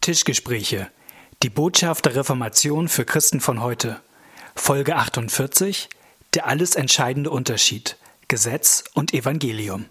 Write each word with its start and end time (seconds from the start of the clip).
Tischgespräche. 0.00 0.90
Die 1.42 1.50
Botschaft 1.50 2.06
der 2.06 2.16
Reformation 2.16 2.88
für 2.88 3.04
Christen 3.04 3.40
von 3.40 3.60
heute. 3.60 4.00
Folge 4.54 4.96
48. 4.96 5.90
Der 6.32 6.46
alles 6.46 6.74
entscheidende 6.74 7.30
Unterschied. 7.30 7.98
Gesetz 8.26 8.84
und 8.94 9.12
Evangelium. 9.12 9.86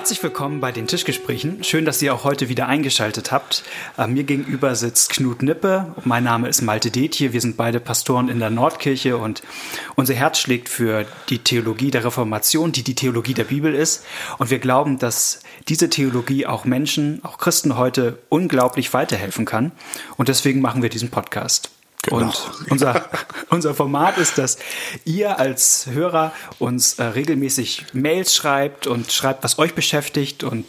Herzlich 0.00 0.22
willkommen 0.22 0.60
bei 0.60 0.72
den 0.72 0.86
Tischgesprächen. 0.86 1.62
Schön, 1.62 1.84
dass 1.84 2.00
ihr 2.00 2.14
auch 2.14 2.24
heute 2.24 2.48
wieder 2.48 2.66
eingeschaltet 2.66 3.32
habt. 3.32 3.62
Äh, 3.98 4.06
mir 4.06 4.24
gegenüber 4.24 4.74
sitzt 4.74 5.10
Knut 5.10 5.42
Nippe. 5.42 5.94
Mein 6.04 6.24
Name 6.24 6.48
ist 6.48 6.62
Malte 6.62 6.90
Detje. 6.90 7.34
Wir 7.34 7.40
sind 7.42 7.58
beide 7.58 7.80
Pastoren 7.80 8.30
in 8.30 8.38
der 8.38 8.48
Nordkirche 8.48 9.18
und 9.18 9.42
unser 9.96 10.14
Herz 10.14 10.38
schlägt 10.38 10.70
für 10.70 11.04
die 11.28 11.40
Theologie 11.40 11.90
der 11.90 12.02
Reformation, 12.02 12.72
die 12.72 12.82
die 12.82 12.94
Theologie 12.94 13.34
der 13.34 13.44
Bibel 13.44 13.74
ist. 13.74 14.06
Und 14.38 14.48
wir 14.48 14.58
glauben, 14.58 14.98
dass 14.98 15.40
diese 15.68 15.90
Theologie 15.90 16.46
auch 16.46 16.64
Menschen, 16.64 17.20
auch 17.22 17.36
Christen 17.36 17.76
heute 17.76 18.20
unglaublich 18.30 18.94
weiterhelfen 18.94 19.44
kann. 19.44 19.70
Und 20.16 20.30
deswegen 20.30 20.62
machen 20.62 20.80
wir 20.80 20.88
diesen 20.88 21.10
Podcast. 21.10 21.70
Genau. 22.02 22.16
Und 22.16 22.50
unser, 22.70 23.08
unser 23.50 23.74
Format 23.74 24.16
ist, 24.18 24.38
dass 24.38 24.58
ihr 25.04 25.38
als 25.38 25.86
Hörer 25.86 26.32
uns 26.58 26.98
äh, 26.98 27.04
regelmäßig 27.04 27.86
Mails 27.92 28.34
schreibt 28.34 28.86
und 28.86 29.12
schreibt, 29.12 29.44
was 29.44 29.58
euch 29.58 29.74
beschäftigt. 29.74 30.42
Und 30.42 30.66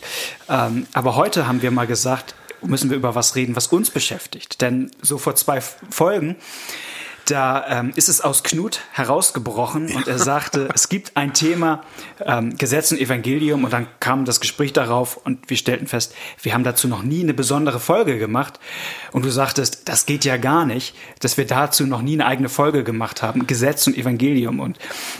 ähm, 0.50 0.88
aber 0.94 1.16
heute 1.16 1.48
haben 1.48 1.62
wir 1.62 1.72
mal 1.72 1.88
gesagt, 1.88 2.36
müssen 2.62 2.90
wir 2.90 2.98
über 2.98 3.16
was 3.16 3.36
reden, 3.36 3.56
was 3.56 3.68
uns 3.68 3.90
beschäftigt. 3.90 4.62
Denn 4.62 4.92
so 5.02 5.18
vor 5.18 5.36
zwei 5.36 5.62
Folgen 5.62 6.36
da 7.26 7.66
ähm, 7.68 7.92
ist 7.96 8.10
es 8.10 8.22
aus 8.22 8.44
Knut 8.44 8.82
herausgebrochen 8.92 9.94
und 9.94 10.08
er 10.08 10.20
sagte, 10.20 10.70
es 10.74 10.90
gibt 10.90 11.16
ein 11.16 11.34
Thema 11.34 11.84
ähm, 12.26 12.58
Gesetz 12.58 12.92
und 12.92 13.00
Evangelium 13.00 13.64
und 13.64 13.74
dann 13.74 13.88
kam 14.00 14.26
das 14.26 14.40
Gespräch 14.40 14.74
darauf 14.74 15.18
und 15.18 15.50
wir 15.50 15.58
stellten 15.58 15.88
fest, 15.88 16.14
wir 16.42 16.54
haben 16.54 16.64
dazu 16.64 16.88
noch 16.88 17.04
nie 17.04 17.22
eine 17.22 17.34
besondere 17.34 17.80
Folge 17.80 18.18
gemacht 18.18 18.60
und 19.12 19.26
du 19.26 19.30
sagtest, 19.30 19.88
das 19.90 20.06
geht 20.06 20.26
ja 20.26 20.38
gar 20.38 20.66
nicht, 20.66 20.96
dass 21.20 21.38
wir 21.38 21.46
dazu 21.46 21.86
noch 21.86 22.02
nie 22.02 22.14
eine 22.14 22.26
eigene 22.26 22.50
Folge 22.50 22.84
gemacht 22.84 23.22
haben, 23.22 23.48
Gesetz 23.48 23.88
und 23.88 23.98
Evangelium 23.98 24.60
und 24.60 24.80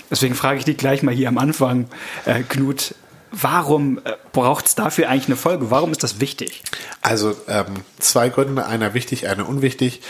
deswegen 0.10 0.36
frage 0.36 0.60
ich 0.60 0.66
dich 0.66 0.78
gleich 0.78 1.04
mal 1.04 1.14
hier 1.14 1.28
am 1.28 1.38
Anfang, 1.38 1.88
äh, 2.26 2.44
Knut, 2.44 2.96
Warum 3.32 4.00
äh, 4.00 4.16
braucht 4.34 4.66
es 4.68 4.76
dafür 4.76 5.08
eigentlich 5.08 5.28
eine 5.28 5.38
Folge? 5.38 5.72
Warum 5.72 5.92
ist 5.92 6.04
das 6.04 6.20
wichtig? 6.20 6.64
Also 7.02 7.34
ähm, 7.48 7.66
zwei 7.98 8.28
Gründe, 8.28 8.66
einer 8.66 8.94
wichtig, 8.94 9.30
einer 9.30 9.48
unwichtig. 9.48 10.02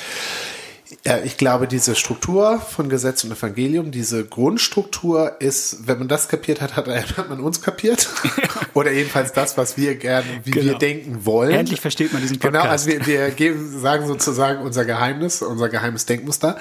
Ja, 1.04 1.18
ich 1.18 1.38
glaube, 1.38 1.68
diese 1.68 1.96
Struktur 1.96 2.60
von 2.60 2.88
Gesetz 2.88 3.24
und 3.24 3.32
Evangelium, 3.32 3.90
diese 3.90 4.24
Grundstruktur 4.24 5.42
ist, 5.42 5.88
wenn 5.88 5.98
man 5.98 6.08
das 6.08 6.28
kapiert 6.28 6.62
hat, 6.62 6.76
hat, 6.76 6.88
hat 6.88 7.28
man 7.28 7.40
uns 7.40 7.64
kapiert. 7.64 8.08
Oder 8.76 8.92
jedenfalls 8.92 9.34
das, 9.34 9.58
was 9.58 9.78
wir 9.78 9.96
gerne, 9.96 10.28
wie 10.44 10.52
genau. 10.52 10.66
wir 10.66 10.78
denken 10.78 11.26
wollen. 11.26 11.54
Endlich 11.54 11.82
versteht 11.82 12.14
man 12.14 12.22
diesen 12.22 12.38
Podcast. 12.38 12.62
Genau, 12.62 12.72
also 12.72 12.88
wir, 12.88 13.08
wir 13.08 13.32
geben, 13.32 13.80
sagen 13.80 14.06
sozusagen 14.06 14.62
unser 14.62 14.86
Geheimnis, 14.86 15.42
unser 15.42 15.70
geheimes 15.70 16.06
Denkmuster. 16.06 16.58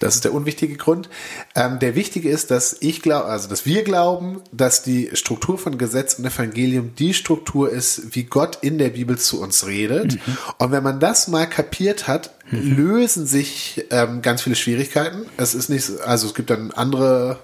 Das 0.00 0.14
ist 0.14 0.24
der 0.24 0.32
unwichtige 0.32 0.76
Grund. 0.76 1.10
Ähm, 1.54 1.78
der 1.78 1.94
wichtige 1.94 2.30
ist, 2.30 2.50
dass 2.50 2.74
ich 2.80 3.02
glaube, 3.02 3.26
also 3.26 3.46
dass 3.46 3.66
wir 3.66 3.84
glauben, 3.84 4.40
dass 4.52 4.82
die 4.82 5.10
Struktur 5.12 5.58
von 5.58 5.76
Gesetz 5.76 6.14
und 6.14 6.24
Evangelium 6.24 6.94
die 6.98 7.12
Struktur 7.12 7.70
ist, 7.70 8.14
wie 8.14 8.24
Gott 8.24 8.58
in 8.62 8.78
der 8.78 8.88
Bibel 8.88 9.18
zu 9.18 9.42
uns 9.42 9.66
redet. 9.66 10.14
Mhm. 10.14 10.38
Und 10.56 10.72
wenn 10.72 10.82
man 10.82 10.98
das 10.98 11.28
mal 11.28 11.46
kapiert 11.46 12.08
hat, 12.08 12.30
mhm. 12.50 12.76
lösen 12.76 13.26
sich 13.26 13.84
ähm, 13.90 14.22
ganz 14.22 14.42
viele 14.42 14.56
Schwierigkeiten. 14.56 15.26
Es 15.36 15.54
ist 15.54 15.68
nicht, 15.68 16.00
also 16.04 16.26
es 16.26 16.34
gibt 16.34 16.50
dann 16.50 16.70
andere 16.72 17.38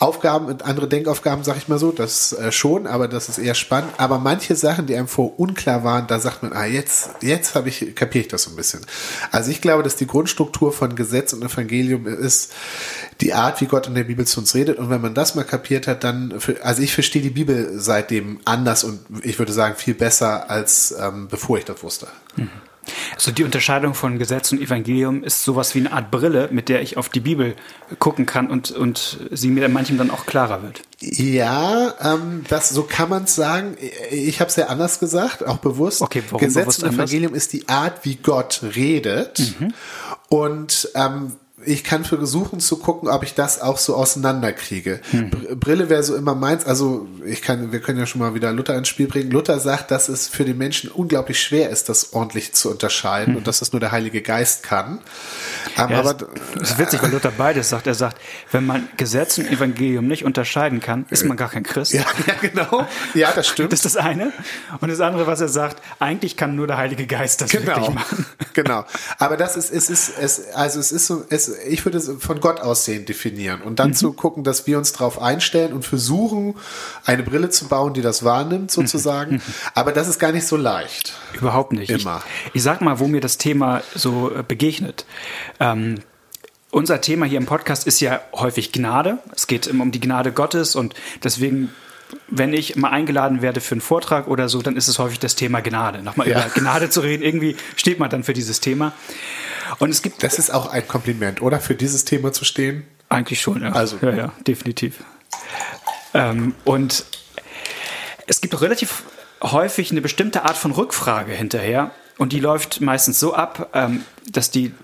Aufgaben, 0.00 0.60
andere 0.62 0.86
Denkaufgaben, 0.86 1.42
sag 1.42 1.56
ich 1.56 1.66
mal 1.66 1.80
so, 1.80 1.90
das 1.90 2.32
äh, 2.32 2.52
schon, 2.52 2.86
aber 2.86 3.08
das 3.08 3.28
ist 3.28 3.38
eher 3.38 3.54
spannend. 3.54 3.90
Aber 3.96 4.20
manche 4.20 4.54
Sachen, 4.54 4.86
die 4.86 4.94
einem 4.94 5.08
vor 5.08 5.40
unklar 5.40 5.82
waren, 5.82 6.06
da 6.06 6.20
sagt 6.20 6.44
man, 6.44 6.52
ah, 6.52 6.66
jetzt, 6.66 7.10
jetzt 7.20 7.56
habe 7.56 7.68
ich, 7.68 7.96
kapiere 7.96 8.22
ich 8.22 8.28
das 8.28 8.44
so 8.44 8.50
ein 8.50 8.56
bisschen. 8.56 8.80
Also 9.32 9.50
ich 9.50 9.60
glaube, 9.60 9.82
dass 9.82 9.96
die 9.96 10.06
Grundstruktur 10.06 10.72
von 10.72 10.94
Gesetz 10.94 11.32
und 11.32 11.42
Evangelium 11.42 12.06
ist 12.06 12.52
die 13.20 13.34
Art, 13.34 13.60
wie 13.60 13.66
Gott 13.66 13.88
in 13.88 13.96
der 13.96 14.04
Bibel 14.04 14.24
zu 14.24 14.38
uns 14.38 14.54
redet. 14.54 14.78
Und 14.78 14.88
wenn 14.88 15.00
man 15.00 15.14
das 15.14 15.34
mal 15.34 15.42
kapiert 15.42 15.88
hat, 15.88 16.04
dann, 16.04 16.38
für, 16.38 16.64
also 16.64 16.80
ich 16.80 16.94
verstehe 16.94 17.22
die 17.22 17.30
Bibel 17.30 17.72
seitdem 17.80 18.38
anders 18.44 18.84
und 18.84 19.00
ich 19.24 19.40
würde 19.40 19.52
sagen 19.52 19.74
viel 19.74 19.94
besser, 19.94 20.48
als 20.48 20.94
ähm, 20.96 21.26
bevor 21.28 21.58
ich 21.58 21.64
das 21.64 21.82
wusste. 21.82 22.06
Mhm. 22.36 22.50
Also 23.14 23.30
die 23.30 23.44
Unterscheidung 23.44 23.94
von 23.94 24.18
Gesetz 24.18 24.52
und 24.52 24.60
Evangelium 24.60 25.24
ist 25.24 25.44
sowas 25.44 25.74
wie 25.74 25.80
eine 25.80 25.92
Art 25.92 26.10
Brille, 26.10 26.48
mit 26.50 26.68
der 26.68 26.82
ich 26.82 26.96
auf 26.96 27.08
die 27.08 27.20
Bibel 27.20 27.54
gucken 27.98 28.26
kann 28.26 28.48
und, 28.48 28.70
und 28.70 29.18
sie 29.30 29.48
mir 29.48 29.68
manchem 29.68 29.98
dann 29.98 30.10
auch 30.10 30.26
klarer 30.26 30.62
wird. 30.62 30.82
Ja, 31.00 31.94
ähm, 32.00 32.44
das 32.48 32.70
so 32.70 32.82
kann 32.82 33.08
man 33.08 33.24
es 33.24 33.34
sagen. 33.34 33.76
Ich 34.10 34.40
habe 34.40 34.50
es 34.50 34.56
ja 34.56 34.66
anders 34.66 34.98
gesagt, 34.98 35.46
auch 35.46 35.58
bewusst. 35.58 36.02
Okay, 36.02 36.22
warum 36.30 36.44
Gesetz 36.44 36.64
bewusst 36.64 36.82
und 36.82 36.94
Evangelium 36.94 37.30
anders? 37.32 37.44
ist 37.44 37.52
die 37.52 37.68
Art, 37.68 38.04
wie 38.04 38.16
Gott 38.16 38.62
redet. 38.74 39.38
Mhm. 39.38 39.74
Und 40.28 40.90
ähm, 40.94 41.32
ich 41.64 41.82
kann 41.82 42.04
versuchen 42.04 42.60
zu 42.60 42.78
gucken, 42.78 43.08
ob 43.08 43.24
ich 43.24 43.34
das 43.34 43.60
auch 43.60 43.78
so 43.78 43.96
auseinanderkriege. 43.96 45.00
Hm. 45.10 45.30
Brille 45.58 45.88
wäre 45.88 46.02
so 46.02 46.14
immer 46.14 46.34
meins. 46.34 46.64
Also 46.64 47.06
ich 47.24 47.42
kann, 47.42 47.72
wir 47.72 47.80
können 47.80 47.98
ja 47.98 48.06
schon 48.06 48.20
mal 48.20 48.34
wieder 48.34 48.52
Luther 48.52 48.76
ins 48.76 48.88
Spiel 48.88 49.08
bringen. 49.08 49.30
Luther 49.30 49.58
sagt, 49.58 49.90
dass 49.90 50.08
es 50.08 50.28
für 50.28 50.44
den 50.44 50.56
Menschen 50.56 50.90
unglaublich 50.90 51.42
schwer 51.42 51.70
ist, 51.70 51.88
das 51.88 52.12
ordentlich 52.12 52.52
zu 52.52 52.70
unterscheiden 52.70 53.34
hm. 53.34 53.38
und 53.38 53.46
dass 53.46 53.60
es 53.60 53.72
nur 53.72 53.80
der 53.80 53.90
Heilige 53.90 54.22
Geist 54.22 54.62
kann. 54.62 55.00
Ja, 55.76 55.88
aber 55.88 56.16
es 56.60 56.70
ist 56.70 56.78
witzig, 56.78 57.02
weil 57.02 57.10
Luther 57.10 57.32
beides 57.36 57.68
sagt. 57.68 57.86
Er 57.86 57.94
sagt, 57.94 58.18
wenn 58.52 58.64
man 58.64 58.88
Gesetz 58.96 59.38
und 59.38 59.50
Evangelium 59.50 60.06
nicht 60.06 60.24
unterscheiden 60.24 60.80
kann, 60.80 61.06
ist 61.10 61.24
man 61.24 61.36
gar 61.36 61.50
kein 61.50 61.64
Christ. 61.64 61.92
Ja, 61.92 62.04
ja 62.26 62.34
genau. 62.40 62.86
Ja, 63.14 63.32
das 63.32 63.48
stimmt. 63.48 63.72
Das 63.72 63.84
ist 63.84 63.96
das 63.96 63.96
eine. 63.96 64.32
Und 64.80 64.90
das 64.90 65.00
andere, 65.00 65.26
was 65.26 65.40
er 65.40 65.48
sagt, 65.48 65.82
eigentlich 65.98 66.36
kann 66.36 66.54
nur 66.54 66.68
der 66.68 66.76
Heilige 66.76 67.06
Geist 67.06 67.40
das 67.40 67.50
genau. 67.50 67.66
wirklich 67.66 67.90
machen. 67.90 68.26
Genau. 68.54 68.84
Aber 69.18 69.36
das 69.36 69.56
ist, 69.56 69.72
es 69.72 69.90
ist, 69.90 70.12
es, 70.18 70.50
also 70.52 70.80
es 70.80 70.92
ist 70.92 71.06
so, 71.06 71.24
es, 71.28 71.47
ich 71.68 71.84
würde 71.84 71.98
es 71.98 72.10
von 72.18 72.40
Gott 72.40 72.60
aussehen 72.60 73.04
definieren 73.04 73.62
und 73.62 73.78
dann 73.78 73.90
mhm. 73.90 73.94
zu 73.94 74.12
gucken, 74.12 74.44
dass 74.44 74.66
wir 74.66 74.78
uns 74.78 74.92
darauf 74.92 75.20
einstellen 75.20 75.72
und 75.72 75.84
versuchen, 75.84 76.54
eine 77.04 77.22
Brille 77.22 77.50
zu 77.50 77.68
bauen, 77.68 77.94
die 77.94 78.02
das 78.02 78.24
wahrnimmt, 78.24 78.70
sozusagen. 78.70 79.36
Mhm. 79.36 79.42
Aber 79.74 79.92
das 79.92 80.08
ist 80.08 80.18
gar 80.18 80.32
nicht 80.32 80.46
so 80.46 80.56
leicht. 80.56 81.14
Überhaupt 81.34 81.72
nicht. 81.72 81.90
Immer. 81.90 82.22
Ich, 82.46 82.56
ich 82.56 82.62
sag 82.62 82.80
mal, 82.80 82.98
wo 82.98 83.08
mir 83.08 83.20
das 83.20 83.38
Thema 83.38 83.82
so 83.94 84.34
äh, 84.34 84.42
begegnet. 84.42 85.04
Ähm, 85.60 86.00
unser 86.70 87.00
Thema 87.00 87.26
hier 87.26 87.38
im 87.38 87.46
Podcast 87.46 87.86
ist 87.86 88.00
ja 88.00 88.20
häufig 88.34 88.72
Gnade. 88.72 89.18
Es 89.34 89.46
geht 89.46 89.66
immer 89.66 89.82
um 89.82 89.90
die 89.90 90.00
Gnade 90.00 90.32
Gottes 90.32 90.76
und 90.76 90.94
deswegen 91.24 91.70
wenn 92.28 92.52
ich 92.52 92.76
mal 92.76 92.90
eingeladen 92.90 93.42
werde 93.42 93.60
für 93.60 93.72
einen 93.72 93.80
Vortrag 93.80 94.28
oder 94.28 94.48
so, 94.48 94.62
dann 94.62 94.76
ist 94.76 94.88
es 94.88 94.98
häufig 94.98 95.18
das 95.18 95.34
Thema 95.34 95.60
Gnade. 95.60 96.02
Nochmal 96.02 96.28
ja. 96.28 96.40
über 96.40 96.48
Gnade 96.50 96.90
zu 96.90 97.00
reden, 97.00 97.22
irgendwie 97.22 97.56
steht 97.76 97.98
man 97.98 98.10
dann 98.10 98.24
für 98.24 98.32
dieses 98.32 98.60
Thema. 98.60 98.92
Und 99.78 99.90
es 99.90 100.02
gibt. 100.02 100.22
Das 100.22 100.38
ist 100.38 100.52
auch 100.52 100.66
ein 100.70 100.86
Kompliment, 100.86 101.42
oder? 101.42 101.60
Für 101.60 101.74
dieses 101.74 102.04
Thema 102.04 102.32
zu 102.32 102.44
stehen? 102.44 102.84
Eigentlich 103.08 103.40
schon, 103.40 103.62
ja. 103.62 103.72
Also. 103.72 103.98
Ja, 104.02 104.10
ja, 104.10 104.32
definitiv. 104.46 105.04
Ähm, 106.14 106.54
und 106.64 107.04
es 108.26 108.40
gibt 108.40 108.60
relativ 108.60 109.02
häufig 109.42 109.90
eine 109.90 110.00
bestimmte 110.00 110.44
Art 110.44 110.56
von 110.56 110.72
Rückfrage 110.72 111.32
hinterher. 111.32 111.90
Und 112.18 112.32
die 112.32 112.40
läuft 112.40 112.80
meistens 112.80 113.20
so 113.20 113.32
ab, 113.32 113.70
ähm, 113.74 114.04
dass 114.30 114.50
die, 114.50 114.74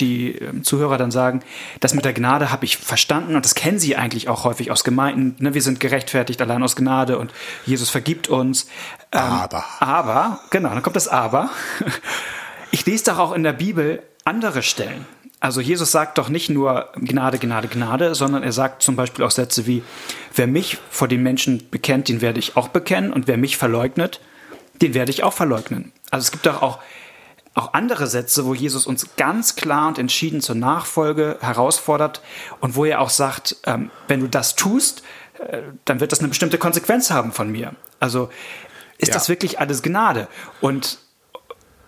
die 0.00 0.36
ähm, 0.38 0.62
Zuhörer 0.62 0.96
dann 0.96 1.10
sagen, 1.10 1.42
das 1.80 1.92
mit 1.92 2.04
der 2.04 2.12
Gnade 2.12 2.52
habe 2.52 2.64
ich 2.64 2.78
verstanden 2.78 3.34
und 3.34 3.44
das 3.44 3.56
kennen 3.56 3.80
sie 3.80 3.96
eigentlich 3.96 4.28
auch 4.28 4.44
häufig 4.44 4.70
aus 4.70 4.84
Gemeinden. 4.84 5.34
Ne? 5.42 5.54
Wir 5.54 5.62
sind 5.62 5.80
gerechtfertigt 5.80 6.40
allein 6.40 6.62
aus 6.62 6.76
Gnade 6.76 7.18
und 7.18 7.32
Jesus 7.66 7.90
vergibt 7.90 8.28
uns. 8.28 8.68
Ähm, 9.10 9.20
aber. 9.20 9.64
Aber, 9.80 10.40
genau, 10.50 10.70
dann 10.70 10.82
kommt 10.82 10.96
das 10.96 11.08
Aber. 11.08 11.50
Ich 12.70 12.84
lese 12.86 13.04
doch 13.04 13.18
auch 13.18 13.32
in 13.32 13.44
der 13.44 13.52
Bibel 13.52 14.02
andere 14.24 14.64
Stellen. 14.64 15.06
Also 15.38 15.60
Jesus 15.60 15.92
sagt 15.92 16.18
doch 16.18 16.28
nicht 16.28 16.50
nur 16.50 16.88
Gnade, 16.96 17.38
Gnade, 17.38 17.68
Gnade, 17.68 18.16
sondern 18.16 18.42
er 18.42 18.50
sagt 18.50 18.82
zum 18.82 18.96
Beispiel 18.96 19.24
auch 19.24 19.30
Sätze 19.30 19.66
wie, 19.66 19.84
wer 20.34 20.48
mich 20.48 20.78
vor 20.90 21.06
den 21.06 21.22
Menschen 21.22 21.70
bekennt, 21.70 22.08
den 22.08 22.20
werde 22.20 22.40
ich 22.40 22.56
auch 22.56 22.66
bekennen 22.66 23.12
und 23.12 23.28
wer 23.28 23.36
mich 23.36 23.58
verleugnet, 23.58 24.20
den 24.82 24.94
werde 24.94 25.10
ich 25.10 25.22
auch 25.22 25.32
verleugnen. 25.32 25.92
Also 26.10 26.24
es 26.24 26.30
gibt 26.30 26.46
doch 26.46 26.62
auch, 26.62 26.78
auch 27.54 27.74
andere 27.74 28.06
Sätze, 28.06 28.44
wo 28.44 28.54
Jesus 28.54 28.86
uns 28.86 29.06
ganz 29.16 29.56
klar 29.56 29.88
und 29.88 29.98
entschieden 29.98 30.40
zur 30.40 30.56
Nachfolge 30.56 31.38
herausfordert 31.40 32.20
und 32.60 32.76
wo 32.76 32.84
er 32.84 33.00
auch 33.00 33.10
sagt, 33.10 33.56
ähm, 33.64 33.90
wenn 34.08 34.20
du 34.20 34.28
das 34.28 34.56
tust, 34.56 35.02
äh, 35.38 35.62
dann 35.84 36.00
wird 36.00 36.12
das 36.12 36.20
eine 36.20 36.28
bestimmte 36.28 36.58
Konsequenz 36.58 37.10
haben 37.10 37.32
von 37.32 37.50
mir. 37.50 37.74
Also 38.00 38.30
ist 38.98 39.08
ja. 39.08 39.14
das 39.14 39.28
wirklich 39.28 39.60
alles 39.60 39.82
Gnade? 39.82 40.28
Und 40.60 40.98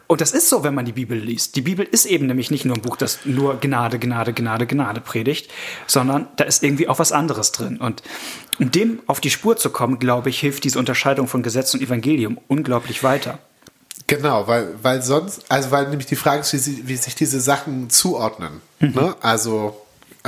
Und 0.08 0.20
das 0.20 0.32
ist 0.32 0.49
so, 0.49 0.62
wenn 0.62 0.75
man 0.75 0.85
die 0.85 0.93
Bibel 0.93 1.19
liest. 1.19 1.56
Die 1.56 1.62
Bibel 1.62 1.85
ist 1.85 2.06
eben 2.06 2.26
nämlich 2.26 2.50
nicht 2.50 2.64
nur 2.64 2.76
ein 2.76 2.82
Buch, 2.82 2.97
das 2.97 3.20
nur 3.25 3.58
Gnade, 3.58 3.99
Gnade, 3.99 4.32
Gnade, 4.32 4.67
Gnade 4.67 5.00
predigt, 5.00 5.50
sondern 5.87 6.29
da 6.37 6.44
ist 6.44 6.62
irgendwie 6.62 6.88
auch 6.88 6.99
was 6.99 7.11
anderes 7.11 7.50
drin. 7.50 7.79
Und 7.79 8.03
um 8.61 8.70
dem 8.70 9.00
auf 9.06 9.20
die 9.20 9.31
Spur 9.31 9.56
zu 9.56 9.70
kommen, 9.70 9.99
glaube 9.99 10.31
ich, 10.31 10.38
hilft 10.38 10.64
diese 10.64 10.79
Unterscheidung 10.79 11.26
von 11.26 11.43
Gesetz 11.43 11.75
und 11.75 11.82
Evangelium 11.82 12.38
unglaublich 12.47 13.03
weiter. 13.03 13.38
Genau, 14.06 14.47
weil, 14.47 14.75
weil 14.82 15.03
sonst, 15.03 15.43
also 15.49 15.73
weil 15.73 15.88
nämlich 15.88 16.06
die 16.06 16.17
Frage 16.17 16.43
ist, 16.43 16.53
wie, 16.53 16.58
sie, 16.58 16.87
wie 16.87 16.97
sich 16.97 17.17
diese 17.17 17.41
Sachen 17.41 17.91
zuordnen. 17.91 18.61
Mhm. 18.79 18.93
Ne? 18.94 19.17
Also 19.20 19.85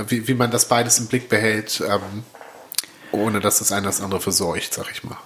wie, 0.08 0.26
wie 0.26 0.34
man 0.34 0.50
das 0.50 0.66
beides 0.66 0.98
im 0.98 1.06
Blick 1.06 1.28
behält, 1.28 1.82
ähm, 1.86 2.24
ohne 3.12 3.38
dass 3.38 3.60
das 3.60 3.70
eine 3.70 3.86
das 3.86 4.00
andere 4.00 4.20
verseucht, 4.20 4.74
sag 4.74 4.90
ich 4.90 5.04
mal. 5.04 5.16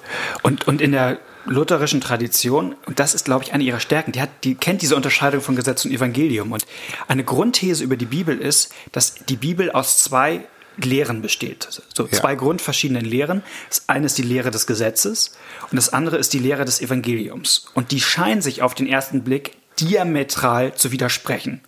Und, 0.43 0.69
und 0.69 0.83
in 0.83 0.93
der 0.93 1.19
lutherischen 1.45 2.01
Tradition, 2.01 2.77
und 2.87 2.99
das 2.99 3.15
ist, 3.15 3.25
glaube 3.25 3.45
ich, 3.45 3.53
eine 3.53 3.65
ihrer 3.65 3.81
Stärken, 3.81 4.13
die, 4.13 4.21
hat, 4.21 4.31
die 4.45 4.55
kennt 4.55 4.83
diese 4.83 4.97
Unterscheidung 4.97 5.41
von 5.41 5.57
Gesetz 5.57 5.85
und 5.85 5.91
Evangelium. 5.91 6.53
Und 6.53 6.67
eine 7.09 7.25
Grundthese 7.25 7.85
über 7.85 7.97
die 7.97 8.07
Bibel 8.07 8.39
ist, 8.39 8.73
dass 8.93 9.15
die 9.15 9.37
Bibel 9.37 9.71
aus 9.71 9.99
zwei 10.03 10.45
Lehren 10.77 11.21
besteht. 11.23 11.69
So 11.95 12.07
zwei 12.07 12.31
ja. 12.31 12.39
grundverschiedenen 12.39 13.05
Lehren. 13.05 13.43
Das 13.69 13.89
eine 13.89 14.07
ist 14.07 14.17
die 14.19 14.23
Lehre 14.23 14.51
des 14.51 14.67
Gesetzes 14.67 15.37
und 15.71 15.77
das 15.77 15.93
andere 15.93 16.17
ist 16.17 16.33
die 16.33 16.39
Lehre 16.39 16.65
des 16.65 16.81
Evangeliums. 16.81 17.67
Und 17.75 17.91
die 17.91 18.01
scheinen 18.01 18.41
sich 18.41 18.63
auf 18.63 18.75
den 18.75 18.87
ersten 18.87 19.23
Blick 19.23 19.57
diametral 19.81 20.75
zu 20.75 20.93
widersprechen. 20.93 21.61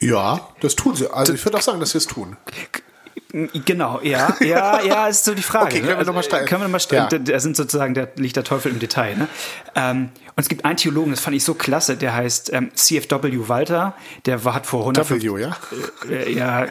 Ja, 0.00 0.48
das 0.60 0.76
tun 0.76 0.96
sie. 0.96 1.12
Also 1.12 1.32
ich 1.32 1.44
würde 1.44 1.58
auch 1.58 1.62
sagen, 1.62 1.80
dass 1.80 1.90
sie 1.90 1.98
es 1.98 2.06
tun. 2.06 2.36
Genau, 3.64 4.00
ja, 4.00 4.36
ja, 4.40 4.80
ja, 4.80 5.08
ist 5.08 5.24
so 5.24 5.34
die 5.34 5.42
Frage. 5.42 5.64
Okay, 5.64 5.80
können 5.80 5.88
wir 5.88 5.96
ne? 5.96 6.04
nochmal 6.04 6.22
streiten. 6.22 6.46
Können 6.46 6.60
wir 6.60 6.66
nochmal 6.68 6.78
streiten. 6.78 7.26
Ja. 7.26 7.32
Da 7.32 7.40
sind 7.40 7.56
sozusagen, 7.56 7.92
da 7.92 8.06
liegt 8.14 8.36
der 8.36 8.44
Teufel 8.44 8.70
im 8.70 8.78
Detail. 8.78 9.16
Ne? 9.16 9.28
Ähm, 9.74 10.10
und 10.36 10.40
es 10.40 10.48
gibt 10.48 10.64
einen 10.64 10.76
Theologen, 10.76 11.10
das 11.10 11.18
fand 11.18 11.34
ich 11.34 11.42
so 11.42 11.54
klasse, 11.54 11.96
der 11.96 12.14
heißt 12.14 12.52
ähm, 12.52 12.70
CFW 12.74 13.48
Walter, 13.48 13.94
der 14.26 14.44
war, 14.44 14.54
hat 14.54 14.66
vor 14.66 14.80
100 14.82 15.10
W, 15.10 15.40
ja? 15.40 15.56
Äh, 16.08 16.32
ja, 16.32 16.66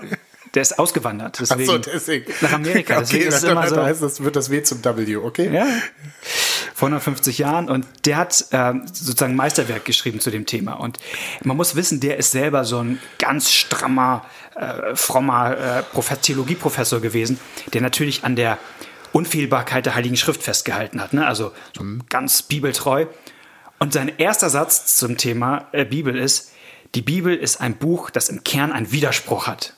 der 0.54 0.62
ist 0.62 0.78
ausgewandert. 0.78 1.40
Deswegen, 1.40 1.62
Ach 1.64 1.66
so, 1.66 1.78
deswegen. 1.80 2.32
Nach 2.42 2.54
Amerika. 2.54 3.00
Deswegen 3.00 3.28
okay, 3.28 3.36
ist 3.36 3.44
immer 3.44 3.68
so. 3.68 3.82
Heißt, 3.82 4.04
das 4.04 4.24
wird 4.24 4.36
das 4.36 4.50
W 4.50 4.62
zum 4.62 4.84
W, 4.84 5.16
okay? 5.18 5.52
Ja. 5.52 5.66
Vor 6.76 6.88
150 6.88 7.38
Jahren 7.40 7.70
und 7.70 7.86
der 8.06 8.18
hat 8.18 8.46
äh, 8.52 8.74
sozusagen 8.86 9.36
Meisterwerk 9.36 9.86
geschrieben 9.86 10.20
zu 10.20 10.32
dem 10.32 10.46
Thema. 10.46 10.74
Und 10.74 10.98
man 11.44 11.58
muss 11.58 11.76
wissen, 11.76 12.00
der 12.00 12.18
ist 12.18 12.32
selber 12.32 12.66
so 12.66 12.80
ein 12.80 13.00
ganz 13.20 13.52
strammer, 13.52 14.26
äh, 14.56 14.96
frommer 14.96 15.58
äh, 15.58 15.84
Prof 15.84 16.10
Theologieprofessor 16.22 17.00
gewesen, 17.00 17.40
der 17.74 17.82
natürlich 17.82 18.24
an 18.24 18.36
der 18.36 18.60
Unfehlbarkeit 19.12 19.86
der 19.86 19.96
Heiligen 19.96 20.18
Schrift 20.18 20.44
festgehalten 20.44 21.02
hat. 21.02 21.14
Ne? 21.14 21.26
Also 21.26 21.52
so 21.76 21.84
mhm. 21.84 22.04
ganz 22.10 22.42
bibeltreu. 22.42 23.06
Und 23.80 23.94
sein 23.94 24.12
erster 24.18 24.50
Satz 24.50 24.98
zum 24.98 25.18
Thema 25.18 25.68
äh, 25.72 25.86
Bibel 25.86 26.18
ist, 26.18 26.52
die 26.96 27.02
Bibel 27.02 27.36
ist 27.36 27.60
ein 27.60 27.76
Buch, 27.76 28.12
das 28.12 28.30
im 28.30 28.44
Kern 28.44 28.72
einen 28.72 28.92
Widerspruch 28.92 29.48
hat. 29.48 29.74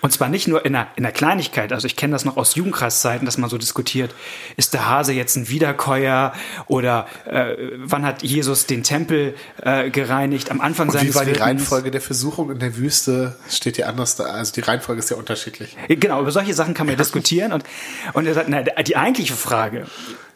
Und 0.00 0.12
zwar 0.12 0.28
nicht 0.28 0.48
nur 0.48 0.64
in 0.64 0.72
der, 0.72 0.88
in 0.96 1.02
der 1.02 1.12
Kleinigkeit. 1.12 1.72
Also 1.72 1.86
ich 1.86 1.96
kenne 1.96 2.12
das 2.12 2.24
noch 2.24 2.36
aus 2.36 2.54
Jugendkreiszeiten, 2.54 3.26
dass 3.26 3.38
man 3.38 3.50
so 3.50 3.58
diskutiert, 3.58 4.14
ist 4.56 4.74
der 4.74 4.88
Hase 4.88 5.12
jetzt 5.12 5.36
ein 5.36 5.48
Wiederkäuer 5.48 6.32
oder 6.66 7.06
äh, 7.26 7.56
wann 7.76 8.04
hat 8.04 8.22
Jesus 8.22 8.66
den 8.66 8.82
Tempel 8.82 9.34
äh, 9.62 9.90
gereinigt? 9.90 10.50
Am 10.50 10.60
Anfang 10.60 10.90
seines 10.90 11.14
war 11.14 11.24
die. 11.24 11.40
Reihenfolge 11.40 11.90
der 11.90 12.00
Versuchung 12.00 12.50
in 12.50 12.58
der 12.58 12.76
Wüste? 12.76 13.36
Steht 13.48 13.76
hier 13.76 13.88
anders 13.88 14.16
da. 14.16 14.24
Also 14.24 14.52
die 14.52 14.60
Reihenfolge 14.60 15.00
ist 15.00 15.10
ja 15.10 15.16
unterschiedlich. 15.16 15.76
Genau, 15.88 16.20
über 16.20 16.30
solche 16.32 16.54
Sachen 16.54 16.74
kann 16.74 16.86
man 16.86 16.96
diskutieren. 16.96 17.52
Und, 17.52 17.64
und 18.12 18.26
er 18.26 18.34
sagt, 18.34 18.48
na, 18.48 18.62
die 18.62 18.96
eigentliche 18.96 19.34
Frage, 19.34 19.86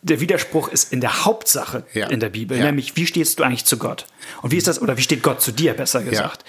der 0.04 0.20
Widerspruch 0.20 0.68
ist 0.68 0.92
in 0.92 1.00
der 1.00 1.24
Hauptsache 1.24 1.84
ja. 1.94 2.08
in 2.08 2.20
der 2.20 2.28
Bibel, 2.28 2.58
ja. 2.58 2.64
nämlich 2.64 2.94
wie 2.96 3.06
stehst 3.06 3.38
du 3.38 3.42
eigentlich 3.42 3.64
zu 3.64 3.78
Gott? 3.78 4.06
Und 4.42 4.52
wie 4.52 4.58
ist 4.58 4.68
das, 4.68 4.80
oder 4.80 4.98
wie 4.98 5.02
steht 5.02 5.22
Gott 5.22 5.40
zu 5.40 5.50
dir, 5.50 5.72
besser 5.72 6.02
gesagt? 6.02 6.44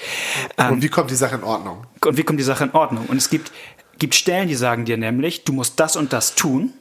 Ja. 0.57 0.67
Und 0.67 0.75
ähm, 0.75 0.81
wie 0.83 0.89
kommt 0.89 1.09
die 1.09 1.15
Sache 1.15 1.35
in 1.35 1.43
Ordnung? 1.43 1.87
Und 2.03 2.17
wie 2.17 2.23
kommt 2.23 2.37
die 2.39 2.43
Sache 2.43 2.65
in 2.65 2.71
Ordnung? 2.71 3.05
Und 3.07 3.15
es 3.15 3.29
gibt, 3.29 3.51
gibt 3.97 4.13
Stellen, 4.13 4.49
die 4.49 4.55
sagen 4.55 4.83
dir 4.83 4.97
nämlich, 4.97 5.45
du 5.45 5.53
musst 5.53 5.79
das 5.79 5.95
und 5.95 6.11
das 6.11 6.35
tun, 6.35 6.73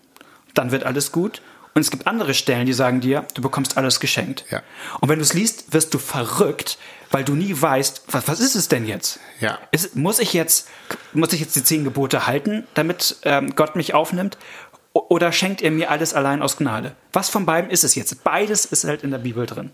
dann 0.54 0.72
wird 0.72 0.84
alles 0.84 1.12
gut. 1.12 1.42
Und 1.74 1.82
es 1.82 1.90
gibt 1.90 2.06
andere 2.06 2.34
Stellen, 2.34 2.66
die 2.66 2.72
sagen 2.72 3.00
dir, 3.00 3.24
du 3.34 3.42
bekommst 3.42 3.76
alles 3.76 4.00
geschenkt. 4.00 4.44
Ja. 4.50 4.62
Und 5.00 5.08
wenn 5.08 5.18
du 5.18 5.24
es 5.24 5.32
liest, 5.32 5.72
wirst 5.72 5.94
du 5.94 5.98
verrückt, 5.98 6.78
weil 7.10 7.24
du 7.24 7.34
nie 7.34 7.54
weißt, 7.60 8.04
was, 8.08 8.28
was 8.28 8.40
ist 8.40 8.56
es 8.56 8.68
denn 8.68 8.86
jetzt? 8.86 9.20
Ja. 9.40 9.58
Ist, 9.70 9.94
muss 9.94 10.18
ich 10.18 10.32
jetzt, 10.32 10.68
muss 11.12 11.32
ich 11.32 11.40
jetzt 11.40 11.54
die 11.56 11.64
zehn 11.64 11.84
Gebote 11.84 12.26
halten, 12.26 12.66
damit 12.74 13.16
ähm, 13.22 13.54
Gott 13.56 13.74
mich 13.76 13.94
aufnimmt? 13.94 14.38
Oder 15.08 15.32
schenkt 15.32 15.62
er 15.62 15.70
mir 15.70 15.90
alles 15.90 16.14
allein 16.14 16.42
aus 16.42 16.56
Gnade? 16.56 16.94
Was 17.12 17.28
von 17.28 17.46
beiden 17.46 17.70
ist 17.70 17.84
es 17.84 17.94
jetzt? 17.94 18.24
Beides 18.24 18.64
ist 18.64 18.84
halt 18.84 19.02
in 19.02 19.10
der 19.10 19.18
Bibel 19.18 19.46
drin. 19.46 19.70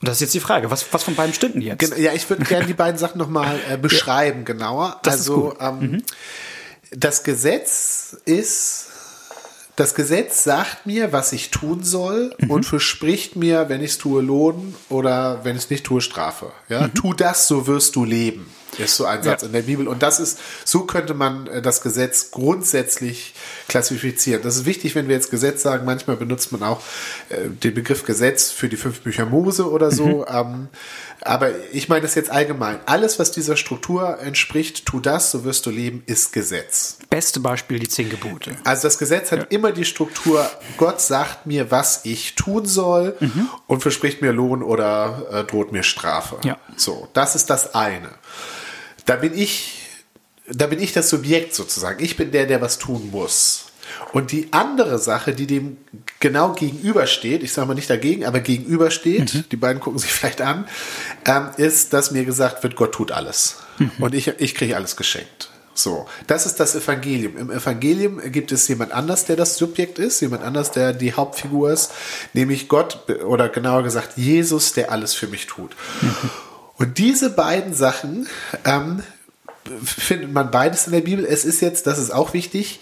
Und 0.00 0.08
das 0.08 0.16
ist 0.16 0.20
jetzt 0.20 0.34
die 0.34 0.40
Frage, 0.40 0.70
was, 0.70 0.92
was 0.92 1.04
von 1.04 1.14
beiden 1.14 1.32
stimmt 1.32 1.54
denn 1.54 1.62
jetzt? 1.62 1.96
Ja, 1.96 2.12
ich 2.12 2.28
würde 2.28 2.44
gerne 2.44 2.66
die 2.66 2.74
beiden 2.74 2.98
Sachen 2.98 3.18
nochmal 3.18 3.58
äh, 3.70 3.78
beschreiben, 3.78 4.40
ja. 4.40 4.44
genauer. 4.44 5.00
Das 5.02 5.14
also 5.14 5.56
ähm, 5.58 5.78
mhm. 5.78 6.02
das 6.90 7.24
Gesetz 7.24 8.16
ist, 8.26 8.88
das 9.76 9.94
Gesetz 9.94 10.44
sagt 10.44 10.84
mir, 10.84 11.12
was 11.12 11.32
ich 11.32 11.50
tun 11.50 11.82
soll 11.82 12.34
mhm. 12.38 12.50
und 12.50 12.64
verspricht 12.64 13.36
mir, 13.36 13.70
wenn 13.70 13.82
ich 13.82 13.92
es 13.92 13.98
tue, 13.98 14.20
Lohn 14.20 14.74
oder 14.90 15.44
wenn 15.44 15.56
ich 15.56 15.64
es 15.64 15.70
nicht 15.70 15.84
tue, 15.84 16.02
Strafe. 16.02 16.52
Ja? 16.68 16.88
Mhm. 16.88 16.94
Tu 16.94 17.14
das, 17.14 17.48
so 17.48 17.66
wirst 17.66 17.96
du 17.96 18.04
leben 18.04 18.46
ist 18.78 18.96
so 18.96 19.04
ein 19.06 19.22
Satz 19.22 19.42
ja. 19.42 19.46
in 19.46 19.52
der 19.52 19.62
Bibel. 19.62 19.88
Und 19.88 20.02
das 20.02 20.20
ist, 20.20 20.38
so 20.64 20.80
könnte 20.80 21.14
man 21.14 21.46
äh, 21.46 21.62
das 21.62 21.80
Gesetz 21.80 22.30
grundsätzlich 22.30 23.34
klassifizieren. 23.68 24.42
Das 24.42 24.56
ist 24.56 24.66
wichtig, 24.66 24.94
wenn 24.94 25.08
wir 25.08 25.14
jetzt 25.14 25.30
Gesetz 25.30 25.62
sagen. 25.62 25.84
Manchmal 25.84 26.16
benutzt 26.16 26.52
man 26.52 26.62
auch 26.62 26.80
äh, 27.28 27.48
den 27.48 27.74
Begriff 27.74 28.04
Gesetz 28.04 28.50
für 28.50 28.68
die 28.68 28.76
fünf 28.76 29.00
Bücher 29.00 29.26
Mose 29.26 29.70
oder 29.70 29.90
so. 29.90 30.06
Mhm. 30.06 30.24
Ähm, 30.28 30.68
aber 31.22 31.50
ich 31.72 31.88
meine 31.88 32.02
das 32.02 32.14
jetzt 32.14 32.30
allgemein. 32.30 32.78
Alles, 32.86 33.18
was 33.18 33.32
dieser 33.32 33.56
Struktur 33.56 34.18
entspricht, 34.20 34.86
tu 34.86 35.00
das, 35.00 35.30
so 35.30 35.44
wirst 35.44 35.66
du 35.66 35.70
leben, 35.70 36.02
ist 36.06 36.32
Gesetz. 36.32 36.98
Beste 37.10 37.40
Beispiel 37.40 37.78
die 37.78 37.88
zehn 37.88 38.10
Gebote. 38.10 38.56
Also 38.64 38.82
das 38.82 38.98
Gesetz 38.98 39.32
hat 39.32 39.38
ja. 39.40 39.46
immer 39.48 39.72
die 39.72 39.84
Struktur, 39.84 40.48
Gott 40.76 41.00
sagt 41.00 41.46
mir, 41.46 41.70
was 41.70 42.00
ich 42.04 42.34
tun 42.34 42.66
soll 42.66 43.16
mhm. 43.18 43.48
und 43.66 43.80
verspricht 43.80 44.22
mir 44.22 44.32
Lohn 44.32 44.62
oder 44.62 45.26
äh, 45.32 45.44
droht 45.44 45.72
mir 45.72 45.82
Strafe. 45.82 46.38
Ja. 46.44 46.58
So, 46.76 47.08
das 47.12 47.34
ist 47.34 47.50
das 47.50 47.74
eine. 47.74 48.10
Da 49.06 49.16
bin 49.16 49.36
ich, 49.36 49.82
da 50.48 50.66
bin 50.66 50.80
ich 50.80 50.92
das 50.92 51.08
Subjekt 51.08 51.54
sozusagen. 51.54 52.04
Ich 52.04 52.16
bin 52.16 52.30
der, 52.32 52.46
der 52.46 52.60
was 52.60 52.78
tun 52.78 53.10
muss. 53.10 53.66
Und 54.12 54.32
die 54.32 54.48
andere 54.50 54.98
Sache, 54.98 55.34
die 55.34 55.46
dem 55.46 55.76
genau 56.20 56.52
gegenübersteht, 56.52 57.42
ich 57.42 57.52
sage 57.52 57.68
mal 57.68 57.74
nicht 57.74 57.88
dagegen, 57.88 58.24
aber 58.24 58.40
gegenübersteht, 58.40 59.34
mhm. 59.34 59.44
die 59.50 59.56
beiden 59.56 59.80
gucken 59.80 59.98
sich 59.98 60.10
vielleicht 60.12 60.40
an, 60.40 60.66
ähm, 61.24 61.50
ist, 61.56 61.92
dass 61.92 62.10
mir 62.10 62.24
gesagt 62.24 62.62
wird, 62.62 62.76
Gott 62.76 62.92
tut 62.92 63.12
alles. 63.12 63.56
Mhm. 63.78 63.92
Und 64.00 64.14
ich, 64.14 64.28
ich 64.38 64.54
kriege 64.54 64.76
alles 64.76 64.96
geschenkt. 64.96 65.50
So, 65.74 66.06
das 66.26 66.46
ist 66.46 66.58
das 66.58 66.74
Evangelium. 66.74 67.36
Im 67.36 67.50
Evangelium 67.50 68.20
gibt 68.32 68.50
es 68.50 68.66
jemand 68.66 68.92
anders, 68.92 69.26
der 69.26 69.36
das 69.36 69.58
Subjekt 69.58 69.98
ist, 69.98 70.20
jemand 70.20 70.42
anders, 70.42 70.70
der 70.70 70.94
die 70.94 71.12
Hauptfigur 71.12 71.70
ist, 71.70 71.92
nämlich 72.32 72.68
Gott 72.68 73.10
oder 73.26 73.50
genauer 73.50 73.82
gesagt 73.82 74.16
Jesus, 74.16 74.72
der 74.72 74.90
alles 74.90 75.12
für 75.12 75.26
mich 75.26 75.46
tut. 75.46 75.76
Mhm. 76.00 76.30
Und 76.78 76.98
diese 76.98 77.30
beiden 77.30 77.74
Sachen 77.74 78.28
ähm, 78.64 79.02
findet 79.84 80.32
man 80.32 80.50
beides 80.50 80.86
in 80.86 80.92
der 80.92 81.00
Bibel. 81.00 81.24
Es 81.24 81.44
ist 81.44 81.60
jetzt, 81.60 81.86
das 81.86 81.98
ist 81.98 82.12
auch 82.12 82.34
wichtig, 82.34 82.80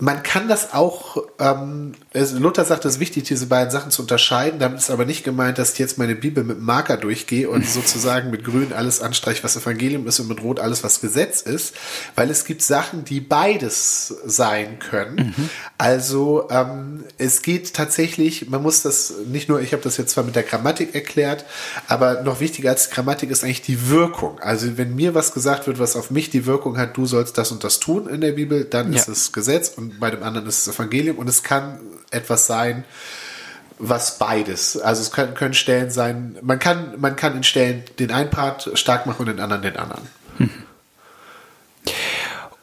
man 0.00 0.22
kann 0.22 0.48
das 0.48 0.72
auch, 0.72 1.16
ähm, 1.40 1.94
Luther 2.12 2.64
sagt, 2.64 2.84
es 2.84 2.94
ist 2.94 3.00
wichtig, 3.00 3.24
diese 3.24 3.46
beiden 3.46 3.70
Sachen 3.70 3.90
zu 3.90 4.02
unterscheiden. 4.02 4.60
Damit 4.60 4.78
ist 4.78 4.90
aber 4.90 5.04
nicht 5.04 5.24
gemeint, 5.24 5.58
dass 5.58 5.72
ich 5.72 5.78
jetzt 5.78 5.98
meine 5.98 6.14
Bibel 6.14 6.44
mit 6.44 6.60
Marker 6.60 6.96
durchgehe 6.96 7.48
und 7.50 7.66
sozusagen 7.68 8.30
mit 8.30 8.44
Grün 8.44 8.72
alles 8.72 9.00
anstreiche, 9.00 9.42
was 9.42 9.56
Evangelium 9.56 10.06
ist 10.06 10.20
und 10.20 10.28
mit 10.28 10.42
Rot 10.42 10.60
alles, 10.60 10.84
was 10.84 11.00
Gesetz 11.00 11.42
ist, 11.42 11.74
weil 12.14 12.30
es 12.30 12.44
gibt 12.44 12.62
Sachen, 12.62 13.04
die 13.04 13.20
beides 13.20 14.14
sein 14.24 14.78
können. 14.78 15.34
Mhm. 15.36 15.50
Also 15.78 16.48
ähm, 16.50 17.04
es 17.18 17.42
geht 17.42 17.74
tatsächlich, 17.74 18.48
man 18.48 18.62
muss 18.62 18.82
das 18.82 19.14
nicht 19.26 19.48
nur, 19.48 19.60
ich 19.60 19.72
habe 19.72 19.82
das 19.82 19.96
jetzt 19.96 20.12
zwar 20.12 20.24
mit 20.24 20.36
der 20.36 20.44
Grammatik 20.44 20.94
erklärt, 20.94 21.44
aber 21.88 22.22
noch 22.22 22.40
wichtiger 22.40 22.70
als 22.70 22.90
Grammatik 22.90 23.30
ist 23.30 23.42
eigentlich 23.42 23.62
die 23.62 23.88
Wirkung. 23.88 24.38
Also 24.40 24.78
wenn 24.78 24.94
mir 24.94 25.14
was 25.14 25.32
gesagt 25.32 25.66
wird, 25.66 25.78
was 25.78 25.96
auf 25.96 26.10
mich 26.10 26.30
die 26.30 26.46
Wirkung 26.46 26.78
hat, 26.78 26.96
du 26.96 27.06
sollst 27.06 27.36
das 27.36 27.50
und 27.50 27.64
das 27.64 27.80
tun 27.80 28.08
in 28.08 28.20
der 28.20 28.32
Bibel, 28.32 28.64
dann 28.64 28.92
ja. 28.92 29.00
ist 29.00 29.08
es 29.08 29.32
Gesetz 29.32 29.72
und 29.76 29.87
bei 29.98 30.10
dem 30.10 30.22
anderen 30.22 30.46
ist 30.46 30.66
es 30.66 30.74
Evangelium 30.74 31.18
und 31.18 31.28
es 31.28 31.42
kann 31.42 31.78
etwas 32.10 32.46
sein, 32.46 32.84
was 33.78 34.18
beides. 34.18 34.76
Also 34.76 35.02
es 35.02 35.12
können, 35.12 35.34
können 35.34 35.54
Stellen 35.54 35.90
sein, 35.90 36.36
man 36.42 36.58
kann, 36.58 37.00
man 37.00 37.16
kann 37.16 37.36
in 37.36 37.44
Stellen 37.44 37.84
den 37.98 38.10
einen 38.10 38.30
Part 38.30 38.70
stark 38.74 39.06
machen 39.06 39.20
und 39.20 39.26
den 39.26 39.40
anderen 39.40 39.62
den 39.62 39.76
anderen. 39.76 40.08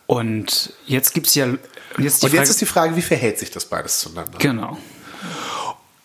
Und 0.07 0.73
jetzt 0.85 1.13
gibt 1.13 1.27
es 1.27 1.35
ja. 1.35 1.47
Jetzt 1.97 2.23
und 2.23 2.33
jetzt 2.33 2.49
ist 2.49 2.61
die 2.61 2.65
Frage, 2.65 2.95
wie 2.95 3.01
verhält 3.01 3.39
sich 3.39 3.51
das 3.51 3.65
beides 3.65 3.99
zueinander? 3.99 4.37
Genau. 4.37 4.77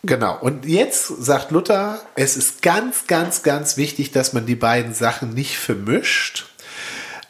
Genau. 0.02 0.38
Und 0.38 0.64
jetzt 0.64 1.08
sagt 1.08 1.50
Luther, 1.50 2.00
es 2.14 2.36
ist 2.36 2.62
ganz, 2.62 3.06
ganz, 3.06 3.42
ganz 3.42 3.76
wichtig, 3.76 4.12
dass 4.12 4.32
man 4.32 4.46
die 4.46 4.54
beiden 4.54 4.94
Sachen 4.94 5.34
nicht 5.34 5.58
vermischt, 5.58 6.46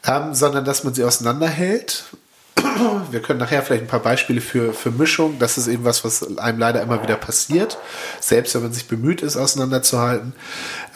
ähm, 0.04 0.35
sondern 0.35 0.64
dass 0.64 0.85
man 0.85 0.94
sie 0.94 1.02
auseinanderhält 1.02 2.04
Wir 3.10 3.20
können 3.20 3.38
nachher 3.38 3.62
vielleicht 3.62 3.84
ein 3.84 3.88
paar 3.88 4.00
Beispiele 4.00 4.40
für, 4.40 4.72
für 4.72 4.90
Mischung. 4.90 5.38
Das 5.38 5.58
ist 5.58 5.66
eben 5.66 5.84
was, 5.84 6.04
was 6.04 6.38
einem 6.38 6.58
leider 6.58 6.82
immer 6.82 7.02
wieder 7.02 7.16
passiert. 7.16 7.78
Selbst 8.20 8.54
wenn 8.54 8.62
man 8.62 8.72
sich 8.72 8.88
bemüht 8.88 9.22
ist, 9.22 9.36
auseinanderzuhalten, 9.36 10.34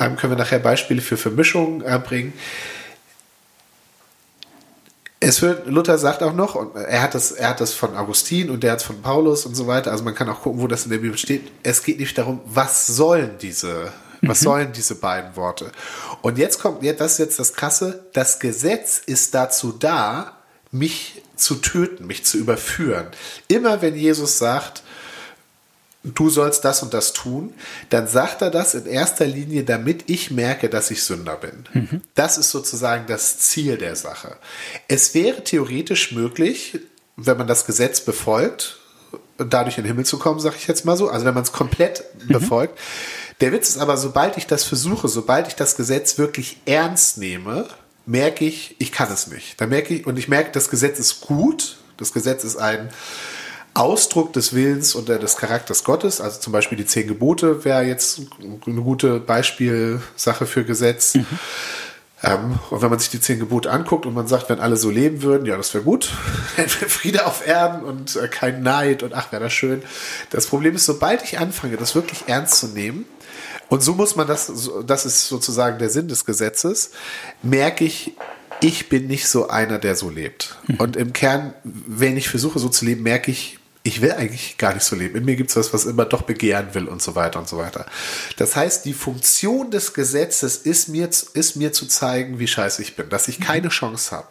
ähm, 0.00 0.16
können 0.16 0.32
wir 0.32 0.38
nachher 0.38 0.58
Beispiele 0.58 1.00
für 1.00 1.16
Vermischung 1.16 1.82
äh, 1.82 1.98
bringen. 1.98 2.32
Es 5.20 5.40
wird, 5.40 5.66
Luther 5.66 5.96
sagt 5.96 6.22
auch 6.22 6.34
noch, 6.34 6.54
und 6.54 6.76
er 6.76 7.00
hat 7.00 7.14
das, 7.14 7.32
er 7.32 7.50
hat 7.50 7.60
das 7.60 7.72
von 7.72 7.96
Augustin 7.96 8.50
und 8.50 8.62
der 8.62 8.72
hat 8.72 8.80
es 8.80 8.84
von 8.84 9.00
Paulus 9.00 9.46
und 9.46 9.54
so 9.54 9.66
weiter. 9.66 9.90
Also 9.90 10.04
man 10.04 10.14
kann 10.14 10.28
auch 10.28 10.42
gucken, 10.42 10.60
wo 10.60 10.66
das 10.66 10.84
in 10.84 10.90
der 10.90 10.98
Bibel 10.98 11.16
steht. 11.16 11.50
Es 11.62 11.82
geht 11.82 11.98
nicht 11.98 12.18
darum, 12.18 12.40
was 12.44 12.86
sollen 12.86 13.30
diese, 13.40 13.90
was 14.20 14.40
mhm. 14.40 14.44
sollen 14.44 14.72
diese 14.72 14.96
beiden 14.96 15.34
Worte? 15.34 15.72
Und 16.20 16.36
jetzt 16.36 16.60
kommt, 16.60 16.82
ja, 16.82 16.92
das 16.92 17.12
ist 17.12 17.18
jetzt 17.18 17.38
das 17.38 17.54
Krasse. 17.54 18.04
Das 18.12 18.38
Gesetz 18.38 18.98
ist 18.98 19.34
dazu 19.34 19.72
da, 19.72 20.38
mich 20.70 21.22
zu 21.36 21.56
töten, 21.56 22.06
mich 22.06 22.24
zu 22.24 22.38
überführen. 22.38 23.06
Immer 23.48 23.82
wenn 23.82 23.96
Jesus 23.96 24.38
sagt, 24.38 24.82
du 26.04 26.28
sollst 26.28 26.64
das 26.64 26.82
und 26.82 26.92
das 26.92 27.12
tun, 27.12 27.54
dann 27.90 28.06
sagt 28.06 28.42
er 28.42 28.50
das 28.50 28.74
in 28.74 28.86
erster 28.86 29.26
Linie, 29.26 29.64
damit 29.64 30.04
ich 30.08 30.30
merke, 30.30 30.68
dass 30.68 30.90
ich 30.90 31.02
Sünder 31.02 31.36
bin. 31.36 31.64
Mhm. 31.72 32.00
Das 32.14 32.38
ist 32.38 32.50
sozusagen 32.50 33.06
das 33.06 33.38
Ziel 33.38 33.78
der 33.78 33.96
Sache. 33.96 34.36
Es 34.86 35.14
wäre 35.14 35.42
theoretisch 35.42 36.12
möglich, 36.12 36.78
wenn 37.16 37.38
man 37.38 37.46
das 37.46 37.66
Gesetz 37.66 38.00
befolgt, 38.00 38.78
dadurch 39.38 39.78
in 39.78 39.84
den 39.84 39.88
Himmel 39.88 40.04
zu 40.04 40.18
kommen, 40.18 40.40
sage 40.40 40.56
ich 40.58 40.66
jetzt 40.66 40.84
mal 40.84 40.96
so, 40.96 41.08
also 41.08 41.24
wenn 41.24 41.34
man 41.34 41.42
es 41.42 41.52
komplett 41.52 42.04
mhm. 42.18 42.32
befolgt. 42.32 42.78
Der 43.40 43.52
Witz 43.52 43.70
ist 43.70 43.78
aber, 43.78 43.96
sobald 43.96 44.36
ich 44.36 44.46
das 44.46 44.64
versuche, 44.64 45.08
sobald 45.08 45.48
ich 45.48 45.56
das 45.56 45.76
Gesetz 45.76 46.18
wirklich 46.18 46.60
ernst 46.66 47.18
nehme, 47.18 47.66
merke 48.06 48.44
ich, 48.44 48.76
ich 48.78 48.92
kann 48.92 49.10
es 49.12 49.26
nicht. 49.26 49.60
Da 49.60 49.66
merke 49.66 49.94
ich, 49.94 50.06
und 50.06 50.18
ich 50.18 50.28
merke, 50.28 50.50
das 50.52 50.70
Gesetz 50.70 50.98
ist 50.98 51.20
gut, 51.22 51.78
das 51.96 52.12
Gesetz 52.12 52.44
ist 52.44 52.56
ein 52.56 52.90
Ausdruck 53.74 54.32
des 54.32 54.54
Willens 54.54 54.94
und 54.94 55.08
des 55.08 55.36
Charakters 55.36 55.84
Gottes. 55.84 56.20
Also 56.20 56.40
zum 56.40 56.52
Beispiel 56.52 56.78
die 56.78 56.86
zehn 56.86 57.08
Gebote 57.08 57.64
wäre 57.64 57.82
jetzt 57.82 58.20
eine 58.40 58.82
gute 58.82 59.18
Beispielsache 59.18 60.46
für 60.46 60.64
Gesetz. 60.64 61.14
Mhm. 61.14 61.26
Ähm, 62.22 62.58
und 62.70 62.82
wenn 62.82 62.90
man 62.90 63.00
sich 63.00 63.10
die 63.10 63.20
zehn 63.20 63.40
Gebote 63.40 63.70
anguckt 63.70 64.06
und 64.06 64.14
man 64.14 64.28
sagt, 64.28 64.48
wenn 64.48 64.60
alle 64.60 64.76
so 64.76 64.90
leben 64.90 65.22
würden, 65.22 65.44
ja, 65.44 65.56
das 65.56 65.74
wäre 65.74 65.84
gut. 65.84 66.04
Friede 66.88 67.26
auf 67.26 67.46
Erden 67.46 67.82
und 67.82 68.16
äh, 68.16 68.28
kein 68.28 68.62
Neid 68.62 69.02
und 69.02 69.12
ach, 69.12 69.32
wäre 69.32 69.42
das 69.42 69.52
schön. 69.52 69.82
Das 70.30 70.46
Problem 70.46 70.76
ist, 70.76 70.86
sobald 70.86 71.22
ich 71.24 71.38
anfange, 71.38 71.76
das 71.76 71.94
wirklich 71.94 72.24
ernst 72.26 72.60
zu 72.60 72.68
nehmen, 72.68 73.04
und 73.68 73.82
so 73.82 73.94
muss 73.94 74.16
man 74.16 74.26
das, 74.26 74.52
das 74.86 75.06
ist 75.06 75.28
sozusagen 75.28 75.78
der 75.78 75.90
Sinn 75.90 76.08
des 76.08 76.24
Gesetzes, 76.24 76.90
merke 77.42 77.84
ich, 77.84 78.14
ich 78.60 78.88
bin 78.88 79.06
nicht 79.06 79.28
so 79.28 79.48
einer, 79.48 79.78
der 79.78 79.96
so 79.96 80.10
lebt. 80.10 80.56
Mhm. 80.66 80.76
Und 80.76 80.96
im 80.96 81.12
Kern, 81.12 81.54
wenn 81.64 82.16
ich 82.16 82.28
versuche, 82.28 82.58
so 82.58 82.68
zu 82.68 82.84
leben, 82.84 83.02
merke 83.02 83.30
ich, 83.30 83.58
ich 83.86 84.00
will 84.00 84.12
eigentlich 84.12 84.56
gar 84.56 84.72
nicht 84.72 84.84
so 84.84 84.96
leben. 84.96 85.14
In 85.14 85.26
mir 85.26 85.36
gibt 85.36 85.50
es 85.50 85.56
was, 85.56 85.74
was 85.74 85.84
immer 85.84 86.06
doch 86.06 86.22
begehren 86.22 86.68
will 86.72 86.88
und 86.88 87.02
so 87.02 87.14
weiter 87.14 87.38
und 87.38 87.46
so 87.46 87.58
weiter. 87.58 87.84
Das 88.38 88.56
heißt, 88.56 88.86
die 88.86 88.94
Funktion 88.94 89.70
des 89.70 89.92
Gesetzes 89.92 90.56
ist 90.56 90.88
mir, 90.88 91.10
ist 91.34 91.56
mir 91.56 91.70
zu 91.74 91.86
zeigen, 91.86 92.38
wie 92.38 92.46
scheiße 92.46 92.80
ich 92.80 92.96
bin, 92.96 93.10
dass 93.10 93.28
ich 93.28 93.40
keine 93.40 93.68
Chance 93.68 94.16
habe. 94.16 94.28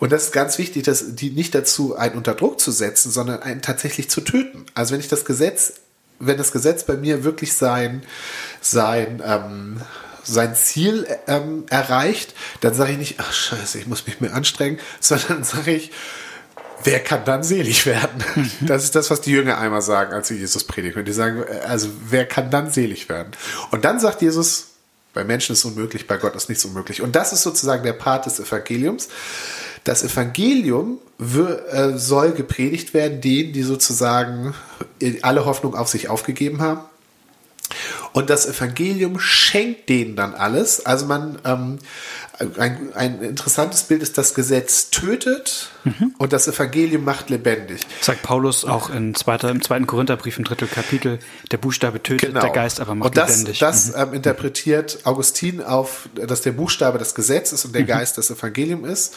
Und 0.00 0.12
das 0.12 0.24
ist 0.24 0.32
ganz 0.32 0.58
wichtig, 0.58 0.82
dass 0.82 1.14
die 1.14 1.30
nicht 1.30 1.54
dazu, 1.54 1.96
einen 1.96 2.16
unter 2.16 2.34
Druck 2.34 2.60
zu 2.60 2.72
setzen, 2.72 3.10
sondern 3.10 3.42
einen 3.42 3.62
tatsächlich 3.62 4.10
zu 4.10 4.20
töten. 4.20 4.66
Also 4.74 4.92
wenn 4.92 5.00
ich 5.00 5.08
das 5.08 5.24
Gesetz, 5.24 5.72
wenn 6.18 6.36
das 6.36 6.52
Gesetz 6.52 6.84
bei 6.84 6.96
mir 6.96 7.24
wirklich 7.24 7.54
sein, 7.54 8.02
sein, 8.60 9.22
ähm, 9.24 9.80
sein 10.22 10.54
Ziel 10.54 11.06
ähm, 11.26 11.64
erreicht, 11.70 12.34
dann 12.60 12.74
sage 12.74 12.92
ich 12.92 12.98
nicht, 12.98 13.14
ach 13.18 13.32
scheiße, 13.32 13.78
ich 13.78 13.86
muss 13.86 14.06
mich 14.06 14.20
mehr 14.20 14.34
anstrengen, 14.34 14.78
sondern 15.00 15.44
sage 15.44 15.72
ich, 15.72 15.92
wer 16.82 17.00
kann 17.00 17.24
dann 17.24 17.42
selig 17.42 17.86
werden? 17.86 18.24
Mhm. 18.34 18.66
Das 18.66 18.84
ist 18.84 18.94
das, 18.94 19.10
was 19.10 19.20
die 19.20 19.32
Jünger 19.32 19.58
einmal 19.58 19.82
sagen, 19.82 20.12
als 20.12 20.28
sie 20.28 20.36
Jesus 20.36 20.64
predigen. 20.64 20.98
Und 20.98 21.06
die 21.06 21.12
sagen, 21.12 21.44
also 21.66 21.88
wer 22.08 22.26
kann 22.26 22.50
dann 22.50 22.70
selig 22.70 23.08
werden? 23.08 23.32
Und 23.70 23.84
dann 23.84 24.00
sagt 24.00 24.22
Jesus, 24.22 24.68
bei 25.12 25.24
Menschen 25.24 25.52
ist 25.52 25.60
es 25.60 25.64
unmöglich, 25.64 26.06
bei 26.06 26.16
Gott 26.16 26.34
ist 26.34 26.48
nichts 26.48 26.64
unmöglich. 26.64 27.00
Und 27.00 27.14
das 27.16 27.32
ist 27.32 27.42
sozusagen 27.42 27.84
der 27.84 27.92
Part 27.92 28.26
des 28.26 28.40
Evangeliums. 28.40 29.08
Das 29.84 30.02
Evangelium 30.02 30.98
äh, 31.18 31.96
soll 31.96 32.32
gepredigt 32.32 32.94
werden, 32.94 33.20
denen, 33.20 33.52
die 33.52 33.62
sozusagen 33.62 34.54
alle 35.22 35.44
Hoffnung 35.44 35.74
auf 35.74 35.88
sich 35.88 36.08
aufgegeben 36.08 36.60
haben. 36.60 36.80
Und 38.12 38.30
das 38.30 38.46
Evangelium 38.46 39.18
schenkt 39.18 39.88
denen 39.88 40.16
dann 40.16 40.34
alles. 40.34 40.84
Also 40.86 41.06
man, 41.06 41.38
ähm, 41.44 41.78
ein, 42.58 42.92
ein 42.94 43.22
interessantes 43.22 43.84
Bild 43.84 44.02
ist, 44.02 44.18
das 44.18 44.34
Gesetz 44.34 44.90
tötet 44.90 45.70
mhm. 45.84 46.14
und 46.18 46.32
das 46.32 46.48
Evangelium 46.48 47.04
macht 47.04 47.30
lebendig. 47.30 47.80
Sagt 48.00 48.22
Paulus 48.22 48.64
auch 48.64 48.90
in 48.90 49.14
zweiter, 49.14 49.50
im 49.50 49.62
zweiten 49.62 49.86
Korintherbrief 49.86 50.38
im 50.38 50.44
dritten 50.44 50.70
Kapitel, 50.70 51.18
der 51.52 51.58
Buchstabe 51.58 52.02
tötet, 52.02 52.30
genau. 52.30 52.40
der 52.40 52.50
Geist 52.50 52.80
aber 52.80 52.94
macht 52.94 53.10
und 53.10 53.16
das, 53.16 53.30
lebendig. 53.30 53.58
Das 53.58 53.88
mhm. 53.88 53.94
ähm, 53.96 54.14
interpretiert 54.14 55.00
Augustin 55.04 55.62
auf, 55.62 56.08
dass 56.14 56.40
der 56.42 56.52
Buchstabe 56.52 56.98
das 56.98 57.14
Gesetz 57.14 57.52
ist 57.52 57.64
und 57.64 57.74
der 57.74 57.82
mhm. 57.82 57.88
Geist 57.88 58.18
das 58.18 58.30
Evangelium 58.30 58.84
ist. 58.84 59.14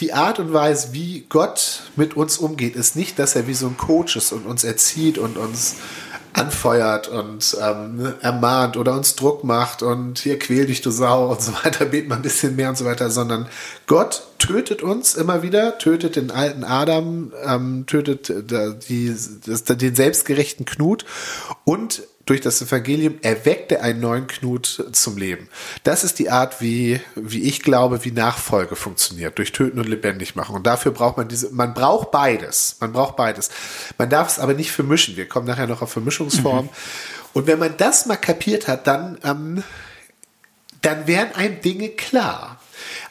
Die 0.00 0.12
Art 0.12 0.38
und 0.38 0.52
Weise, 0.52 0.92
wie 0.92 1.26
Gott 1.28 1.82
mit 1.96 2.16
uns 2.16 2.38
umgeht, 2.38 2.76
ist 2.76 2.94
nicht, 2.94 3.18
dass 3.18 3.34
er 3.34 3.48
wie 3.48 3.54
so 3.54 3.66
ein 3.66 3.76
Coach 3.76 4.14
ist 4.14 4.30
und 4.30 4.46
uns 4.46 4.62
erzieht 4.62 5.18
und 5.18 5.36
uns 5.36 5.74
anfeuert 6.32 7.08
und 7.08 7.56
ähm, 7.60 8.14
ermahnt 8.20 8.76
oder 8.76 8.94
uns 8.94 9.16
Druck 9.16 9.44
macht 9.44 9.82
und 9.82 10.18
hier 10.18 10.38
quäl 10.38 10.66
dich 10.66 10.80
du 10.80 10.90
Sau 10.90 11.30
und 11.30 11.40
so 11.40 11.52
weiter, 11.64 11.84
bet 11.86 12.08
mal 12.08 12.16
ein 12.16 12.22
bisschen 12.22 12.56
mehr 12.56 12.68
und 12.68 12.78
so 12.78 12.84
weiter, 12.84 13.10
sondern 13.10 13.48
Gott 13.86 14.22
tötet 14.38 14.82
uns 14.82 15.14
immer 15.14 15.42
wieder, 15.42 15.78
tötet 15.78 16.16
den 16.16 16.30
alten 16.30 16.64
Adam, 16.64 17.32
ähm, 17.44 17.84
tötet 17.86 18.30
äh, 18.30 18.74
die, 18.88 19.14
das, 19.46 19.64
den 19.64 19.94
selbstgerechten 19.94 20.64
Knut 20.64 21.04
und 21.64 22.02
durch 22.28 22.40
das 22.42 22.60
Evangelium 22.60 23.18
erweckt 23.22 23.72
er 23.72 23.82
einen 23.82 24.00
neuen 24.00 24.26
Knut 24.26 24.84
zum 24.92 25.16
Leben. 25.16 25.48
Das 25.82 26.04
ist 26.04 26.18
die 26.18 26.28
Art, 26.28 26.60
wie, 26.60 27.00
wie 27.14 27.42
ich 27.44 27.62
glaube, 27.62 28.04
wie 28.04 28.10
Nachfolge 28.10 28.76
funktioniert, 28.76 29.38
durch 29.38 29.52
Töten 29.52 29.78
und 29.78 29.88
lebendig 29.88 30.36
machen. 30.36 30.54
Und 30.54 30.66
dafür 30.66 30.92
braucht 30.92 31.16
man 31.16 31.28
diese, 31.28 31.50
man 31.50 31.72
braucht 31.72 32.10
beides. 32.10 32.76
Man 32.80 32.92
braucht 32.92 33.16
beides. 33.16 33.50
Man 33.96 34.10
darf 34.10 34.28
es 34.28 34.38
aber 34.38 34.52
nicht 34.52 34.72
vermischen. 34.72 35.16
Wir 35.16 35.26
kommen 35.26 35.46
nachher 35.46 35.66
noch 35.66 35.80
auf 35.80 35.92
Vermischungsform. 35.92 36.66
Mhm. 36.66 36.70
Und 37.32 37.46
wenn 37.46 37.58
man 37.58 37.76
das 37.78 38.04
mal 38.04 38.16
kapiert 38.16 38.68
hat, 38.68 38.86
dann, 38.86 39.18
ähm, 39.24 39.62
dann 40.82 41.06
werden 41.06 41.34
einem 41.34 41.60
Dinge 41.62 41.88
klar. 41.88 42.60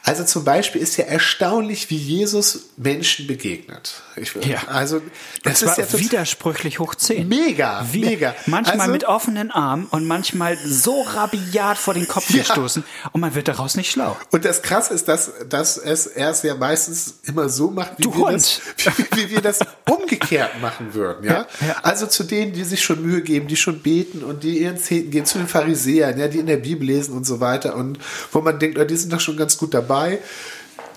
Also 0.04 0.24
zum 0.24 0.44
Beispiel 0.44 0.80
ist 0.80 0.96
ja 0.96 1.04
erstaunlich, 1.04 1.90
wie 1.90 1.96
Jesus 1.96 2.70
Menschen 2.76 3.26
begegnet. 3.26 4.02
Ich, 4.20 4.34
ja. 4.44 4.58
Also 4.68 5.00
das, 5.42 5.60
das 5.60 5.78
ist 5.78 5.92
ja 5.92 5.98
widersprüchlich 5.98 6.78
hoch 6.78 6.94
10. 6.94 7.28
Mega, 7.28 7.86
wie, 7.90 8.04
mega. 8.04 8.34
Manchmal 8.46 8.80
also, 8.80 8.92
mit 8.92 9.04
offenen 9.04 9.50
Armen 9.50 9.86
und 9.86 10.06
manchmal 10.06 10.56
so 10.56 11.02
rabiat 11.02 11.78
vor 11.78 11.94
den 11.94 12.08
Kopf 12.08 12.30
ja. 12.30 12.38
gestoßen 12.38 12.84
und 13.12 13.20
man 13.20 13.34
wird 13.34 13.48
daraus 13.48 13.76
nicht 13.76 13.90
schlau. 13.90 14.16
Und 14.30 14.44
das 14.44 14.62
Krasse 14.62 14.94
ist, 14.94 15.08
dass, 15.08 15.30
dass 15.48 15.76
es 15.76 16.06
er 16.06 16.30
es 16.30 16.42
ja 16.42 16.54
meistens 16.54 17.14
immer 17.24 17.48
so 17.48 17.70
macht, 17.70 17.92
wie, 17.98 18.04
wir 18.04 18.32
das, 18.32 18.60
wie, 18.96 19.06
wie, 19.16 19.30
wir 19.30 19.40
das 19.40 19.60
umgekehrt 19.88 20.60
machen 20.60 20.94
würden. 20.94 21.24
Ja? 21.24 21.46
ja? 21.60 21.76
Also 21.82 22.06
zu 22.06 22.24
denen, 22.24 22.52
die 22.52 22.64
sich 22.64 22.82
schon 22.82 23.02
Mühe 23.02 23.22
geben, 23.22 23.48
die 23.48 23.56
schon 23.56 23.80
beten 23.80 24.22
und 24.22 24.42
die 24.42 24.58
ihren 24.58 24.78
Zehnten 24.78 25.10
gehen, 25.10 25.26
zu 25.26 25.38
den 25.38 25.48
Pharisäern, 25.48 26.18
ja, 26.18 26.28
die 26.28 26.38
in 26.38 26.46
der 26.46 26.56
Bibel 26.56 26.86
lesen 26.86 27.16
und 27.16 27.24
so 27.24 27.40
weiter 27.40 27.76
und 27.76 27.98
wo 28.32 28.40
man 28.40 28.58
denkt, 28.58 28.78
oh, 28.78 28.84
die 28.84 28.96
sind 28.96 29.12
doch 29.12 29.20
schon 29.20 29.36
ganz 29.36 29.58
gut 29.58 29.74
dabei, 29.74 30.18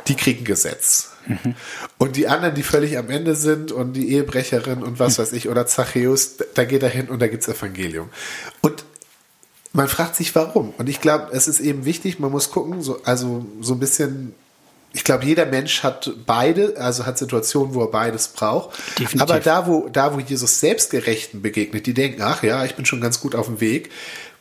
die 0.07 0.15
kriegen 0.15 0.45
Gesetz. 0.45 1.11
Mhm. 1.27 1.55
Und 1.97 2.15
die 2.15 2.27
anderen, 2.27 2.55
die 2.55 2.63
völlig 2.63 2.97
am 2.97 3.09
Ende 3.09 3.35
sind 3.35 3.71
und 3.71 3.93
die 3.93 4.13
Ehebrecherin 4.13 4.83
und 4.83 4.99
was 4.99 5.17
mhm. 5.17 5.23
weiß 5.23 5.33
ich 5.33 5.49
oder 5.49 5.67
Zachäus, 5.67 6.37
da 6.53 6.65
geht 6.65 6.83
er 6.83 6.89
hin 6.89 7.09
und 7.09 7.21
da 7.21 7.27
gibt 7.27 7.43
es 7.43 7.49
Evangelium. 7.49 8.09
Und 8.61 8.83
man 9.73 9.87
fragt 9.87 10.15
sich, 10.15 10.35
warum. 10.35 10.73
Und 10.77 10.89
ich 10.89 10.99
glaube, 10.99 11.29
es 11.31 11.47
ist 11.47 11.59
eben 11.59 11.85
wichtig, 11.85 12.19
man 12.19 12.31
muss 12.31 12.51
gucken, 12.51 12.81
so, 12.81 13.01
also 13.03 13.45
so 13.61 13.73
ein 13.73 13.79
bisschen 13.79 14.33
ich 14.93 15.03
glaube, 15.03 15.25
jeder 15.25 15.45
Mensch 15.45 15.83
hat 15.83 16.11
beide, 16.25 16.75
also 16.77 17.05
hat 17.05 17.17
Situationen, 17.17 17.73
wo 17.73 17.81
er 17.81 17.87
beides 17.91 18.29
braucht. 18.29 18.77
Definitiv. 18.99 19.21
Aber 19.21 19.39
da, 19.39 19.67
wo, 19.67 19.87
da, 19.87 20.13
wo 20.13 20.19
Jesus 20.19 20.59
Selbstgerechten 20.59 21.41
begegnet, 21.41 21.85
die 21.85 21.93
denken, 21.93 22.21
ach 22.21 22.43
ja, 22.43 22.65
ich 22.65 22.75
bin 22.75 22.85
schon 22.85 22.99
ganz 22.99 23.21
gut 23.21 23.33
auf 23.33 23.45
dem 23.45 23.61
Weg, 23.61 23.89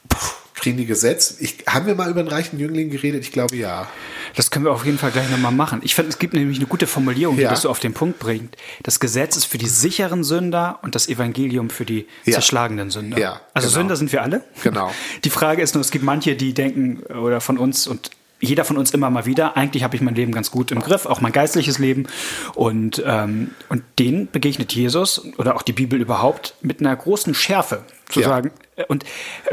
puh, 0.09 0.19
kriegen 0.61 0.77
die 0.77 0.87
Gesetz. 0.87 1.37
Ich, 1.41 1.65
haben 1.67 1.87
wir 1.87 1.95
mal 1.95 2.11
über 2.11 2.21
einen 2.21 2.29
reichen 2.29 2.59
Jüngling 2.59 2.91
geredet? 2.91 3.25
Ich 3.25 3.33
glaube 3.33 3.57
ja. 3.57 3.89
Das 4.37 4.51
können 4.51 4.65
wir 4.65 4.73
auf 4.73 4.85
jeden 4.85 4.99
Fall 4.99 5.11
gleich 5.11 5.29
nochmal 5.31 5.53
machen. 5.53 5.81
Ich 5.83 5.95
finde, 5.95 6.11
es 6.11 6.19
gibt 6.19 6.35
nämlich 6.35 6.59
eine 6.59 6.67
gute 6.67 6.87
Formulierung, 6.87 7.37
die 7.37 7.43
ja. 7.43 7.51
das 7.51 7.63
so 7.63 7.71
auf 7.71 7.81
den 7.81 7.95
Punkt 7.95 8.19
bringt. 8.19 8.57
Das 8.83 9.01
Gesetz 9.01 9.37
ist 9.37 9.47
für 9.47 9.59
die 9.59 9.69
sicheren 9.69 10.23
Sünder 10.23 10.79
und 10.83 10.95
das 10.95 11.09
Evangelium 11.09 11.71
für 11.71 11.85
die 11.85 12.07
ja. 12.25 12.35
zerschlagenen 12.35 12.91
Sünder. 12.91 13.19
Ja, 13.19 13.41
also 13.55 13.69
genau. 13.69 13.81
Sünder 13.81 13.97
sind 13.97 14.13
wir 14.13 14.23
alle. 14.23 14.45
Genau. 14.63 14.93
Die 15.25 15.31
Frage 15.31 15.63
ist 15.63 15.75
nur, 15.75 15.81
es 15.81 15.91
gibt 15.91 16.05
manche, 16.05 16.37
die 16.37 16.55
denken, 16.55 17.03
oder 17.05 17.41
von 17.41 17.59
uns 17.59 17.87
und 17.87 18.11
jeder 18.41 18.65
von 18.65 18.77
uns 18.79 18.91
immer 18.93 19.11
mal 19.11 19.27
wieder, 19.27 19.57
eigentlich 19.57 19.83
habe 19.85 19.95
ich 19.97 20.03
mein 20.03 20.15
Leben 20.15 20.33
ganz 20.33 20.51
gut 20.51 20.71
im 20.73 20.81
Griff, 20.81 21.07
auch 21.07 21.21
mein 21.21 21.33
geistliches 21.33 21.79
Leben. 21.79 22.07
Und, 22.55 23.03
ähm, 23.07 23.51
und 23.69 23.83
denen 23.99 24.31
begegnet 24.31 24.73
Jesus 24.73 25.23
oder 25.39 25.55
auch 25.57 25.63
die 25.63 25.73
Bibel 25.73 26.01
überhaupt 26.01 26.55
mit 26.63 26.81
einer 26.81 26.95
großen 26.97 27.35
Schärfe 27.35 27.83
zu 28.09 28.21
ja. 28.21 28.29
sagen. 28.29 28.51
Und 28.89 29.05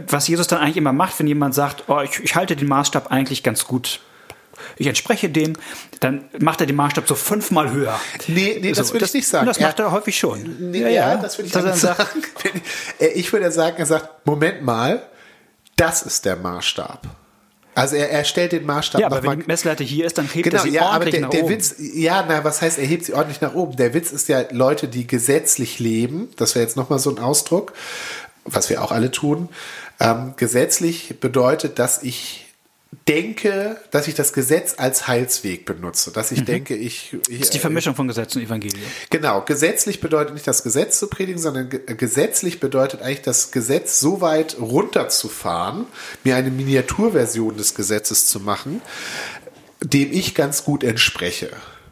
was 0.07 0.27
Jesus 0.27 0.47
dann 0.47 0.59
eigentlich 0.59 0.77
immer 0.77 0.93
macht, 0.93 1.19
wenn 1.19 1.27
jemand 1.27 1.53
sagt, 1.53 1.83
oh, 1.87 1.99
ich, 2.01 2.19
ich 2.23 2.35
halte 2.35 2.55
den 2.55 2.67
Maßstab 2.67 3.11
eigentlich 3.11 3.43
ganz 3.43 3.65
gut 3.67 3.99
ich 4.77 4.87
entspreche 4.87 5.29
dem, 5.29 5.53
dann 5.99 6.25
macht 6.39 6.61
er 6.61 6.67
den 6.67 6.75
Maßstab 6.75 7.07
so 7.07 7.15
fünfmal 7.15 7.71
höher. 7.71 7.99
Nee, 8.27 8.57
nee, 8.61 8.71
das 8.71 8.87
So, 8.87 8.93
würde 8.95 9.05
ich 9.05 9.13
nicht 9.13 9.27
sagen. 9.27 9.45
Das 9.45 9.57
Er- 9.57 9.67
macht 9.67 9.79
er 9.79 9.91
häufig 9.91 10.17
schon. 10.17 10.71
Nee, 10.71 10.93
ja, 10.93 11.17
das 11.17 11.37
würde 11.37 11.47
ich 11.47 11.55
er 11.55 11.61
nicht 11.61 11.83
dann 11.83 11.95
sagen. 11.95 12.23
Äh, 12.99 13.07
Ich 13.09 13.31
würde 13.31 13.51
sagen, 13.51 13.75
er 13.77 13.85
sagt, 13.85 14.25
Moment 14.25 14.63
mal, 14.63 15.03
das 15.75 16.01
ist 16.01 16.25
der 16.25 16.35
Maßstab. 16.37 17.07
Also 17.77 17.95
er, 17.95 18.09
er 18.09 18.23
stellt 18.23 18.53
den 18.53 18.65
Maßstab 18.65 19.01
Ja, 19.01 19.05
aber 19.05 19.21
wenn 19.21 19.41
die 19.41 19.45
Messlatte 19.45 19.83
hier 19.83 20.07
ist, 20.07 20.17
dann 20.17 20.25
hebt 20.25 20.45
Genau, 20.45 20.57
er 20.57 20.63
sie 20.63 20.69
ja, 20.69 20.81
aber 20.81 20.93
ordentlich 20.93 21.11
der, 21.11 21.21
nach 21.21 21.29
der 21.29 21.43
oben. 21.43 21.53
Witz, 21.53 21.75
ja, 21.77 22.25
na, 22.27 22.43
was 22.43 22.63
heißt, 22.63 22.79
er 22.79 22.85
hebt 22.85 23.05
sie 23.05 23.13
ordentlich 23.13 23.39
nach 23.39 23.53
oben? 23.53 23.75
Der 23.75 23.93
Witz 23.93 24.11
ist 24.11 24.27
ja 24.29 24.45
Leute, 24.49 24.87
die 24.87 25.05
gesetzlich 25.05 25.77
leben, 25.77 26.27
das 26.37 26.55
wäre 26.55 26.65
jetzt 26.65 26.75
nochmal 26.75 26.97
so 26.97 27.11
ein 27.11 27.19
Ausdruck, 27.19 27.73
was 28.45 28.71
wir 28.71 28.81
auch 28.83 28.91
alle 28.91 29.11
tun. 29.11 29.49
Ähm, 29.99 30.33
gesetzlich 30.37 31.19
bedeutet, 31.19 31.77
dass 31.77 32.01
ich 32.01 32.46
denke, 33.07 33.77
dass 33.91 34.07
ich 34.07 34.15
das 34.15 34.33
Gesetz 34.33 34.75
als 34.77 35.07
Heilsweg 35.07 35.65
benutze, 35.65 36.11
dass 36.11 36.31
ich 36.31 36.45
denke, 36.45 36.75
ich, 36.75 37.13
ich 37.13 37.37
Mhm. 37.37 37.39
Das 37.39 37.39
ist 37.39 37.53
die 37.53 37.59
Vermischung 37.59 37.95
von 37.95 38.07
Gesetz 38.07 38.35
und 38.35 38.41
Evangelium. 38.41 38.85
Genau, 39.09 39.41
gesetzlich 39.41 39.99
bedeutet 39.99 40.33
nicht 40.33 40.47
das 40.47 40.63
Gesetz 40.63 40.99
zu 40.99 41.07
predigen, 41.07 41.41
sondern 41.41 41.69
ge 41.69 41.81
gesetzlich 41.95 42.59
bedeutet 42.59 43.01
eigentlich 43.01 43.21
das 43.21 43.51
Gesetz 43.51 43.99
so 43.99 44.21
weit 44.21 44.57
runterzufahren, 44.59 45.85
mir 46.23 46.35
eine 46.35 46.51
Miniaturversion 46.51 47.57
des 47.57 47.75
Gesetzes 47.75 48.27
zu 48.27 48.39
machen, 48.39 48.81
dem 49.81 50.11
ich 50.11 50.35
ganz 50.35 50.63
gut 50.63 50.83
entspreche. 50.83 51.49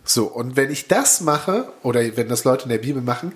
So, 0.08 0.26
und 0.26 0.56
wenn 0.56 0.70
ich 0.72 0.88
das 0.88 1.22
mache, 1.22 1.72
oder 1.82 2.02
wenn 2.16 2.30
das 2.30 2.44
Leute 2.44 2.64
in 2.64 2.70
der 2.70 2.78
Bibel 2.78 3.02
machen, 3.02 3.34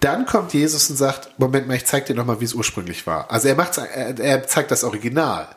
dann 0.00 0.26
kommt 0.26 0.52
Jesus 0.52 0.90
und 0.90 0.96
sagt, 0.96 1.38
Moment 1.38 1.66
mal, 1.66 1.76
ich 1.76 1.86
zeig 1.86 2.06
dir 2.06 2.14
nochmal, 2.14 2.40
wie 2.40 2.44
es 2.44 2.52
ursprünglich 2.52 3.06
war. 3.06 3.30
Also 3.30 3.48
er 3.48 3.54
macht, 3.54 3.78
er, 3.78 4.18
er 4.18 4.46
zeigt 4.46 4.70
das 4.70 4.84
Original. 4.84 5.48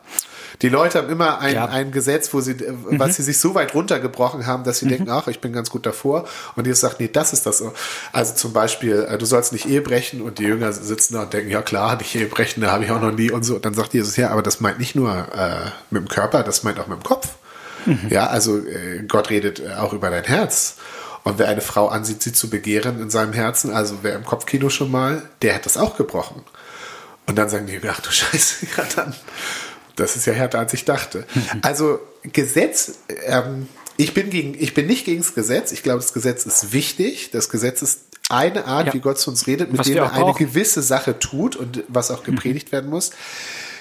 Die 0.62 0.68
Leute 0.68 0.98
haben 0.98 1.08
immer 1.10 1.40
ein, 1.40 1.54
Ja. 1.54 1.66
ein 1.66 1.90
Gesetz, 1.92 2.32
wo 2.32 2.40
sie, 2.40 2.52
äh, 2.52 2.72
was 2.90 3.16
sie 3.16 3.22
sich 3.22 3.38
so 3.38 3.54
weit 3.54 3.74
runtergebrochen 3.74 4.46
haben, 4.46 4.64
dass 4.64 4.78
sie 4.78 4.86
denken, 4.88 5.10
ach, 5.10 5.26
ich 5.28 5.40
bin 5.40 5.52
ganz 5.52 5.70
gut 5.70 5.84
davor. 5.86 6.26
Und 6.56 6.66
Jesus 6.66 6.80
sagt, 6.80 7.00
nee, 7.00 7.08
das 7.12 7.32
ist 7.32 7.46
das. 7.46 7.62
Also 8.12 8.34
zum 8.34 8.52
Beispiel, 8.52 9.06
äh, 9.08 9.18
du 9.18 9.26
sollst 9.26 9.52
nicht 9.52 9.66
Ehe 9.66 9.80
brechen 9.82 10.20
und 10.22 10.38
die 10.38 10.44
Jünger 10.44 10.72
sitzen 10.72 11.14
da 11.14 11.22
und 11.22 11.32
denken, 11.32 11.50
ja 11.50 11.62
klar, 11.62 11.96
nicht 11.96 12.14
Ehe 12.14 12.26
brechen, 12.26 12.60
da 12.60 12.70
habe 12.72 12.84
ich 12.84 12.90
auch 12.90 13.00
noch 13.00 13.12
nie 13.12 13.30
und 13.30 13.42
so. 13.44 13.56
Und 13.56 13.64
dann 13.64 13.74
sagt 13.74 13.94
Jesus, 13.94 14.16
ja, 14.16 14.30
aber 14.30 14.42
das 14.42 14.60
meint 14.60 14.78
nicht 14.78 14.94
nur 14.94 15.10
äh, 15.34 15.70
mit 15.90 16.02
dem 16.02 16.08
Körper, 16.08 16.42
das 16.42 16.62
meint 16.62 16.78
auch 16.80 16.86
mit 16.86 16.98
dem 16.98 17.04
Kopf. 17.04 17.28
Ja, 18.08 18.28
also 18.28 18.58
äh, 18.58 19.02
Gott 19.06 19.28
redet 19.28 19.60
äh, 19.60 19.74
auch 19.74 19.92
über 19.92 20.08
dein 20.08 20.24
Herz. 20.24 20.76
Und 21.22 21.38
wer 21.38 21.48
eine 21.48 21.60
Frau 21.60 21.88
ansieht, 21.88 22.22
sie 22.22 22.32
zu 22.32 22.48
begehren 22.48 22.98
in 23.00 23.10
seinem 23.10 23.32
Herzen, 23.34 23.70
also 23.72 23.98
wer 24.02 24.14
im 24.14 24.24
Kopfkino 24.24 24.70
schon 24.70 24.90
mal, 24.90 25.22
der 25.42 25.54
hat 25.54 25.66
das 25.66 25.76
auch 25.76 25.96
gebrochen. 25.96 26.42
Und 27.26 27.36
dann 27.36 27.48
sagen 27.48 27.66
die, 27.66 27.80
ach 27.88 28.00
du 28.00 28.10
Scheiße, 28.10 28.66
ja 28.76 28.84
dann, 28.96 29.14
das 29.96 30.16
ist 30.16 30.26
ja 30.26 30.32
härter, 30.32 30.58
als 30.58 30.72
ich 30.74 30.84
dachte. 30.84 31.26
Also 31.62 32.00
Gesetz, 32.32 32.92
ähm, 33.26 33.68
ich 33.96 34.14
bin 34.14 34.30
gegen, 34.30 34.54
ich 34.60 34.74
bin 34.74 34.86
nicht 34.86 35.04
gegen 35.04 35.22
das 35.22 35.34
Gesetz. 35.34 35.72
Ich 35.72 35.82
glaube, 35.82 36.00
das 36.00 36.12
Gesetz 36.12 36.46
ist 36.46 36.72
wichtig. 36.72 37.30
Das 37.32 37.48
Gesetz 37.48 37.80
ist 37.82 38.00
eine 38.30 38.64
Art, 38.66 38.88
Ja. 38.88 38.94
wie 38.94 39.00
Gott 39.00 39.18
zu 39.18 39.30
uns 39.30 39.46
redet, 39.46 39.70
mit 39.70 39.78
Was 39.80 39.86
dem 39.86 39.98
er 39.98 40.12
eine 40.12 40.24
brauchen. 40.24 40.46
gewisse 40.46 40.82
Sache 40.82 41.18
tut 41.18 41.54
und 41.56 41.84
was 41.88 42.10
auch 42.10 42.24
gepredigt 42.24 42.72
werden 42.72 42.90
muss. 42.90 43.10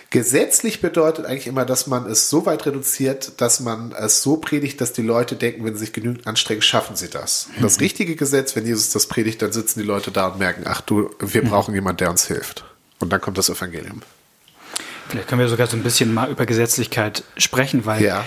Gesetzlich 0.09 0.79
bedeutet 0.81 1.25
eigentlich 1.25 1.47
immer, 1.47 1.65
dass 1.65 1.87
man 1.87 2.05
es 2.05 2.29
so 2.29 2.45
weit 2.45 2.67
reduziert, 2.67 3.41
dass 3.41 3.59
man 3.61 3.93
es 3.93 4.21
so 4.21 4.37
predigt, 4.37 4.79
dass 4.79 4.93
die 4.93 5.01
Leute 5.01 5.35
denken, 5.35 5.65
wenn 5.65 5.73
sie 5.73 5.79
sich 5.85 5.93
genügend 5.93 6.27
anstrengen, 6.27 6.61
schaffen 6.61 6.95
sie 6.95 7.09
das. 7.09 7.47
Das 7.59 7.79
richtige 7.79 8.15
Gesetz, 8.15 8.55
wenn 8.55 8.67
Jesus 8.67 8.91
das 8.91 9.07
predigt, 9.07 9.41
dann 9.41 9.51
sitzen 9.51 9.79
die 9.79 9.85
Leute 9.85 10.11
da 10.11 10.27
und 10.27 10.37
merken, 10.37 10.65
ach 10.67 10.81
du, 10.81 11.09
wir 11.19 11.43
brauchen 11.43 11.73
jemanden, 11.73 11.97
der 11.97 12.11
uns 12.11 12.27
hilft. 12.27 12.63
Und 12.99 13.09
dann 13.11 13.21
kommt 13.21 13.39
das 13.39 13.49
Evangelium. 13.49 14.03
Vielleicht 15.09 15.27
können 15.27 15.41
wir 15.41 15.47
sogar 15.47 15.67
so 15.67 15.77
ein 15.77 15.83
bisschen 15.83 16.13
mal 16.13 16.29
über 16.29 16.45
Gesetzlichkeit 16.45 17.23
sprechen, 17.37 17.85
weil, 17.85 18.01
Ja. 18.03 18.23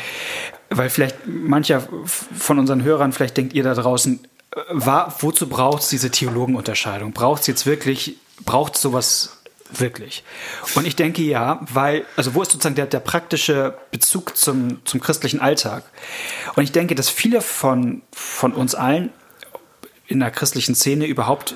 weil 0.71 0.91
vielleicht 0.91 1.27
mancher 1.27 1.83
von 2.05 2.59
unseren 2.59 2.83
Hörern, 2.83 3.13
vielleicht 3.13 3.37
denkt 3.37 3.53
ihr 3.55 3.63
da 3.63 3.75
draußen, 3.75 4.21
äh, 4.55 4.59
war, 4.71 5.15
wozu 5.21 5.49
braucht 5.49 5.83
es 5.83 5.89
diese 5.89 6.11
Theologenunterscheidung? 6.11 7.13
Braucht 7.13 7.43
es 7.43 7.47
jetzt 7.47 7.67
wirklich, 7.67 8.17
braucht 8.45 8.77
es 8.77 8.83
sowas 8.83 9.39
wirklich? 9.73 10.23
Und 10.77 10.87
ich 10.87 10.95
denke 10.95 11.23
ja, 11.23 11.61
weil, 11.73 12.05
also 12.17 12.35
wo 12.35 12.43
ist 12.43 12.53
sozusagen 12.53 12.77
der, 12.77 12.87
der 12.87 13.01
praktische 13.01 13.77
Bezug 13.91 14.37
zum, 14.37 14.85
zum 14.85 15.01
christlichen 15.01 15.41
Alltag? 15.41 15.83
Und 16.55 16.63
ich 16.63 16.73
denke, 16.73 16.95
dass 16.95 17.09
viele 17.11 17.41
von, 17.41 18.03
von 18.13 18.53
uns 18.53 18.75
allen 18.75 19.11
in 20.07 20.21
der 20.21 20.31
christlichen 20.31 20.77
Szene 20.77 21.07
überhaupt 21.07 21.55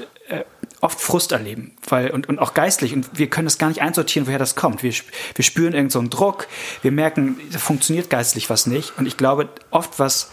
oft 0.80 1.00
Frust 1.00 1.32
erleben, 1.32 1.72
weil 1.88 2.10
und, 2.10 2.28
und 2.28 2.38
auch 2.38 2.54
geistlich 2.54 2.94
und 2.94 3.06
wir 3.18 3.28
können 3.28 3.46
das 3.46 3.58
gar 3.58 3.68
nicht 3.68 3.82
einsortieren, 3.82 4.26
woher 4.26 4.38
das 4.38 4.56
kommt. 4.56 4.82
Wir, 4.82 4.92
wir 5.34 5.44
spüren 5.44 5.74
irgendeinen 5.74 5.90
so 5.90 5.98
einen 5.98 6.10
Druck, 6.10 6.48
wir 6.82 6.92
merken, 6.92 7.38
da 7.52 7.58
funktioniert 7.58 8.10
geistlich 8.10 8.48
was 8.50 8.66
nicht 8.66 8.96
und 8.98 9.06
ich 9.06 9.16
glaube 9.16 9.48
oft 9.70 9.98
was 9.98 10.30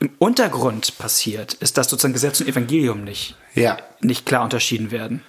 im 0.00 0.10
Untergrund 0.18 0.98
passiert, 0.98 1.54
ist, 1.54 1.78
dass 1.78 1.88
sozusagen 1.88 2.12
Gesetz 2.12 2.40
und 2.40 2.48
Evangelium 2.48 3.04
nicht 3.04 3.36
Ja. 3.54 3.78
nicht 4.00 4.26
klar 4.26 4.42
unterschieden 4.42 4.90
werden. 4.90 5.22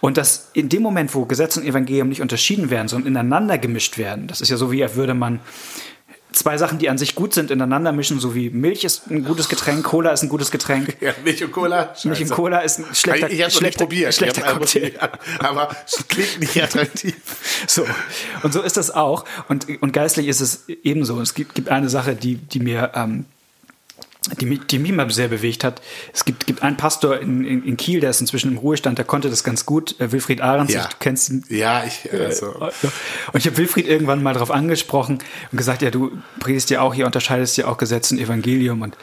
Und 0.00 0.18
dass 0.18 0.50
in 0.52 0.68
dem 0.68 0.82
Moment, 0.82 1.14
wo 1.14 1.24
Gesetz 1.24 1.56
und 1.56 1.64
Evangelium 1.64 2.10
nicht 2.10 2.20
unterschieden 2.20 2.68
werden, 2.68 2.88
sondern 2.88 3.12
ineinander 3.12 3.56
gemischt 3.56 3.96
werden, 3.96 4.26
das 4.26 4.42
ist 4.42 4.50
ja 4.50 4.58
so, 4.58 4.70
wie 4.72 4.82
als 4.82 4.94
würde 4.94 5.14
man 5.14 5.40
zwei 6.32 6.56
Sachen, 6.58 6.78
die 6.78 6.88
an 6.88 6.98
sich 6.98 7.14
gut 7.14 7.34
sind, 7.34 7.50
ineinander 7.50 7.92
mischen, 7.92 8.20
so 8.20 8.34
wie 8.34 8.50
Milch 8.50 8.84
ist 8.84 9.10
ein 9.10 9.24
gutes 9.24 9.48
Getränk, 9.48 9.84
Cola 9.84 10.10
ist 10.10 10.22
ein 10.22 10.28
gutes 10.28 10.50
Getränk. 10.50 10.96
Ja, 11.00 11.12
Milch 11.24 11.42
und 11.42 11.52
Cola. 11.52 11.94
Milch 12.04 12.04
und 12.04 12.28
Scheiße. 12.28 12.34
Cola 12.34 12.58
ist 12.58 12.78
ein 12.78 12.94
schlechter, 12.94 13.30
ich 13.30 13.38
nicht 13.38 13.56
schlechter, 13.56 13.84
probiert. 13.84 14.14
schlechter 14.14 14.42
Cocktail. 14.42 14.92
Aber 15.38 15.74
es 15.86 16.06
klingt 16.08 16.40
nicht 16.40 16.62
attraktiv. 16.62 17.16
So. 17.66 17.86
Und 18.42 18.52
so 18.52 18.62
ist 18.62 18.76
das 18.76 18.90
auch. 18.90 19.24
Und, 19.48 19.66
und 19.82 19.92
geistlich 19.92 20.26
ist 20.28 20.40
es 20.40 20.64
ebenso. 20.82 21.20
Es 21.20 21.34
gibt, 21.34 21.54
gibt 21.54 21.68
eine 21.68 21.88
Sache, 21.88 22.14
die, 22.14 22.36
die 22.36 22.60
mir, 22.60 22.92
ähm, 22.94 23.26
die, 24.38 24.44
mich- 24.46 24.66
die 24.66 24.78
mich 24.78 24.92
mal 24.92 25.10
sehr 25.10 25.28
bewegt 25.28 25.64
hat. 25.64 25.80
Es 26.12 26.24
gibt, 26.24 26.46
gibt 26.46 26.62
einen 26.62 26.76
Pastor 26.76 27.18
in, 27.20 27.44
in, 27.44 27.64
in 27.64 27.76
Kiel, 27.76 28.00
der 28.00 28.10
ist 28.10 28.20
inzwischen 28.20 28.52
im 28.52 28.58
Ruhestand, 28.58 28.98
der 28.98 29.04
konnte 29.06 29.30
das 29.30 29.44
ganz 29.44 29.64
gut. 29.64 29.98
Äh, 29.98 30.12
Wilfried 30.12 30.40
Ahrens, 30.42 30.72
Ja. 30.72 30.84
du 30.86 30.96
kennst 31.00 31.30
ihn. 31.30 31.44
Ja, 31.48 31.84
ich, 31.84 32.08
also, 32.12 32.48
Und 32.52 33.38
ich 33.38 33.46
habe 33.46 33.56
Wilfried 33.56 33.88
irgendwann 33.88 34.22
mal 34.22 34.34
darauf 34.34 34.50
angesprochen 34.50 35.20
und 35.52 35.56
gesagt, 35.56 35.80
ja, 35.82 35.90
du 35.90 36.12
predigst 36.38 36.68
ja 36.70 36.80
auch 36.82 36.92
hier, 36.92 37.06
unterscheidest 37.06 37.56
ja 37.56 37.66
auch 37.66 37.78
Gesetz 37.78 38.10
und 38.12 38.18
Evangelium. 38.18 38.82
Und, 38.82 38.96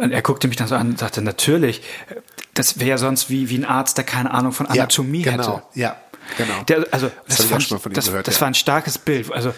und 0.00 0.12
er 0.12 0.22
guckte 0.22 0.48
mich 0.48 0.56
dann 0.56 0.68
so 0.68 0.76
an 0.76 0.88
und 0.90 0.98
sagte, 0.98 1.20
natürlich, 1.20 1.82
das 2.54 2.78
wäre 2.80 2.90
ja 2.90 2.98
sonst 2.98 3.28
wie, 3.30 3.50
wie 3.50 3.58
ein 3.58 3.64
Arzt, 3.66 3.98
der 3.98 4.04
keine 4.04 4.30
Ahnung 4.32 4.52
von 4.52 4.66
ja, 4.66 4.72
Anatomie 4.72 5.22
genau, 5.22 5.36
hätte. 5.56 5.62
Ja, 5.74 5.96
genau. 6.38 6.62
Der, 6.68 6.86
also, 6.90 7.10
Das 7.28 7.36
das, 7.36 7.50
ihm 7.70 7.92
das, 7.92 8.10
das 8.10 8.34
ja. 8.36 8.40
war 8.40 8.48
ein 8.48 8.54
starkes 8.54 8.98
Bild. 8.98 9.30
Also, 9.30 9.52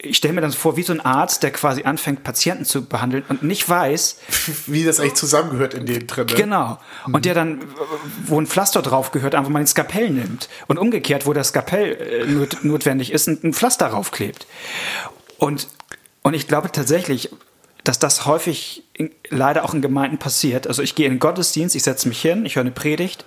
ich 0.00 0.16
stelle 0.16 0.34
mir 0.34 0.40
das 0.40 0.54
vor, 0.54 0.76
wie 0.76 0.84
so 0.84 0.92
ein 0.92 1.00
Arzt, 1.00 1.42
der 1.42 1.50
quasi 1.50 1.82
anfängt, 1.82 2.22
Patienten 2.22 2.64
zu 2.64 2.84
behandeln 2.84 3.24
und 3.28 3.42
nicht 3.42 3.68
weiß, 3.68 4.18
Wie 4.66 4.84
das 4.84 5.00
eigentlich 5.00 5.14
zusammengehört 5.14 5.74
in 5.74 5.86
den 5.86 6.06
drin. 6.06 6.26
genau. 6.28 6.78
Und 7.06 7.24
der 7.24 7.34
dann, 7.34 7.64
wo 8.24 8.40
ein 8.40 8.46
Pflaster 8.46 8.80
drauf 8.80 9.10
gehört, 9.10 9.34
einfach 9.34 9.50
mal 9.50 9.58
ein 9.58 9.66
Skapell 9.66 10.10
nimmt. 10.10 10.48
Und 10.68 10.78
umgekehrt, 10.78 11.26
wo 11.26 11.32
das 11.32 11.48
Skapell 11.48 11.94
äh, 11.94 12.26
not, 12.26 12.58
notwendig 12.62 13.12
ist, 13.12 13.26
ein, 13.26 13.40
ein 13.42 13.52
Pflaster 13.52 13.88
raufklebt. 13.88 14.46
Und, 15.36 15.66
und 16.22 16.34
ich 16.34 16.46
glaube 16.46 16.70
tatsächlich, 16.70 17.30
dass 17.82 17.98
das 17.98 18.24
häufig 18.24 18.84
in, 18.92 19.10
leider 19.30 19.64
auch 19.64 19.74
in 19.74 19.82
Gemeinden 19.82 20.18
passiert. 20.18 20.68
Also 20.68 20.82
ich 20.82 20.94
gehe 20.94 21.06
in 21.06 21.14
den 21.14 21.20
Gottesdienst, 21.20 21.74
ich 21.74 21.82
setze 21.82 22.06
mich 22.06 22.20
hin, 22.20 22.46
ich 22.46 22.54
höre 22.54 22.60
eine 22.60 22.70
Predigt 22.70 23.24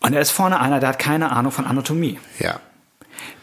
und 0.00 0.12
da 0.12 0.20
ist 0.20 0.30
vorne 0.30 0.60
einer, 0.60 0.80
der 0.80 0.90
hat 0.90 0.98
keine 0.98 1.32
Ahnung 1.32 1.50
von 1.50 1.64
Anatomie. 1.64 2.20
Ja. 2.38 2.60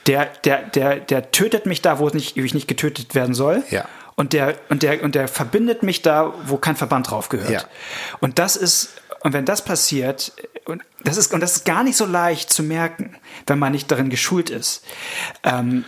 Der, 0.08 0.26
der, 0.44 0.64
der, 0.64 1.00
der 1.00 1.32
tötet 1.32 1.66
mich 1.66 1.82
da, 1.82 2.00
wo 2.00 2.08
nicht, 2.10 2.36
wo 2.38 2.42
ich 2.42 2.54
nicht 2.54 2.68
getötet 2.68 3.14
werden 3.16 3.36
soll. 3.36 3.64
Ja. 3.70 3.86
Und 4.16 4.34
der, 4.34 4.56
und 4.70 4.84
der, 4.84 5.04
und 5.04 5.16
der 5.16 5.28
verbindet 5.28 5.84
mich 5.84 6.02
da, 6.02 6.34
wo 6.46 6.58
kein 6.58 6.76
Verband 6.76 7.10
drauf 7.10 7.30
gehört. 7.30 7.52
Ja. 7.52 7.64
Und 8.20 8.40
das 8.40 8.56
ist, 8.56 9.02
und 9.22 9.34
wenn 9.34 9.46
das 9.46 9.64
passiert, 9.64 10.34
und 10.66 10.84
das 11.04 11.18
ist, 11.18 11.34
und 11.34 11.42
das 11.42 11.58
ist 11.58 11.66
gar 11.66 11.84
nicht 11.84 11.98
so 11.98 12.06
leicht 12.06 12.52
zu 12.52 12.64
merken, 12.64 13.16
wenn 13.48 13.60
man 13.60 13.72
nicht 13.72 13.92
darin 13.92 14.10
geschult 14.10 14.50
ist. 14.50 14.84
Ähm, 15.44 15.86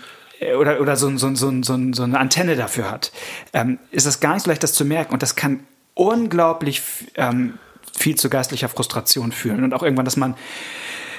oder, 0.58 0.82
oder 0.82 0.96
so, 0.96 1.16
so, 1.18 1.34
so, 1.36 1.52
so, 1.62 1.78
so 1.94 2.04
eine 2.04 2.20
Antenne 2.20 2.56
dafür 2.56 2.90
hat, 2.92 3.12
ähm, 3.54 3.80
ist 3.92 4.06
das 4.06 4.20
gar 4.20 4.34
nicht 4.34 4.44
so 4.44 4.50
leicht, 4.50 4.64
das 4.64 4.74
zu 4.74 4.86
merken. 4.86 5.14
Und 5.14 5.22
das 5.22 5.36
kann 5.36 5.66
unglaublich 5.94 6.82
ähm, 7.16 7.60
viel 7.98 8.16
zu 8.16 8.30
geistlicher 8.30 8.70
Frustration 8.70 9.32
führen. 9.32 9.64
Und 9.64 9.74
auch 9.74 9.84
irgendwann, 9.84 10.06
dass 10.06 10.18
man 10.18 10.36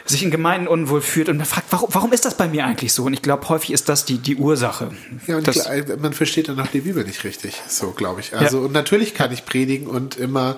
sich 0.06 0.22
in 0.22 0.30
Gemeinden 0.30 0.68
unwohl 0.68 1.00
fühlt 1.00 1.28
und 1.28 1.38
man 1.38 1.46
fragt, 1.46 1.68
warum, 1.70 1.88
warum 1.92 2.12
ist 2.12 2.24
das 2.24 2.36
bei 2.36 2.46
mir 2.46 2.66
eigentlich 2.66 2.92
so? 2.92 3.04
Und 3.04 3.14
ich 3.14 3.22
glaube, 3.22 3.48
häufig 3.48 3.72
ist 3.72 3.88
das 3.88 4.04
die, 4.04 4.18
die 4.18 4.36
Ursache. 4.36 4.92
Ja, 5.26 5.36
und 5.36 5.46
das, 5.46 5.64
klar, 5.64 5.96
man 5.98 6.12
versteht 6.12 6.48
dann 6.48 6.60
auch 6.60 6.66
die 6.66 6.80
Bibel 6.80 7.04
nicht 7.04 7.24
richtig, 7.24 7.60
so 7.68 7.92
glaube 7.92 8.20
ich. 8.20 8.34
Also, 8.34 8.60
und 8.60 8.72
natürlich 8.72 9.14
kann 9.14 9.32
ich 9.32 9.46
predigen 9.46 9.86
und 9.86 10.16
immer, 10.16 10.56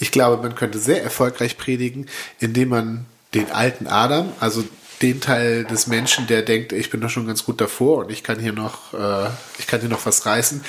ich 0.00 0.10
glaube, 0.10 0.42
man 0.42 0.54
könnte 0.54 0.78
sehr 0.78 1.02
erfolgreich 1.02 1.56
predigen, 1.56 2.06
indem 2.40 2.70
man 2.70 3.06
den 3.34 3.50
alten 3.50 3.86
Adam, 3.86 4.32
also 4.40 4.64
den 5.02 5.20
Teil 5.20 5.64
des 5.64 5.86
Menschen, 5.86 6.26
der 6.26 6.42
denkt, 6.42 6.72
ich 6.72 6.90
bin 6.90 7.00
doch 7.00 7.10
schon 7.10 7.26
ganz 7.26 7.44
gut 7.44 7.60
davor 7.60 7.98
und 8.04 8.10
ich 8.10 8.24
kann 8.24 8.40
hier 8.40 8.52
noch, 8.52 8.94
äh, 8.94 9.28
ich 9.58 9.66
kann 9.68 9.80
hier 9.80 9.88
noch 9.88 10.06
was 10.06 10.26
reißen, 10.26 10.64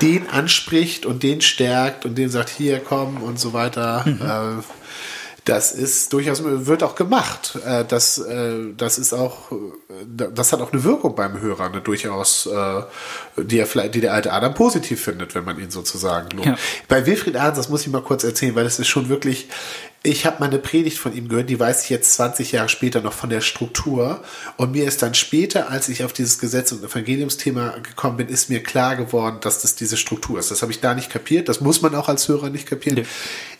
den 0.00 0.28
anspricht 0.28 1.04
und 1.04 1.22
den 1.24 1.40
stärkt 1.40 2.04
und 2.04 2.16
den 2.16 2.28
sagt, 2.28 2.50
hier 2.50 2.78
komm 2.78 3.22
und 3.22 3.40
so 3.40 3.52
weiter. 3.52 4.04
Äh, 4.06 4.62
Das 5.44 5.72
ist 5.72 6.12
durchaus, 6.12 6.42
wird 6.44 6.84
auch 6.84 6.94
gemacht. 6.94 7.58
Äh, 7.66 7.84
das, 7.84 8.18
äh, 8.18 8.72
das 8.76 8.98
ist 8.98 9.12
auch, 9.12 9.50
äh, 9.50 10.28
das 10.32 10.52
hat 10.52 10.60
auch 10.60 10.72
eine 10.72 10.84
Wirkung 10.84 11.16
beim 11.16 11.40
Hörer, 11.40 11.64
eine 11.64 11.80
durchaus, 11.80 12.48
die 13.36 13.58
er 13.58 13.66
vielleicht, 13.66 13.94
die 13.94 14.00
der 14.00 14.14
alte 14.14 14.32
Adam 14.32 14.54
positiv 14.54 15.02
findet, 15.02 15.34
wenn 15.34 15.44
man 15.44 15.58
ihn 15.58 15.70
sozusagen 15.70 16.30
lobt. 16.30 16.46
Ja. 16.46 16.56
Bei 16.88 17.06
Wilfried 17.06 17.36
Arns, 17.36 17.56
das 17.56 17.68
muss 17.68 17.82
ich 17.82 17.88
mal 17.88 18.02
kurz 18.02 18.24
erzählen, 18.24 18.54
weil 18.54 18.64
das 18.64 18.78
ist 18.78 18.88
schon 18.88 19.08
wirklich, 19.08 19.48
ich 20.04 20.26
habe 20.26 20.40
mal 20.40 20.46
eine 20.46 20.58
Predigt 20.58 20.98
von 20.98 21.16
ihm 21.16 21.28
gehört, 21.28 21.48
die 21.48 21.60
weiß 21.60 21.84
ich 21.84 21.90
jetzt 21.90 22.14
20 22.14 22.50
Jahre 22.52 22.68
später 22.68 23.00
noch 23.00 23.12
von 23.12 23.30
der 23.30 23.40
Struktur. 23.40 24.20
Und 24.56 24.72
mir 24.72 24.84
ist 24.84 25.00
dann 25.00 25.14
später, 25.14 25.70
als 25.70 25.88
ich 25.88 26.02
auf 26.02 26.12
dieses 26.12 26.40
Gesetz- 26.40 26.72
und 26.72 26.82
Evangeliumsthema 26.82 27.76
gekommen 27.78 28.16
bin, 28.16 28.28
ist 28.28 28.50
mir 28.50 28.64
klar 28.64 28.96
geworden, 28.96 29.38
dass 29.40 29.62
das 29.62 29.76
diese 29.76 29.96
Struktur 29.96 30.40
ist. 30.40 30.50
Das 30.50 30.60
habe 30.62 30.72
ich 30.72 30.80
da 30.80 30.94
nicht 30.94 31.08
kapiert. 31.08 31.48
Das 31.48 31.60
muss 31.60 31.82
man 31.82 31.94
auch 31.94 32.08
als 32.08 32.26
Hörer 32.26 32.50
nicht 32.50 32.66
kapieren. 32.66 32.98
Nee. 32.98 33.06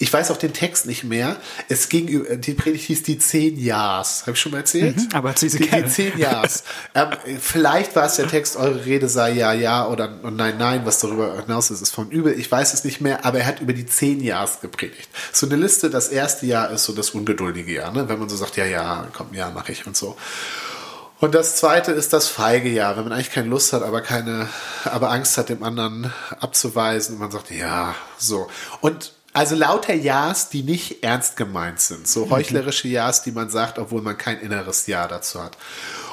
Ich 0.01 0.13
weiß 0.13 0.33
auch 0.33 0.37
den 0.37 0.53
Text 0.53 0.87
nicht 0.87 1.05
mehr. 1.05 1.37
Es 1.69 1.89
ging 1.89 2.09
über, 2.09 2.35
die 2.35 2.55
Predigt 2.55 2.87
hieß 2.87 3.05
die 3.05 3.19
zehn 3.19 3.57
Jahres. 3.57 4.23
Habe 4.23 4.33
ich 4.33 4.41
schon 4.41 4.51
mal 4.51 4.59
erzählt? 4.59 4.97
Mhm, 4.97 5.09
aber 5.13 5.35
die, 5.35 5.49
die 5.49 5.87
zehn 5.87 6.19
Jahres. 6.19 6.65
ähm, 6.97 7.11
vielleicht 7.41 7.95
war 7.95 8.07
es 8.07 8.17
der 8.17 8.27
Text, 8.27 8.57
eure 8.57 8.85
Rede 8.85 9.09
sei 9.09 9.31
ja, 9.31 9.53
ja 9.53 9.87
oder 9.87 10.09
nein, 10.09 10.57
nein, 10.59 10.81
was 10.85 10.99
darüber 10.99 11.41
hinaus 11.41 11.71
ist, 11.71 11.83
ist 11.83 11.95
von 11.95 12.11
übel. 12.11 12.37
Ich 12.37 12.51
weiß 12.51 12.75
es 12.75 12.83
nicht 12.83 13.01
mehr, 13.01 13.25
aber 13.25 13.39
er 13.39 13.47
hat 13.47 13.61
über 13.61 13.75
die 13.75 13.87
zehn 13.87 14.21
Jahres 14.21 14.61
gepredigt. 14.61 15.09
So 15.33 15.47
eine 15.47 15.55
Liste, 15.55 15.89
das 15.89 16.09
erste 16.09 16.32
erste 16.33 16.47
Jahr 16.47 16.71
ist 16.71 16.85
so 16.85 16.95
das 16.95 17.11
ungeduldige 17.11 17.75
Jahr, 17.75 17.93
ne? 17.93 18.09
wenn 18.09 18.19
man 18.19 18.29
so 18.29 18.37
sagt, 18.37 18.57
ja, 18.57 18.65
ja, 18.65 19.07
komm, 19.13 19.35
ja, 19.35 19.51
mache 19.51 19.73
ich 19.73 19.87
und 19.87 19.97
so. 19.97 20.17
Und 21.21 21.35
das 21.35 21.57
zweite 21.57 21.93
ist 21.93 22.13
das 22.13 22.27
feige 22.27 22.71
Jahr, 22.71 22.97
wenn 22.97 23.05
man 23.05 23.13
eigentlich 23.13 23.31
keine 23.31 23.49
Lust 23.49 23.73
hat, 23.73 23.83
aber 23.83 24.01
keine, 24.01 24.49
aber 24.85 25.11
Angst 25.11 25.37
hat, 25.37 25.51
dem 25.51 25.63
anderen 25.63 26.13
abzuweisen 26.41 27.15
und 27.15 27.21
man 27.21 27.31
sagt, 27.31 27.51
ja, 27.51 27.95
so. 28.17 28.49
Und 28.81 29.13
also 29.35 29.55
lauter 29.55 29.95
Ja's, 29.95 30.49
die 30.49 30.63
nicht 30.63 31.05
ernst 31.05 31.37
gemeint 31.37 31.81
sind. 31.81 32.09
So 32.09 32.27
mhm. 32.27 32.31
heuchlerische 32.31 32.89
Ja's, 32.89 33.23
die 33.23 33.33
man 33.33 33.51
sagt, 33.51 33.79
obwohl 33.79 34.03
man 34.03 34.19
kein 34.19 34.41
inneres 34.41 34.87
Ja 34.87 35.07
dazu 35.07 35.43
hat. 35.43 35.57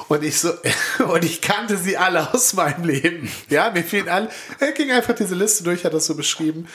Und 0.10 0.24
ich 0.24 0.40
so, 0.40 0.52
und 1.08 1.24
ich 1.24 1.42
kannte 1.42 1.78
sie 1.78 1.98
alle 1.98 2.34
aus 2.34 2.54
meinem 2.54 2.84
Leben. 2.84 3.32
Ja, 3.50 3.72
mir 3.72 3.84
fielen 3.84 4.10
alle, 4.10 4.30
er 4.60 4.74
ging 4.74 4.92
einfach 4.92 5.16
diese 5.16 5.36
Liste 5.36 5.64
durch, 5.64 5.86
hat 5.86 5.94
das 5.94 6.06
so 6.06 6.16
beschrieben. 6.16 6.68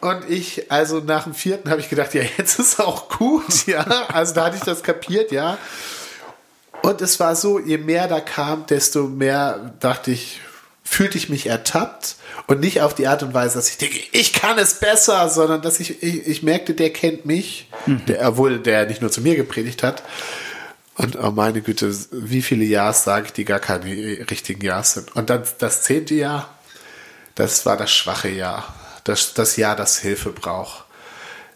Und 0.00 0.30
ich, 0.30 0.70
also 0.70 1.00
nach 1.00 1.24
dem 1.24 1.34
vierten 1.34 1.68
habe 1.68 1.80
ich 1.80 1.88
gedacht, 1.88 2.14
ja, 2.14 2.22
jetzt 2.38 2.58
ist 2.58 2.80
auch 2.80 3.08
gut, 3.08 3.66
ja. 3.66 3.82
Also 4.08 4.34
da 4.34 4.46
hatte 4.46 4.56
ich 4.56 4.62
das 4.62 4.82
kapiert, 4.82 5.32
ja. 5.32 5.58
Und 6.82 7.00
es 7.00 7.18
war 7.18 7.34
so, 7.34 7.58
je 7.58 7.78
mehr 7.78 8.06
da 8.06 8.20
kam, 8.20 8.66
desto 8.66 9.04
mehr 9.04 9.74
dachte 9.80 10.10
ich, 10.10 10.40
fühlte 10.84 11.16
ich 11.16 11.30
mich 11.30 11.46
ertappt 11.46 12.16
und 12.46 12.60
nicht 12.60 12.82
auf 12.82 12.94
die 12.94 13.08
Art 13.08 13.22
und 13.22 13.32
Weise, 13.32 13.54
dass 13.56 13.70
ich 13.70 13.78
denke, 13.78 13.98
ich 14.12 14.34
kann 14.34 14.58
es 14.58 14.74
besser, 14.74 15.28
sondern 15.30 15.62
dass 15.62 15.80
ich, 15.80 16.02
ich, 16.02 16.26
ich 16.26 16.42
merkte, 16.42 16.74
der 16.74 16.90
kennt 16.90 17.24
mich, 17.24 17.70
mhm. 17.86 18.04
der, 18.04 18.28
obwohl 18.28 18.58
der 18.58 18.86
nicht 18.86 19.00
nur 19.00 19.10
zu 19.10 19.22
mir 19.22 19.34
gepredigt 19.34 19.82
hat. 19.82 20.02
Und 20.96 21.16
oh 21.16 21.30
meine 21.30 21.62
Güte, 21.62 21.92
wie 22.12 22.42
viele 22.42 22.64
Jahre 22.64 22.94
sage 22.94 23.26
ich, 23.26 23.32
die 23.32 23.44
gar 23.44 23.58
keine 23.58 23.86
richtigen 24.30 24.60
Jahre 24.60 24.84
sind. 24.84 25.16
Und 25.16 25.30
dann 25.30 25.42
das 25.58 25.82
zehnte 25.82 26.14
Jahr, 26.14 26.54
das 27.34 27.66
war 27.66 27.76
das 27.76 27.90
schwache 27.90 28.28
Jahr 28.28 28.72
das, 29.04 29.34
das 29.34 29.56
Jahr, 29.56 29.76
das 29.76 29.98
Hilfe 29.98 30.30
braucht. 30.30 30.84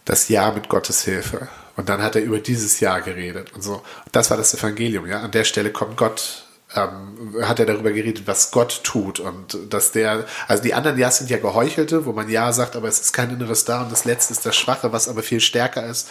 Das 0.04 0.28
Jahr 0.28 0.54
mit 0.54 0.68
Gottes 0.68 1.02
Hilfe. 1.04 1.48
Und 1.76 1.88
dann 1.88 2.02
hat 2.02 2.16
er 2.16 2.22
über 2.22 2.38
dieses 2.38 2.80
Jahr 2.80 3.02
geredet 3.02 3.52
und 3.54 3.62
so. 3.62 3.82
Das 4.10 4.30
war 4.30 4.36
das 4.36 4.54
Evangelium, 4.54 5.06
ja. 5.06 5.20
An 5.20 5.30
der 5.30 5.44
Stelle 5.44 5.70
kommt 5.70 5.96
Gott, 5.96 6.47
ähm, 6.76 7.34
hat 7.42 7.60
er 7.60 7.66
darüber 7.66 7.92
geredet, 7.92 8.26
was 8.26 8.50
Gott 8.50 8.80
tut 8.82 9.20
und 9.20 9.56
dass 9.70 9.92
der, 9.92 10.26
also 10.48 10.62
die 10.62 10.74
anderen 10.74 10.98
Ja 10.98 11.10
sind 11.10 11.30
ja 11.30 11.38
geheuchelte, 11.38 12.04
wo 12.04 12.12
man 12.12 12.28
Ja 12.28 12.52
sagt, 12.52 12.76
aber 12.76 12.88
es 12.88 13.00
ist 13.00 13.12
kein 13.12 13.30
Inneres 13.30 13.64
da 13.64 13.82
und 13.82 13.90
das 13.90 14.04
Letzte 14.04 14.34
ist 14.34 14.44
das 14.44 14.54
Schwache, 14.54 14.92
was 14.92 15.08
aber 15.08 15.22
viel 15.22 15.40
stärker 15.40 15.86
ist, 15.86 16.08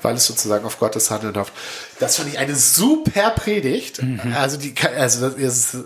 weil 0.00 0.16
es 0.16 0.24
sozusagen 0.24 0.64
auf 0.64 0.78
Gottes 0.78 1.10
Handeln 1.10 1.36
hofft. 1.36 1.52
Das 1.98 2.16
fand 2.16 2.32
ich 2.32 2.38
eine 2.38 2.54
super 2.54 3.30
Predigt. 3.30 4.02
Mhm. 4.02 4.32
Also 4.34 4.56
die, 4.56 4.74
also 4.96 5.28
das 5.28 5.34
ist, 5.34 5.76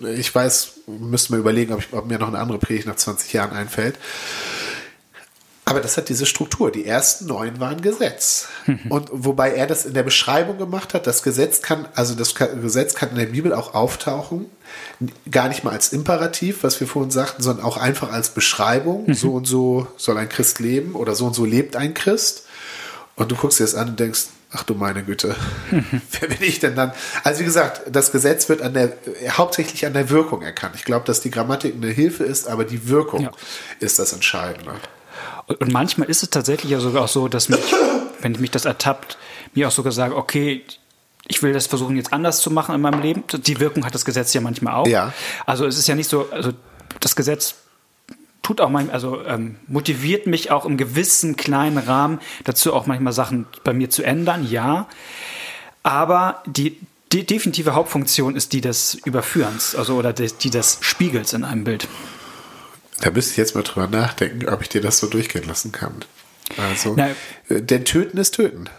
ich 0.00 0.32
weiß, 0.32 0.74
müsste 0.86 1.32
man 1.32 1.40
überlegen, 1.40 1.72
ob, 1.72 1.80
ich, 1.80 1.92
ob 1.92 2.06
mir 2.06 2.18
noch 2.20 2.28
eine 2.28 2.38
andere 2.38 2.58
Predigt 2.58 2.86
nach 2.86 2.96
20 2.96 3.32
Jahren 3.32 3.50
einfällt. 3.50 3.96
Aber 5.72 5.80
das 5.80 5.96
hat 5.96 6.10
diese 6.10 6.26
Struktur. 6.26 6.70
Die 6.70 6.84
ersten 6.84 7.24
neun 7.24 7.58
waren 7.58 7.80
Gesetz. 7.80 8.48
Und 8.90 9.08
wobei 9.10 9.54
er 9.54 9.66
das 9.66 9.86
in 9.86 9.94
der 9.94 10.02
Beschreibung 10.02 10.58
gemacht 10.58 10.92
hat, 10.92 11.06
das 11.06 11.22
Gesetz 11.22 11.62
kann, 11.62 11.88
also 11.94 12.14
das 12.14 12.34
Gesetz 12.34 12.94
kann 12.94 13.08
in 13.08 13.16
der 13.16 13.24
Bibel 13.24 13.54
auch 13.54 13.72
auftauchen, 13.72 14.50
gar 15.30 15.48
nicht 15.48 15.64
mal 15.64 15.70
als 15.70 15.94
Imperativ, 15.94 16.62
was 16.62 16.78
wir 16.78 16.86
vorhin 16.86 17.10
sagten, 17.10 17.42
sondern 17.42 17.64
auch 17.64 17.78
einfach 17.78 18.12
als 18.12 18.28
Beschreibung. 18.28 19.06
Mhm. 19.06 19.14
So 19.14 19.32
und 19.32 19.46
so 19.46 19.86
soll 19.96 20.18
ein 20.18 20.28
Christ 20.28 20.60
leben 20.60 20.94
oder 20.94 21.14
so 21.14 21.24
und 21.24 21.34
so 21.34 21.46
lebt 21.46 21.74
ein 21.74 21.94
Christ. 21.94 22.44
Und 23.16 23.32
du 23.32 23.36
guckst 23.36 23.58
dir 23.58 23.64
das 23.64 23.74
an 23.74 23.88
und 23.88 23.98
denkst, 23.98 24.26
ach 24.50 24.62
du 24.64 24.74
meine 24.74 25.04
Güte, 25.04 25.34
wer 25.70 26.28
bin 26.28 26.42
ich 26.42 26.60
denn 26.60 26.76
dann? 26.76 26.92
Also 27.24 27.40
wie 27.40 27.44
gesagt, 27.44 27.80
das 27.90 28.12
Gesetz 28.12 28.50
wird 28.50 28.60
an 28.60 28.74
der, 28.74 28.92
hauptsächlich 29.30 29.86
an 29.86 29.94
der 29.94 30.10
Wirkung 30.10 30.42
erkannt. 30.42 30.74
Ich 30.76 30.84
glaube, 30.84 31.06
dass 31.06 31.22
die 31.22 31.30
Grammatik 31.30 31.74
eine 31.74 31.88
Hilfe 31.88 32.24
ist, 32.24 32.46
aber 32.46 32.66
die 32.66 32.90
Wirkung 32.90 33.22
ja. 33.22 33.30
ist 33.80 33.98
das 33.98 34.12
Entscheidende. 34.12 34.74
Und 35.46 35.72
manchmal 35.72 36.08
ist 36.08 36.22
es 36.22 36.30
tatsächlich 36.30 36.70
ja 36.70 36.80
sogar 36.80 37.04
auch 37.04 37.08
so, 37.08 37.28
dass 37.28 37.48
mich, 37.48 37.60
wenn 38.20 38.32
mich 38.32 38.50
das 38.50 38.64
ertappt, 38.64 39.18
mir 39.54 39.68
auch 39.68 39.72
sogar 39.72 39.92
sage, 39.92 40.16
okay, 40.16 40.64
ich 41.28 41.42
will 41.42 41.52
das 41.52 41.66
versuchen 41.66 41.96
jetzt 41.96 42.12
anders 42.12 42.40
zu 42.40 42.50
machen 42.50 42.74
in 42.74 42.80
meinem 42.80 43.00
Leben. 43.00 43.24
Die 43.32 43.60
Wirkung 43.60 43.84
hat 43.84 43.94
das 43.94 44.04
Gesetz 44.04 44.32
ja 44.34 44.40
manchmal 44.40 44.74
auch. 44.74 44.86
Ja. 44.86 45.12
Also 45.46 45.66
es 45.66 45.78
ist 45.78 45.86
ja 45.86 45.94
nicht 45.94 46.10
so, 46.10 46.28
also 46.30 46.52
das 47.00 47.16
Gesetz 47.16 47.54
tut 48.42 48.60
auch 48.60 48.68
manchmal, 48.68 48.94
also 48.94 49.24
ähm, 49.24 49.56
motiviert 49.68 50.26
mich 50.26 50.50
auch 50.50 50.64
im 50.64 50.76
gewissen 50.76 51.36
kleinen 51.36 51.78
Rahmen 51.78 52.20
dazu 52.44 52.74
auch 52.74 52.86
manchmal 52.86 53.12
Sachen 53.12 53.46
bei 53.64 53.72
mir 53.72 53.88
zu 53.88 54.02
ändern, 54.02 54.46
ja. 54.48 54.88
Aber 55.84 56.42
die, 56.46 56.78
die 57.12 57.24
definitive 57.24 57.74
Hauptfunktion 57.74 58.36
ist 58.36 58.52
die 58.52 58.60
des 58.60 58.94
Überführens, 58.94 59.74
also 59.74 59.94
oder 59.96 60.12
die, 60.12 60.32
die 60.32 60.50
des 60.50 60.78
Spiegels 60.80 61.32
in 61.32 61.44
einem 61.44 61.64
Bild. 61.64 61.88
Da 63.02 63.10
müsste 63.10 63.32
ich 63.32 63.36
jetzt 63.36 63.56
mal 63.56 63.62
drüber 63.62 63.88
nachdenken, 63.88 64.48
ob 64.48 64.62
ich 64.62 64.68
dir 64.68 64.80
das 64.80 64.98
so 64.98 65.08
durchgehen 65.08 65.44
lassen 65.44 65.72
kann. 65.72 66.04
Also, 66.56 66.94
Na, 66.96 67.08
äh, 67.48 67.60
denn 67.60 67.84
töten 67.84 68.16
ist 68.16 68.36
töten. 68.36 68.70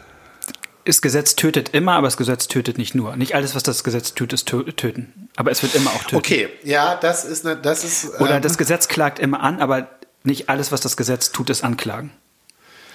Das 0.85 1.01
Gesetz 1.01 1.35
tötet 1.35 1.69
immer, 1.69 1.93
aber 1.93 2.07
das 2.07 2.15
Gesetz 2.15 2.47
tötet 2.47 2.77
nicht 2.77 2.95
nur. 2.95 3.17
Nicht 3.17 3.35
alles, 3.35 3.53
was 3.53 3.63
das 3.63 3.83
Gesetz 3.83 4.13
tut, 4.13 4.31
ist 4.31 4.47
töten. 4.47 5.29
Aber 5.35 5.51
es 5.51 5.61
wird 5.61 5.75
immer 5.75 5.89
auch 5.91 6.03
töten. 6.03 6.15
Okay, 6.15 6.49
ja, 6.63 6.95
das 6.95 7.25
ist, 7.25 7.45
eine, 7.45 7.57
das 7.57 7.83
ist. 7.83 8.05
Ähm 8.05 8.21
Oder 8.21 8.39
das 8.39 8.57
Gesetz 8.57 8.87
klagt 8.87 9.19
immer 9.19 9.41
an, 9.41 9.61
aber 9.61 9.89
nicht 10.23 10.47
alles, 10.47 10.71
was 10.71 10.79
das 10.79 10.95
Gesetz 10.95 11.33
tut, 11.33 11.49
ist 11.49 11.65
anklagen. 11.65 12.11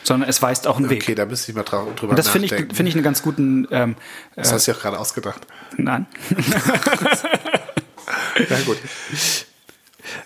Sondern 0.05 0.31
es 0.31 0.41
weist 0.41 0.67
auch 0.67 0.79
einen 0.79 0.89
Weg. 0.89 1.03
Okay, 1.03 1.15
da 1.15 1.27
müsste 1.27 1.51
ich 1.51 1.57
mal 1.57 1.63
drüber 1.63 1.85
nachdenken. 1.85 2.09
Und 2.09 2.19
das 2.19 2.29
finde 2.31 2.47
ich, 2.47 2.55
find 2.75 2.89
ich 2.89 2.95
einen 2.95 3.05
ganz 3.05 3.21
guten. 3.21 3.69
Ähm, 3.71 3.97
das 4.35 4.51
hast 4.51 4.67
du 4.67 4.71
ja 4.71 4.79
auch 4.79 4.81
gerade 4.81 4.99
ausgedacht. 4.99 5.47
Nein. 5.77 6.07
Na 8.49 8.61
gut. 8.65 8.79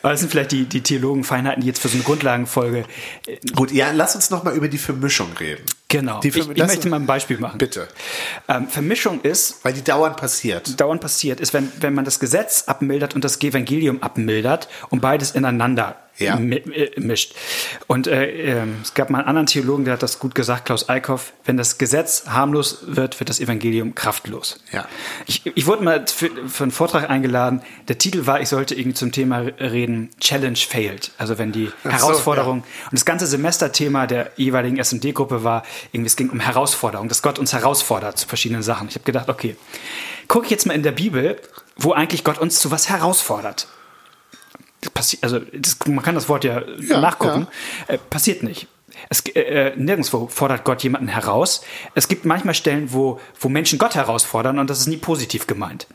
Aber 0.02 0.12
das 0.12 0.20
sind 0.20 0.30
vielleicht 0.30 0.52
die, 0.52 0.64
die 0.64 0.80
Theologenfeinheiten, 0.80 1.60
die 1.60 1.66
jetzt 1.66 1.80
für 1.80 1.88
so 1.88 1.96
eine 1.96 2.04
Grundlagenfolge. 2.04 2.84
Äh, 3.26 3.36
Gut, 3.54 3.72
ja, 3.72 3.90
lass 3.92 4.14
uns 4.14 4.30
noch 4.30 4.44
mal 4.44 4.54
über 4.54 4.68
die 4.68 4.78
Vermischung 4.78 5.32
reden. 5.38 5.64
Genau. 5.88 6.20
Die, 6.20 6.28
ich, 6.28 6.36
ich 6.36 6.56
möchte 6.56 6.88
mal 6.88 6.96
ein 6.96 7.06
Beispiel 7.06 7.38
machen. 7.38 7.58
Bitte. 7.58 7.86
Ähm, 8.48 8.68
Vermischung 8.68 9.20
ist. 9.22 9.62
Weil 9.62 9.74
die 9.74 9.84
dauernd 9.84 10.16
passiert. 10.16 10.80
Dauernd 10.80 11.00
passiert 11.00 11.40
ist, 11.40 11.52
wenn, 11.52 11.70
wenn 11.80 11.94
man 11.94 12.04
das 12.04 12.18
Gesetz 12.18 12.64
abmildert 12.66 13.14
und 13.14 13.24
das 13.24 13.40
Evangelium 13.42 14.02
abmildert 14.02 14.68
und 14.88 15.00
beides 15.00 15.32
ineinander 15.32 15.96
ja. 16.18 16.38
Äh, 16.38 17.00
mischt. 17.00 17.34
Und 17.86 18.06
äh, 18.06 18.60
äh, 18.60 18.66
es 18.82 18.94
gab 18.94 19.10
mal 19.10 19.18
einen 19.18 19.28
anderen 19.28 19.46
Theologen, 19.46 19.84
der 19.84 19.94
hat 19.94 20.02
das 20.02 20.18
gut 20.18 20.34
gesagt, 20.34 20.66
Klaus 20.66 20.88
Eickhoff, 20.88 21.32
wenn 21.44 21.56
das 21.56 21.78
Gesetz 21.78 22.24
harmlos 22.26 22.78
wird, 22.86 23.18
wird 23.20 23.30
das 23.30 23.40
Evangelium 23.40 23.94
kraftlos. 23.94 24.60
Ja. 24.72 24.86
Ich, 25.26 25.42
ich 25.44 25.66
wurde 25.66 25.82
mal 25.82 26.04
für, 26.06 26.30
für 26.48 26.64
einen 26.64 26.70
Vortrag 26.70 27.08
eingeladen. 27.08 27.62
Der 27.88 27.98
Titel 27.98 28.26
war, 28.26 28.40
ich 28.40 28.48
sollte 28.48 28.74
irgendwie 28.74 28.94
zum 28.94 29.12
Thema 29.12 29.38
reden, 29.38 30.10
Challenge 30.20 30.56
failed. 30.56 31.12
Also 31.18 31.38
wenn 31.38 31.52
die 31.52 31.70
so, 31.82 31.90
Herausforderung 31.90 32.58
ja. 32.58 32.84
und 32.86 32.92
das 32.92 33.04
ganze 33.04 33.26
Semesterthema 33.26 34.06
der 34.06 34.30
jeweiligen 34.36 34.78
S&D-Gruppe 34.78 35.44
war, 35.44 35.62
irgendwie 35.92 36.08
es 36.08 36.16
ging 36.16 36.30
um 36.30 36.40
Herausforderung, 36.40 37.08
dass 37.08 37.22
Gott 37.22 37.38
uns 37.38 37.52
herausfordert 37.52 38.18
zu 38.18 38.28
verschiedenen 38.28 38.62
Sachen. 38.62 38.88
Ich 38.88 38.94
habe 38.94 39.04
gedacht, 39.04 39.28
okay, 39.28 39.56
gucke 40.28 40.46
ich 40.46 40.50
jetzt 40.50 40.66
mal 40.66 40.74
in 40.74 40.82
der 40.82 40.92
Bibel, 40.92 41.36
wo 41.76 41.92
eigentlich 41.92 42.24
Gott 42.24 42.38
uns 42.38 42.60
zu 42.60 42.70
was 42.70 42.88
herausfordert 42.88 43.66
passiert, 44.90 45.22
also 45.24 45.38
das, 45.38 45.78
man 45.86 46.02
kann 46.02 46.14
das 46.14 46.28
Wort 46.28 46.44
ja, 46.44 46.62
ja 46.80 47.00
nachgucken, 47.00 47.46
ja. 47.88 47.94
Äh, 47.94 47.98
passiert 47.98 48.42
nicht. 48.42 48.68
Es, 49.08 49.20
äh, 49.20 49.40
äh, 49.40 49.76
nirgendwo 49.76 50.28
fordert 50.28 50.64
Gott 50.64 50.82
jemanden 50.82 51.08
heraus. 51.08 51.62
Es 51.94 52.08
gibt 52.08 52.24
manchmal 52.24 52.54
Stellen, 52.54 52.92
wo, 52.92 53.20
wo 53.40 53.48
Menschen 53.48 53.78
Gott 53.78 53.94
herausfordern 53.94 54.58
und 54.58 54.68
das 54.70 54.80
ist 54.80 54.86
nie 54.86 54.96
positiv 54.96 55.46
gemeint. 55.46 55.86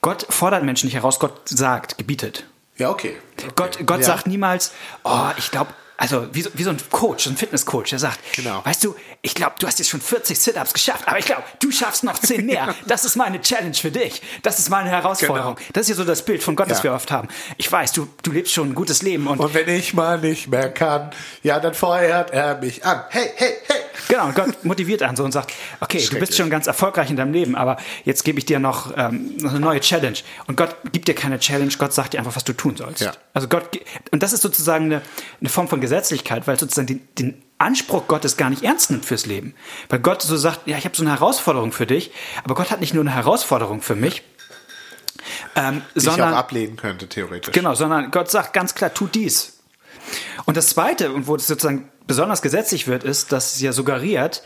Gott 0.00 0.26
fordert 0.28 0.64
Menschen 0.64 0.86
nicht 0.86 0.94
heraus, 0.96 1.18
Gott 1.18 1.48
sagt, 1.48 1.98
gebietet. 1.98 2.46
Ja, 2.78 2.90
okay. 2.90 3.16
okay. 3.38 3.50
Gott, 3.54 3.78
Gott 3.86 4.00
ja. 4.00 4.06
sagt 4.06 4.26
niemals, 4.26 4.72
oh, 5.04 5.28
ich 5.36 5.50
glaube, 5.50 5.70
also 5.96 6.26
wie 6.32 6.42
so, 6.42 6.50
wie 6.54 6.62
so 6.62 6.70
ein 6.70 6.78
Coach, 6.90 7.26
ein 7.26 7.36
Fitnesscoach, 7.36 7.90
der 7.90 7.98
sagt, 7.98 8.18
genau. 8.34 8.64
weißt 8.64 8.84
du, 8.84 8.94
ich 9.20 9.34
glaube, 9.34 9.54
du 9.58 9.66
hast 9.66 9.78
jetzt 9.78 9.88
schon 9.88 10.00
40 10.00 10.38
Sit-Ups 10.38 10.72
geschafft, 10.72 11.06
aber 11.06 11.18
ich 11.18 11.26
glaube, 11.26 11.44
du 11.60 11.70
schaffst 11.70 12.04
noch 12.04 12.18
10 12.18 12.44
mehr. 12.44 12.74
Das 12.86 13.04
ist 13.04 13.16
meine 13.16 13.40
Challenge 13.40 13.74
für 13.74 13.90
dich. 13.90 14.20
Das 14.42 14.58
ist 14.58 14.68
meine 14.68 14.90
Herausforderung. 14.90 15.54
Genau. 15.54 15.68
Das 15.72 15.82
ist 15.82 15.90
ja 15.90 15.94
so 15.94 16.04
das 16.04 16.24
Bild 16.24 16.42
von 16.42 16.56
Gott, 16.56 16.66
ja. 16.66 16.74
das 16.74 16.82
wir 16.82 16.92
oft 16.92 17.10
haben. 17.10 17.28
Ich 17.56 17.70
weiß, 17.70 17.92
du, 17.92 18.08
du 18.22 18.32
lebst 18.32 18.52
schon 18.52 18.70
ein 18.70 18.74
gutes 18.74 19.02
Leben. 19.02 19.26
Und, 19.26 19.38
und 19.38 19.54
wenn 19.54 19.68
ich 19.68 19.94
mal 19.94 20.18
nicht 20.18 20.48
mehr 20.48 20.70
kann, 20.70 21.10
ja, 21.42 21.60
dann 21.60 21.74
feuert 21.74 22.30
er 22.30 22.58
mich 22.58 22.84
an. 22.84 23.04
Hey, 23.10 23.30
hey, 23.36 23.54
hey, 23.66 23.80
genau, 24.08 24.26
und 24.26 24.34
Gott 24.34 24.64
motiviert 24.64 25.02
einen 25.02 25.16
so 25.16 25.24
und 25.24 25.32
sagt, 25.32 25.52
okay, 25.80 26.06
du 26.10 26.18
bist 26.18 26.36
schon 26.36 26.50
ganz 26.50 26.66
erfolgreich 26.66 27.10
in 27.10 27.16
deinem 27.16 27.32
Leben, 27.32 27.54
aber 27.54 27.76
jetzt 28.04 28.24
gebe 28.24 28.38
ich 28.38 28.44
dir 28.44 28.58
noch, 28.58 28.92
ähm, 28.96 29.36
noch 29.38 29.50
eine 29.50 29.60
neue 29.60 29.80
Challenge. 29.80 30.18
Und 30.46 30.56
Gott 30.56 30.76
gibt 30.92 31.08
dir 31.08 31.14
keine 31.14 31.38
Challenge, 31.38 31.72
Gott 31.78 31.92
sagt 31.92 32.14
dir 32.14 32.18
einfach, 32.18 32.36
was 32.36 32.44
du 32.44 32.52
tun 32.52 32.76
sollst. 32.76 33.02
Ja. 33.02 33.12
Also 33.34 33.48
Gott, 33.48 33.78
und 34.10 34.22
das 34.22 34.32
ist 34.32 34.42
sozusagen 34.42 34.86
eine, 34.86 35.02
eine 35.40 35.48
Form 35.48 35.68
von 35.68 35.80
Gesetzlichkeit, 35.80 36.46
weil 36.46 36.58
sozusagen 36.58 36.86
den, 36.86 37.08
den 37.18 37.42
Anspruch 37.58 38.08
Gottes 38.08 38.36
gar 38.36 38.50
nicht 38.50 38.62
ernst 38.62 38.90
nimmt 38.90 39.04
fürs 39.04 39.26
Leben. 39.26 39.54
Weil 39.88 40.00
Gott 40.00 40.22
so 40.22 40.36
sagt, 40.36 40.66
ja, 40.66 40.76
ich 40.78 40.84
habe 40.84 40.96
so 40.96 41.02
eine 41.02 41.12
Herausforderung 41.12 41.72
für 41.72 41.86
dich, 41.86 42.10
aber 42.44 42.54
Gott 42.54 42.70
hat 42.70 42.80
nicht 42.80 42.94
nur 42.94 43.02
eine 43.02 43.14
Herausforderung 43.14 43.82
für 43.82 43.94
mich, 43.94 44.22
ähm, 45.54 45.82
Die 45.94 46.00
sondern 46.00 46.30
ich 46.30 46.34
auch 46.34 46.38
ablehnen 46.38 46.76
könnte, 46.76 47.08
theoretisch. 47.08 47.52
Genau, 47.52 47.74
sondern 47.74 48.10
Gott 48.10 48.30
sagt 48.30 48.52
ganz 48.52 48.74
klar, 48.74 48.92
tu 48.92 49.06
dies. 49.06 49.61
Und 50.44 50.56
das 50.56 50.68
Zweite, 50.68 51.12
und 51.12 51.26
wo 51.26 51.36
es 51.36 51.46
sozusagen 51.46 51.90
besonders 52.06 52.42
gesetzlich 52.42 52.86
wird, 52.86 53.04
ist, 53.04 53.32
dass 53.32 53.54
es 53.54 53.60
ja 53.60 53.72
suggeriert, 53.72 54.42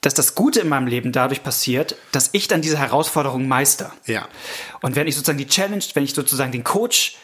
dass 0.00 0.14
das 0.14 0.34
Gute 0.34 0.60
in 0.60 0.68
meinem 0.68 0.86
Leben 0.86 1.12
dadurch 1.12 1.42
passiert, 1.42 1.96
dass 2.12 2.30
ich 2.32 2.48
dann 2.48 2.62
diese 2.62 2.78
Herausforderung 2.78 3.46
meister. 3.46 3.92
Ja. 4.06 4.28
Und 4.80 4.96
wenn 4.96 5.06
ich 5.06 5.14
sozusagen 5.14 5.38
die 5.38 5.46
Challenge, 5.46 5.84
wenn 5.94 6.04
ich 6.04 6.14
sozusagen 6.14 6.52
den 6.52 6.64
Coach 6.64 7.16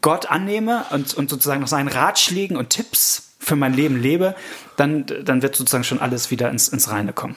Gott 0.00 0.26
annehme 0.26 0.84
und, 0.90 1.14
und 1.14 1.30
sozusagen 1.30 1.60
nach 1.60 1.68
seinen 1.68 1.88
Ratschlägen 1.88 2.56
und 2.56 2.70
Tipps 2.70 3.34
für 3.38 3.56
mein 3.56 3.72
Leben 3.72 4.00
lebe, 4.00 4.34
dann, 4.76 5.06
dann 5.24 5.42
wird 5.42 5.56
sozusagen 5.56 5.84
schon 5.84 6.00
alles 6.00 6.30
wieder 6.30 6.50
ins, 6.50 6.68
ins 6.68 6.90
Reine 6.90 7.12
kommen. 7.12 7.36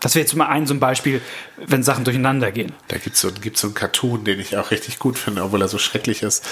Das 0.00 0.14
wäre 0.14 0.24
jetzt 0.24 0.34
mal 0.36 0.46
ein 0.46 0.66
so 0.66 0.74
ein 0.74 0.80
Beispiel, 0.80 1.22
wenn 1.56 1.82
Sachen 1.82 2.04
durcheinander 2.04 2.52
gehen. 2.52 2.72
Da 2.88 2.98
gibt 2.98 3.16
es 3.16 3.22
so, 3.22 3.32
gibt's 3.32 3.62
so 3.62 3.68
einen 3.68 3.74
Cartoon, 3.74 4.24
den 4.24 4.38
ich 4.38 4.56
auch 4.58 4.70
richtig 4.70 4.98
gut 4.98 5.18
finde, 5.18 5.42
obwohl 5.42 5.62
er 5.62 5.68
so 5.68 5.78
schrecklich 5.78 6.22
ist, 6.22 6.44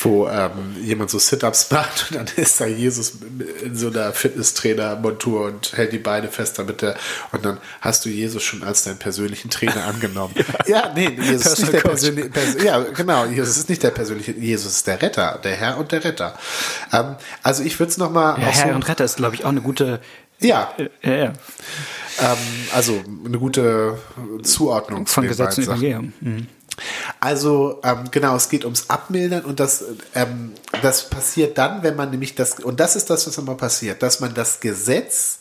wo 0.00 0.26
ähm, 0.28 0.76
jemand 0.80 1.10
so 1.10 1.18
Sit-Ups 1.18 1.70
macht 1.70 2.10
und 2.10 2.16
dann 2.16 2.26
ist 2.36 2.58
da 2.58 2.66
Jesus 2.66 3.18
in 3.62 3.76
so 3.76 3.88
einer 3.88 4.12
Fitnesstrainer-Montur 4.14 5.44
und 5.44 5.72
hält 5.76 5.92
die 5.92 5.98
Beine 5.98 6.28
fest, 6.28 6.58
damit 6.58 6.82
er 6.82 6.96
und 7.32 7.44
dann 7.44 7.58
hast 7.82 8.06
du 8.06 8.08
Jesus 8.08 8.42
schon 8.42 8.62
als 8.62 8.84
deinen 8.84 8.98
persönlichen 8.98 9.50
Trainer 9.50 9.84
angenommen. 9.86 10.34
ja. 10.66 10.90
nee, 10.94 11.10
Jesus 11.20 11.46
ist 11.46 11.60
nicht 11.60 11.72
der 11.74 11.80
persönliche, 11.80 12.30
pers 12.30 12.62
ja, 12.62 12.78
genau, 12.80 13.26
Jesus 13.26 13.58
ist 13.58 13.68
nicht 13.68 13.82
der 13.82 13.90
persönliche, 13.90 14.32
Jesus 14.32 14.76
ist 14.76 14.86
der 14.86 15.02
Retter, 15.02 15.38
der 15.44 15.54
Herr 15.56 15.76
und 15.76 15.92
der 15.92 16.02
Retter. 16.02 16.34
Ähm, 16.92 17.16
also 17.42 17.62
ich 17.62 17.78
würde 17.78 17.90
es 17.90 17.98
nochmal. 17.98 18.40
Ja, 18.40 18.46
Herr 18.46 18.68
so, 18.68 18.74
und 18.74 18.88
Retter 18.88 19.04
ist, 19.04 19.16
glaube 19.16 19.34
ich, 19.34 19.44
auch 19.44 19.50
eine 19.50 19.60
gute. 19.60 20.00
Ja. 20.40 20.74
Ja, 21.02 21.14
ja. 21.14 21.32
Ähm, 22.20 22.38
also 22.74 23.02
eine 23.24 23.38
gute 23.38 23.98
Zuordnung 24.42 25.06
von 25.06 25.26
Gesetz 25.26 25.58
und 25.58 25.64
Evangelium. 25.64 26.12
Mhm. 26.20 26.46
Also 27.20 27.80
ähm, 27.82 28.04
genau, 28.10 28.36
es 28.36 28.48
geht 28.48 28.64
ums 28.64 28.90
Abmildern 28.90 29.44
und 29.44 29.60
das, 29.60 29.84
ähm, 30.14 30.52
das 30.82 31.08
passiert 31.08 31.56
dann, 31.56 31.82
wenn 31.82 31.96
man 31.96 32.10
nämlich 32.10 32.34
das, 32.34 32.60
und 32.60 32.80
das 32.80 32.96
ist 32.96 33.08
das, 33.08 33.26
was 33.26 33.38
immer 33.38 33.54
passiert, 33.54 34.02
dass 34.02 34.20
man 34.20 34.34
das 34.34 34.60
Gesetz 34.60 35.38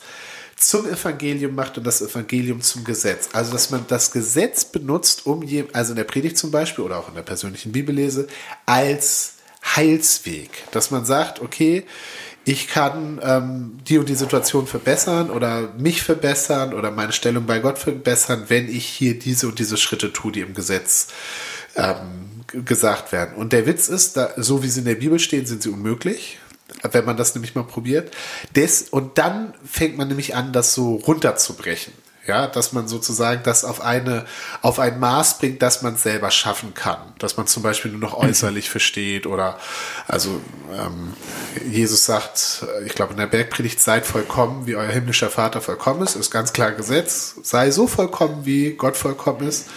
zum 0.55 0.87
Evangelium 0.87 1.53
macht 1.53 1.77
und 1.77 1.83
das 1.83 2.01
Evangelium 2.01 2.61
zum 2.61 2.83
Gesetz. 2.83 3.29
Also, 3.33 3.51
dass 3.51 3.71
man 3.71 3.85
das 3.87 4.11
Gesetz 4.11 4.65
benutzt, 4.65 5.25
um, 5.25 5.43
je, 5.43 5.65
also 5.73 5.91
in 5.91 5.97
der 5.97 6.05
Predigt 6.05 6.37
zum 6.37 6.51
Beispiel 6.51 6.83
oder 6.85 6.97
auch 6.97 7.09
in 7.09 7.15
der 7.15 7.23
persönlichen 7.23 7.71
Bibellese, 7.71 8.27
als 8.65 9.33
Heilsweg. 9.75 10.49
Dass 10.71 10.91
man 10.91 11.05
sagt, 11.05 11.41
okay, 11.41 11.85
ich 12.45 12.67
kann 12.67 13.19
ähm, 13.23 13.79
die 13.87 13.97
und 13.97 14.07
die 14.07 14.15
Situation 14.15 14.67
verbessern 14.67 15.31
oder 15.31 15.73
mich 15.79 16.03
verbessern 16.03 16.75
oder 16.75 16.91
meine 16.91 17.11
Stellung 17.11 17.47
bei 17.47 17.57
Gott 17.57 17.79
verbessern, 17.79 18.45
wenn 18.47 18.69
ich 18.69 18.85
hier 18.85 19.17
diese 19.17 19.47
und 19.47 19.57
diese 19.57 19.77
Schritte 19.77 20.13
tue, 20.13 20.31
die 20.31 20.41
im 20.41 20.53
Gesetz 20.53 21.07
ähm, 21.75 22.43
gesagt 22.47 23.11
werden. 23.11 23.35
Und 23.35 23.51
der 23.51 23.65
Witz 23.65 23.89
ist, 23.89 24.15
da, 24.15 24.29
so 24.37 24.61
wie 24.61 24.69
sie 24.69 24.81
in 24.81 24.85
der 24.85 24.95
Bibel 24.95 25.17
stehen, 25.17 25.47
sind 25.47 25.63
sie 25.63 25.69
unmöglich, 25.69 26.37
wenn 26.83 27.03
man 27.03 27.17
das 27.17 27.33
nämlich 27.33 27.55
mal 27.55 27.63
probiert. 27.63 28.13
Des, 28.55 28.83
und 28.89 29.17
dann 29.17 29.55
fängt 29.65 29.97
man 29.97 30.07
nämlich 30.07 30.35
an, 30.35 30.53
das 30.53 30.75
so 30.75 30.95
runterzubrechen. 30.95 31.93
Ja, 32.27 32.47
dass 32.47 32.73
man 32.73 32.87
sozusagen 32.87 33.43
das 33.43 33.63
auf 33.63 33.81
eine, 33.81 34.25
auf 34.61 34.79
ein 34.79 34.99
Maß 34.99 35.37
bringt, 35.37 35.61
dass 35.61 35.81
man 35.83 35.93
es 35.93 36.03
selber 36.03 36.31
schaffen 36.31 36.73
kann. 36.73 36.97
Dass 37.19 37.37
man 37.37 37.45
zum 37.45 37.61
Beispiel 37.61 37.91
nur 37.91 37.99
noch 37.99 38.17
äußerlich 38.17 38.69
versteht 38.69 39.27
oder, 39.27 39.59
also, 40.07 40.41
ähm, 40.73 41.13
Jesus 41.69 42.05
sagt, 42.05 42.65
ich 42.85 42.95
glaube 42.95 43.11
in 43.11 43.17
der 43.17 43.27
Bergpredigt, 43.27 43.79
seid 43.79 44.05
vollkommen, 44.05 44.65
wie 44.65 44.75
euer 44.75 44.91
himmlischer 44.91 45.29
Vater 45.29 45.61
vollkommen 45.61 46.01
ist, 46.01 46.15
ist 46.15 46.31
ganz 46.31 46.51
klar 46.53 46.71
Gesetz. 46.71 47.35
Sei 47.43 47.71
so 47.71 47.87
vollkommen, 47.87 48.45
wie 48.45 48.71
Gott 48.71 48.97
vollkommen 48.97 49.47
ist. 49.47 49.67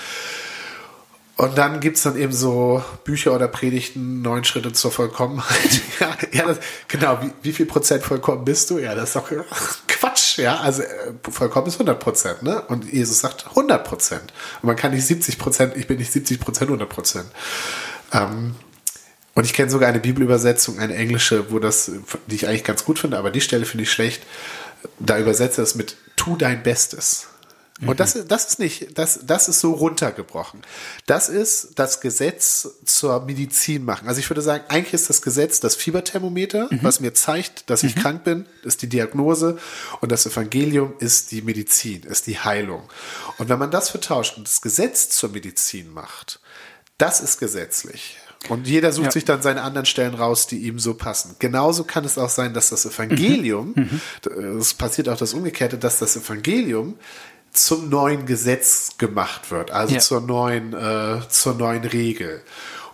Und 1.39 1.57
dann 1.57 1.79
gibt's 1.79 2.03
dann 2.03 2.19
eben 2.19 2.33
so 2.33 2.83
Bücher 3.05 3.33
oder 3.33 3.47
Predigten, 3.47 4.23
neun 4.23 4.43
Schritte 4.43 4.73
zur 4.73 4.91
Vollkommenheit. 4.91 5.81
ja, 6.33 6.45
das, 6.45 6.59
genau, 6.89 7.23
wie, 7.23 7.31
wie 7.43 7.53
viel 7.53 7.67
Prozent 7.67 8.03
vollkommen 8.03 8.45
bist 8.45 8.71
du? 8.71 8.79
Ja, 8.79 8.97
das 8.97 9.11
ist 9.11 9.17
doch 9.17 9.31
Quatsch, 9.87 10.39
ja. 10.39 10.57
Also 10.57 10.83
äh, 10.83 11.13
vollkommen 11.31 11.69
ist 11.69 11.75
100 11.75 12.01
Prozent, 12.01 12.43
ne? 12.43 12.63
Und 12.63 12.93
Jesus 12.93 13.21
sagt 13.21 13.47
100 13.51 13.85
Prozent. 13.85 14.33
Und 14.63 14.67
man 14.67 14.75
kann 14.75 14.91
nicht 14.91 15.07
70 15.07 15.39
Prozent, 15.39 15.77
ich 15.77 15.87
bin 15.87 15.99
nicht 15.99 16.11
70 16.11 16.41
Prozent, 16.41 16.71
100 16.71 16.89
Prozent. 16.89 17.27
Ähm, 18.13 18.57
und 19.37 19.45
ich 19.45 19.55
kenne 19.55 19.71
sogar 19.71 19.89
eine 19.89 20.01
Bibelübersetzung, 20.01 20.81
eine 20.81 20.97
englische, 20.97 21.53
wo 21.53 21.61
das, 21.61 21.93
die 22.27 22.35
ich 22.35 22.49
eigentlich 22.49 22.65
ganz 22.65 22.85
gut 22.85 22.99
finde, 22.99 23.17
aber 23.17 23.31
die 23.31 23.41
Stelle 23.41 23.65
finde 23.65 23.85
ich 23.85 23.93
schlecht. 23.93 24.25
Da 24.99 25.17
übersetze 25.17 25.63
es 25.63 25.77
mit 25.77 25.97
tu 26.17 26.37
dein 26.37 26.65
Bestes. 26.65 27.29
Und 27.87 28.01
das, 28.01 28.17
ist, 28.17 28.29
das 28.29 28.47
ist 28.47 28.59
nicht, 28.59 28.99
das, 28.99 29.21
das 29.25 29.49
ist 29.49 29.61
so 29.61 29.73
runtergebrochen. 29.73 30.63
Das 31.07 31.29
ist 31.29 31.71
das 31.77 32.01
Gesetz 32.01 32.69
zur 32.85 33.25
Medizin 33.25 33.85
machen. 33.85 34.09
Also 34.09 34.19
ich 34.19 34.29
würde 34.29 34.43
sagen, 34.43 34.65
eigentlich 34.69 34.95
ist 34.95 35.09
das 35.09 35.23
Gesetz 35.23 35.61
das 35.61 35.77
Fieberthermometer, 35.77 36.69
mhm. 36.71 36.81
was 36.83 36.99
mir 36.99 37.15
zeigt, 37.15 37.71
dass 37.71 37.85
ich 37.85 37.95
mhm. 37.95 38.01
krank 38.01 38.25
bin, 38.25 38.47
ist 38.65 38.83
die 38.83 38.89
Diagnose 38.89 39.59
und 40.01 40.11
das 40.11 40.27
Evangelium 40.27 40.95
ist 40.99 41.31
die 41.31 41.41
Medizin, 41.41 42.03
ist 42.03 42.27
die 42.27 42.41
Heilung. 42.41 42.83
Und 43.39 43.49
wenn 43.49 43.61
man 43.61 43.71
das 43.71 43.91
vertauscht 43.91 44.37
und 44.37 44.49
das 44.49 44.61
Gesetz 44.61 45.11
zur 45.11 45.31
Medizin 45.31 45.93
macht, 45.93 46.41
das 46.99 47.21
ist 47.21 47.39
gesetzlich. 47.39 48.19
Und 48.49 48.67
jeder 48.67 48.93
sucht 48.93 49.07
ja. 49.07 49.13
sich 49.13 49.25
dann 49.25 49.43
seine 49.43 49.63
anderen 49.63 49.87
Stellen 49.87 50.15
raus, 50.15 50.47
die 50.47 50.59
ihm 50.59 50.79
so 50.79 50.95
passen. 50.95 51.37
Genauso 51.39 51.85
kann 51.85 52.05
es 52.05 52.19
auch 52.19 52.29
sein, 52.29 52.55
dass 52.55 52.71
das 52.71 52.87
Evangelium, 52.87 53.73
mhm. 53.75 54.01
mhm. 54.25 54.59
es 54.59 54.75
passiert 54.75 55.09
auch 55.09 55.17
das 55.17 55.35
Umgekehrte, 55.35 55.77
dass 55.79 55.99
das 55.99 56.17
Evangelium 56.17 56.95
zum 57.65 57.89
neuen 57.89 58.27
Gesetz 58.27 58.99
gemacht 58.99 59.51
wird, 59.51 59.71
also 59.71 59.95
ja. 59.95 60.01
zur 60.01 60.21
neuen, 60.21 60.73
äh, 60.73 61.21
zur 61.29 61.55
neuen 61.55 61.85
Regel. 61.85 62.43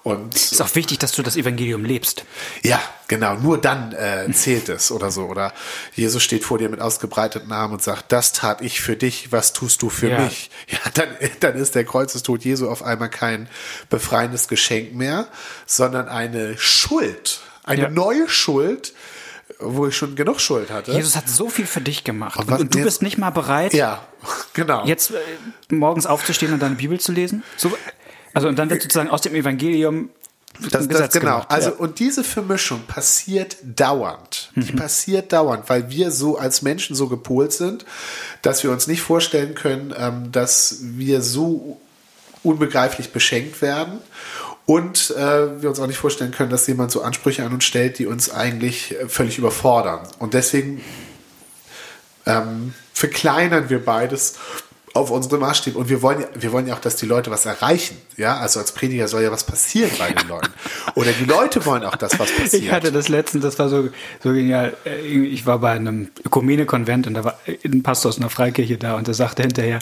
Und 0.05 0.35
ist 0.35 0.61
auch 0.61 0.75
wichtig, 0.75 0.99
dass 0.99 1.13
du 1.13 1.23
das 1.23 1.35
Evangelium 1.35 1.83
lebst. 1.83 2.27
Ja, 2.63 2.79
genau. 3.09 3.37
Nur 3.37 3.59
dann 3.59 3.93
äh, 3.93 4.31
zählt 4.33 4.69
es 4.69 4.91
oder 4.93 5.11
so. 5.11 5.25
Oder 5.25 5.55
Jesus 5.95 6.23
steht 6.23 6.45
vor 6.45 6.59
dir 6.59 6.69
mit 6.69 6.83
ausgebreiteten 6.83 7.51
Armen 7.53 7.73
und 7.73 7.83
sagt: 7.83 8.13
Das 8.13 8.35
tat 8.35 8.61
ich 8.61 8.83
für 8.83 8.97
dich. 8.97 9.33
Was 9.33 9.55
tust 9.55 9.81
du 9.81 9.89
für 9.89 10.11
ja. 10.11 10.21
mich? 10.21 10.51
Ja, 10.69 10.79
dann, 10.93 11.09
dann 11.41 11.57
ist 11.57 11.75
der 11.75 11.87
Kreuzestod 11.87 12.45
Jesu 12.45 12.69
auf 12.69 12.83
einmal 12.83 13.09
kein 13.09 13.49
befreiendes 13.89 14.47
Geschenk 14.47 14.93
mehr, 14.93 15.27
sondern 15.65 16.09
eine 16.09 16.59
Schuld, 16.59 17.41
eine 17.63 17.83
ja. 17.85 17.89
neue 17.89 18.29
Schuld, 18.29 18.93
wo 19.65 19.87
ich 19.87 19.97
schon 19.97 20.17
genug 20.17 20.41
Schuld 20.41 20.71
hatte. 20.71 20.93
Jesus 20.93 21.17
hat 21.17 21.29
so 21.29 21.49
viel 21.49 21.67
für 21.67 21.81
dich 21.81 22.05
gemacht. 22.05 22.39
Und, 22.39 22.51
und 22.51 22.75
du 22.75 22.79
jetzt, 22.79 22.85
bist 22.85 23.03
nicht 23.03 23.19
mal 23.19 23.31
bereit, 23.31 23.75
ja, 23.75 24.07
genau. 24.55 24.85
jetzt 24.87 25.11
äh, 25.11 25.75
morgens 25.75 26.07
aufzustehen 26.07 26.53
und 26.53 26.61
deine 26.61 26.77
Bibel 26.77 27.01
zu 27.01 27.13
lesen. 27.13 27.43
So, 27.57 27.77
also 28.33 28.49
und 28.49 28.59
dann 28.59 28.71
wird 28.71 28.83
sozusagen 28.83 29.11
aus 29.11 29.23
dem 29.23 29.35
Evangelium 29.35 30.11
das, 30.61 30.87
das, 30.87 31.13
genau. 31.13 31.33
Gemacht, 31.33 31.51
also 31.51 31.71
ja. 31.71 31.77
und 31.77 31.99
diese 31.99 32.23
Vermischung 32.23 32.83
passiert 32.87 33.57
dauernd. 33.65 34.53
Die 34.55 34.73
mhm. 34.73 34.77
passiert 34.77 35.33
dauernd, 35.33 35.69
weil 35.69 35.91
wir 35.91 36.13
so 36.13 36.39
als 36.39 36.63
Menschen 36.63 36.95
so 36.95 37.09
gepolt 37.09 37.53
sind, 37.53 37.85
dass 38.43 38.63
wir 38.63 38.71
uns 38.71 38.87
nicht 38.87 39.03
vorstellen 39.03 39.55
können, 39.55 39.93
ähm, 39.97 40.31
dass 40.31 40.79
wir 40.81 41.23
so 41.23 41.81
unbegreiflich 42.45 43.11
beschenkt 43.11 43.63
werden 43.63 43.99
und 44.67 45.11
äh, 45.11 45.63
wir 45.63 45.69
uns 45.69 45.79
auch 45.79 45.87
nicht 45.87 45.99
vorstellen 45.99 46.31
können, 46.31 46.51
dass 46.51 46.67
jemand 46.67 46.91
so 46.91 47.03
Ansprüche 47.03 47.45
an 47.45 47.53
uns 47.53 47.65
stellt, 47.65 47.99
die 47.99 48.07
uns 48.07 48.31
eigentlich 48.31 48.99
äh, 48.99 49.09
völlig 49.09 49.39
überfordern. 49.39 50.01
Und 50.19 50.35
deswegen 50.35 50.81
ähm, 52.27 52.73
verkleinern 52.93 53.69
wir 53.69 53.85
beides 53.85 54.37
auf 54.95 55.11
unsere 55.11 55.39
Maßstäbe. 55.39 55.77
Und 55.77 55.89
wir 55.89 56.03
wollen, 56.03 56.21
ja, 56.21 56.29
wir 56.35 56.53
wollen 56.53 56.69
ja 56.69 56.75
auch, 56.75 56.81
dass 56.81 56.95
die 56.95 57.07
Leute 57.07 57.29
was 57.33 57.45
erreichen. 57.45 57.97
Ja, 58.17 58.39
also 58.39 58.61
als 58.61 58.71
Prediger 58.71 59.09
soll 59.09 59.23
ja 59.23 59.33
was 59.33 59.43
passieren 59.43 59.91
bei 59.99 60.13
den 60.13 60.29
Leuten. 60.29 60.53
Oder 60.95 61.11
die 61.11 61.25
Leute 61.25 61.67
wollen 61.67 61.83
auch, 61.83 61.97
dass 61.97 62.17
was 62.21 62.31
passiert. 62.31 62.63
Ich 62.63 62.71
hatte 62.71 62.93
das 62.93 63.09
letztens, 63.09 63.43
das 63.43 63.59
war 63.59 63.69
so, 63.69 63.89
so 64.23 64.33
genial. 64.33 64.77
Ich 65.03 65.47
war 65.47 65.59
bei 65.59 65.73
einem 65.73 66.11
Ökumene-Konvent 66.25 67.09
und 67.09 67.15
da 67.15 67.25
war 67.25 67.41
ein 67.65 67.83
Pastor 67.83 68.11
aus 68.11 68.19
einer 68.19 68.31
Freikirche 68.31 68.79
da 68.79 68.95
und 68.95 69.09
der 69.09 69.15
sagte 69.15 69.43
hinterher, 69.43 69.81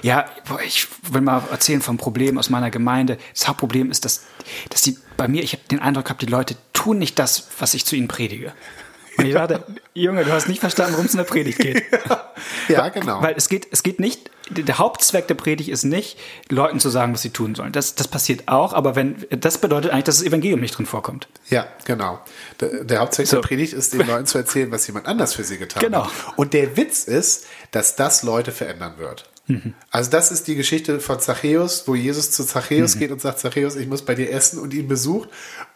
ja, 0.00 0.24
boah, 0.48 0.60
ich 0.62 0.88
will 1.10 1.20
mal 1.20 1.42
erzählen 1.50 1.82
vom 1.82 1.98
Problem 1.98 2.38
aus 2.38 2.48
meiner 2.48 2.70
Gemeinde. 2.70 3.18
Das 3.34 3.46
Hauptproblem 3.46 3.90
ist, 3.90 4.06
dass, 4.06 4.22
dass 4.70 4.80
die 4.80 4.96
bei 5.18 5.28
mir, 5.28 5.42
ich 5.42 5.52
habe 5.52 5.62
den 5.70 5.80
Eindruck 5.80 6.06
gehabt, 6.06 6.22
die 6.22 6.26
Leute 6.26 6.56
tun 6.72 6.98
nicht 6.98 7.18
das, 7.18 7.48
was 7.58 7.74
ich 7.74 7.84
zu 7.84 7.96
ihnen 7.96 8.08
predige. 8.08 8.54
Und 9.18 9.26
ich 9.26 9.34
dachte, 9.34 9.62
Junge, 9.94 10.24
du 10.24 10.32
hast 10.32 10.48
nicht 10.48 10.60
verstanden, 10.60 10.94
worum 10.94 11.04
es 11.04 11.12
in 11.12 11.18
der 11.18 11.24
Predigt 11.24 11.58
geht. 11.58 11.82
ja, 12.68 12.88
genau. 12.88 13.20
Weil 13.20 13.34
es 13.36 13.50
geht, 13.50 13.68
es 13.70 13.82
geht 13.82 14.00
nicht 14.00 14.30
der 14.50 14.78
Hauptzweck 14.78 15.26
der 15.26 15.34
Predigt 15.34 15.70
ist 15.70 15.84
nicht, 15.84 16.18
Leuten 16.48 16.78
zu 16.80 16.90
sagen, 16.90 17.14
was 17.14 17.22
sie 17.22 17.30
tun 17.30 17.54
sollen. 17.54 17.72
Das, 17.72 17.94
das 17.94 18.08
passiert 18.08 18.48
auch, 18.48 18.72
aber 18.72 18.94
wenn, 18.94 19.24
das 19.30 19.58
bedeutet 19.58 19.90
eigentlich, 19.90 20.04
dass 20.04 20.18
das 20.18 20.26
Evangelium 20.26 20.60
nicht 20.60 20.76
drin 20.76 20.86
vorkommt. 20.86 21.28
Ja, 21.48 21.66
genau. 21.84 22.20
Der, 22.60 22.84
der 22.84 23.00
Hauptzweck 23.00 23.26
so. 23.26 23.36
der 23.36 23.42
Predigt 23.42 23.72
ist, 23.72 23.94
den 23.94 24.00
Leuten 24.06 24.26
zu 24.26 24.38
erzählen, 24.38 24.70
was 24.70 24.86
jemand 24.86 25.06
anders 25.06 25.34
für 25.34 25.44
sie 25.44 25.58
getan 25.58 25.82
genau. 25.82 26.04
hat. 26.04 26.12
Und 26.36 26.52
der 26.52 26.76
Witz 26.76 27.04
ist, 27.04 27.46
dass 27.70 27.96
das 27.96 28.22
Leute 28.22 28.52
verändern 28.52 28.94
wird. 28.98 29.30
Mhm. 29.46 29.74
Also 29.90 30.10
das 30.10 30.30
ist 30.30 30.46
die 30.46 30.54
Geschichte 30.54 31.00
von 31.00 31.20
Zachäus, 31.20 31.86
wo 31.86 31.94
Jesus 31.94 32.30
zu 32.30 32.44
Zachäus 32.44 32.94
mhm. 32.94 32.98
geht 32.98 33.10
und 33.12 33.20
sagt, 33.20 33.38
Zachäus, 33.38 33.76
ich 33.76 33.86
muss 33.86 34.02
bei 34.02 34.14
dir 34.14 34.30
essen 34.30 34.58
und 34.58 34.72
ihn 34.72 34.88
besucht. 34.88 35.28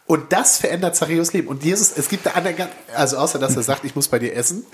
Und 0.08 0.32
das 0.32 0.56
verändert 0.56 0.96
Zachäus 0.96 1.34
Leben. 1.34 1.48
Und 1.48 1.62
Jesus, 1.62 1.92
es 1.94 2.08
gibt 2.08 2.24
da 2.24 2.32
also 2.94 3.18
außer 3.18 3.38
dass 3.38 3.56
er 3.56 3.62
sagt, 3.62 3.84
ich 3.84 3.94
muss 3.94 4.08
bei 4.08 4.18
dir 4.18 4.34
essen, 4.34 4.64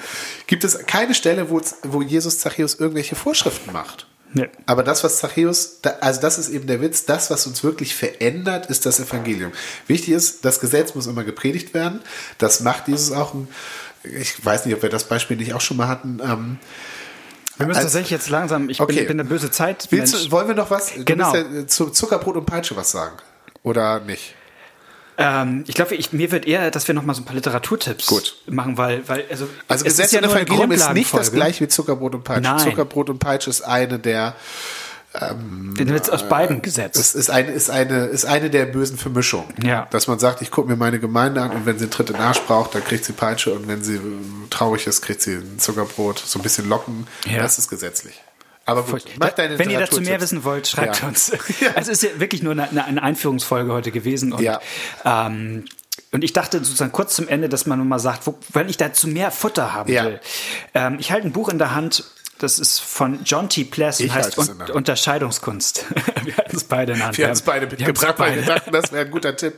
gibt 0.47 0.63
es 0.63 0.87
keine 0.87 1.13
Stelle, 1.13 1.51
wo, 1.51 1.61
wo 1.83 2.03
Jesus 2.03 2.39
Zachäus 2.39 2.77
irgendwelche 2.77 3.17
Vorschriften 3.17 3.73
macht. 3.73 4.07
Nee. 4.33 4.49
Aber 4.67 4.85
das, 4.85 5.03
was 5.03 5.19
Zachäus, 5.19 5.81
also 6.01 6.21
das 6.21 6.39
ist 6.39 6.51
eben 6.51 6.69
der 6.69 6.81
Witz, 6.81 7.05
das, 7.05 7.31
was 7.31 7.49
uns 7.49 7.65
wirklich 7.65 7.97
verändert, 7.97 8.67
ist 8.67 8.87
das 8.87 9.01
Evangelium. 9.01 9.51
Wichtig 9.89 10.15
ist, 10.15 10.45
das 10.45 10.61
Gesetz 10.61 10.95
muss 10.95 11.09
immer 11.09 11.25
gepredigt 11.25 11.75
werden. 11.75 12.01
Das 12.39 12.61
macht 12.61 12.87
Jesus 12.87 13.11
auch 13.11 13.35
ein, 13.35 13.49
ich 14.05 14.45
weiß 14.45 14.67
nicht, 14.67 14.75
ob 14.77 14.83
wir 14.83 14.89
das 14.89 15.09
Beispiel 15.09 15.37
nicht 15.37 15.53
auch 15.53 15.61
schon 15.61 15.77
mal 15.77 15.89
hatten, 15.89 16.21
ähm, 16.23 16.59
wir 17.57 17.67
müssen 17.67 17.83
tatsächlich 17.83 18.11
jetzt 18.11 18.31
langsam, 18.31 18.69
ich 18.69 18.81
okay. 18.81 18.97
bin, 18.97 19.07
bin 19.07 19.21
eine 19.21 19.29
böse 19.29 19.49
Zeit. 19.49 19.87
Willst, 19.91 20.33
wollen 20.33 20.49
wir 20.49 20.57
noch 20.57 20.71
was? 20.71 20.93
Du 20.93 21.05
genau. 21.05 21.33
Ja 21.33 21.67
zu 21.69 21.91
Zuckerbrot 21.91 22.37
und 22.37 22.47
Peitsche 22.47 22.75
was 22.75 22.91
sagen? 22.91 23.17
Oder 23.63 24.01
nicht? 24.01 24.35
Ähm, 25.17 25.65
ich 25.67 25.75
glaube, 25.75 25.97
mir 26.13 26.33
wird 26.33 26.47
eher, 26.47 26.71
dass 26.71 26.89
wir 26.89 26.95
noch 26.95 27.05
mal 27.05 27.15
so 27.15 27.23
ein 27.23 27.25
paar 27.25 27.35
Literaturtipps 27.35 28.07
Gut. 28.07 28.37
machen, 28.47 28.77
weil, 28.77 29.07
weil 29.09 29.25
also, 29.31 29.49
also 29.69 29.85
Gesetz 29.85 30.13
ja 30.13 30.21
und 30.21 30.27
Evangelium 30.31 30.73
ist 30.73 30.93
nicht 30.93 31.15
das 31.15 31.33
gleiche 31.33 31.65
wie 31.65 31.69
Zuckerbrot 31.69 32.15
und 32.15 32.25
Peitsche. 32.25 32.43
Nein. 32.43 32.59
Zuckerbrot 32.59 33.11
und 33.11 33.19
Peitsche 33.19 33.51
ist 33.51 33.63
eine 33.63 33.99
der 33.99 34.35
ähm, 35.21 35.75
Den 35.79 35.89
wird 35.91 36.13
aus 36.13 36.29
beiden 36.29 36.61
gesetzt. 36.61 36.99
Es 36.99 37.15
ist 37.15 37.31
eine, 37.31 37.53
ist 37.53 37.71
eine, 37.71 38.07
ist 38.07 38.25
eine 38.25 38.51
der 38.51 38.67
bösen 38.67 38.99
Vermischungen. 38.99 39.55
Ja. 39.63 39.87
Dass 39.91 40.09
man 40.09 40.19
sagt, 40.19 40.43
ich 40.43 40.51
gucke 40.51 40.69
mir 40.69 40.77
meine 40.77 40.99
Gemeinde 40.99 41.41
an 41.41 41.53
und 41.53 41.67
wenn 41.67 41.79
sie 41.79 41.85
einen 41.85 41.93
Tritt 41.93 42.11
in 42.11 42.17
Arsch 42.17 42.41
braucht, 42.41 42.75
dann 42.75 42.83
kriegt 42.83 43.05
sie 43.05 43.13
Peitsche 43.13 43.53
und 43.55 43.69
wenn 43.69 43.85
sie 43.85 44.01
traurig 44.51 44.89
ist, 44.89 45.03
kriegt 45.03 45.23
sie 45.23 45.35
ein 45.35 45.59
Zuckerbrot, 45.59 46.19
so 46.19 46.41
ein 46.41 46.43
bisschen 46.43 46.69
Locken. 46.69 47.07
Ja. 47.27 47.43
Das 47.43 47.59
ist 47.59 47.71
gesetzlich. 47.71 48.24
Aber 48.67 48.83
gut, 48.83 49.05
mach 49.19 49.33
deine 49.33 49.59
Wenn 49.59 49.71
ihr 49.71 49.79
dazu 49.79 50.01
mehr 50.01 50.21
wissen 50.21 50.45
wollt, 50.45 50.67
schreibt 50.67 51.03
ja. 51.03 51.09
uns. 51.09 51.33
Also 51.75 51.93
es 51.93 52.03
ist 52.03 52.13
ja 52.13 52.21
wirklich 52.21 52.43
nur 52.43 52.53
eine, 52.53 52.85
eine 52.85 53.03
Einführungsfolge 53.03 53.73
heute 53.73 53.91
gewesen. 53.91 54.33
Und, 54.33 54.43
ja. 54.43 54.61
ähm, 55.05 55.65
und 56.13 56.25
ich 56.25 56.33
dachte 56.33 56.59
sozusagen 56.59 56.93
kurz 56.93 57.15
zum 57.15 57.29
Ende, 57.29 57.49
dass 57.49 57.67
man 57.67 57.87
mal 57.87 57.99
sagt, 57.99 58.27
wo, 58.27 58.39
wenn 58.53 58.69
ich 58.69 58.77
dazu 58.77 59.09
mehr 59.09 59.31
Futter 59.31 59.73
haben 59.73 59.93
ja. 59.93 60.05
will. 60.05 60.21
Ähm, 60.75 60.97
ich 60.99 61.11
halte 61.11 61.27
ein 61.27 61.33
Buch 61.33 61.49
in 61.49 61.59
der 61.59 61.75
Hand, 61.75 62.05
das 62.39 62.59
ist 62.59 62.81
von 62.81 63.21
John 63.25 63.49
T. 63.49 63.65
Pless 63.65 64.01
und 64.01 64.13
heißt 64.13 64.39
Un 64.39 64.71
Unterscheidungskunst. 64.73 65.85
wir 66.25 66.37
hatten 66.37 66.57
es 66.57 66.65
beide 66.65 66.93
in 66.93 66.99
der 66.99 67.07
Hand. 67.09 67.19
Wir 67.19 67.27
haben 67.27 67.33
es 67.33 67.43
beide 67.43 67.67
mitgebracht, 67.67 68.19
weil 68.19 68.37
wir 68.37 68.43
dachten, 68.43 68.73
das 68.73 68.93
wäre 68.93 69.05
ein 69.05 69.11
guter 69.11 69.37
Tipp. 69.37 69.55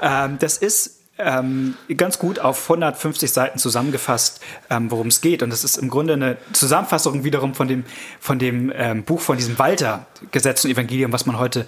Ähm, 0.00 0.38
das 0.38 0.58
ist 0.58 1.00
ähm, 1.18 1.76
ganz 1.96 2.18
gut 2.18 2.38
auf 2.38 2.62
150 2.68 3.30
Seiten 3.30 3.58
zusammengefasst, 3.58 4.40
ähm, 4.68 4.90
worum 4.90 5.06
es 5.06 5.20
geht. 5.20 5.42
Und 5.42 5.50
das 5.50 5.64
ist 5.64 5.78
im 5.78 5.88
Grunde 5.88 6.12
eine 6.12 6.36
Zusammenfassung 6.52 7.24
wiederum 7.24 7.54
von 7.54 7.68
dem, 7.68 7.84
von 8.20 8.38
dem 8.38 8.70
ähm, 8.74 9.02
Buch 9.02 9.20
von 9.20 9.36
diesem 9.36 9.58
Walter, 9.58 10.06
Gesetz 10.30 10.64
und 10.64 10.70
Evangelium, 10.70 11.12
was 11.12 11.24
man 11.24 11.38
heute 11.38 11.66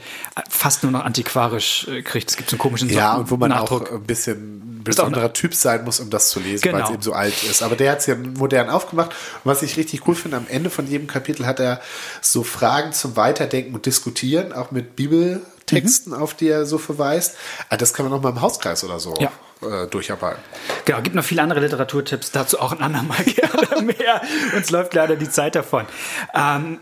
fast 0.50 0.82
nur 0.82 0.92
noch 0.92 1.04
antiquarisch 1.04 1.88
äh, 1.88 2.02
kriegt. 2.02 2.30
Es 2.30 2.37
gibt 2.37 2.50
so 2.50 2.54
einen 2.54 2.61
komischen 2.61 2.90
Ja, 2.90 3.14
und 3.14 3.30
wo 3.30 3.37
man 3.37 3.50
Nachdruck. 3.50 3.90
auch 3.90 3.94
ein 3.94 4.04
bisschen 4.04 4.82
besonderer 4.84 5.32
Typ 5.32 5.54
sein 5.54 5.84
muss, 5.84 6.00
um 6.00 6.11
das 6.11 6.28
zu 6.30 6.40
lesen, 6.40 6.62
genau. 6.62 6.78
weil 6.78 6.84
es 6.84 6.90
eben 6.90 7.02
so 7.02 7.12
alt 7.12 7.42
ist. 7.44 7.62
Aber 7.62 7.76
der 7.76 7.92
hat 7.92 8.00
es 8.00 8.06
ja 8.06 8.16
modern 8.16 8.68
aufgemacht. 8.68 9.11
Und 9.11 9.50
was 9.50 9.62
ich 9.62 9.76
richtig 9.76 10.06
cool 10.06 10.14
finde, 10.14 10.37
am 10.37 10.46
Ende 10.48 10.68
von 10.68 10.87
jedem 10.87 11.06
Kapitel 11.06 11.46
hat 11.46 11.61
er 11.61 11.80
so 12.20 12.42
Fragen 12.42 12.92
zum 12.92 13.16
Weiterdenken 13.16 13.74
und 13.74 13.87
Diskutieren, 13.87 14.52
auch 14.52 14.70
mit 14.70 14.96
Bibel 14.96 15.42
Texten, 15.68 16.11
mhm. 16.11 16.16
auf 16.16 16.35
die 16.35 16.48
er 16.48 16.66
so 16.66 16.78
verweist. 16.78 17.37
Ah, 17.68 17.76
das 17.76 17.94
kann 17.94 18.09
man 18.09 18.18
auch 18.18 18.22
mal 18.22 18.31
im 18.31 18.40
Hauskreis 18.40 18.85
oder 18.85 18.98
so 18.98 19.14
ja. 19.18 19.31
äh, 19.62 19.87
durcharbeiten. 19.87 20.42
Genau, 20.85 21.00
gibt 21.02 21.14
noch 21.14 21.24
viele 21.24 21.42
andere 21.42 21.61
Literaturtipps, 21.61 22.33
dazu 22.33 22.61
auch 22.61 22.72
ein 22.72 22.81
andermal 22.81 23.22
gerne 23.24 23.83
mehr. 23.83 24.20
Uns 24.57 24.70
läuft 24.70 24.94
leider 24.94 25.16
die 25.16 25.31
Zeit 25.31 25.54
davon. 25.54 25.87
Ähm, 26.35 26.81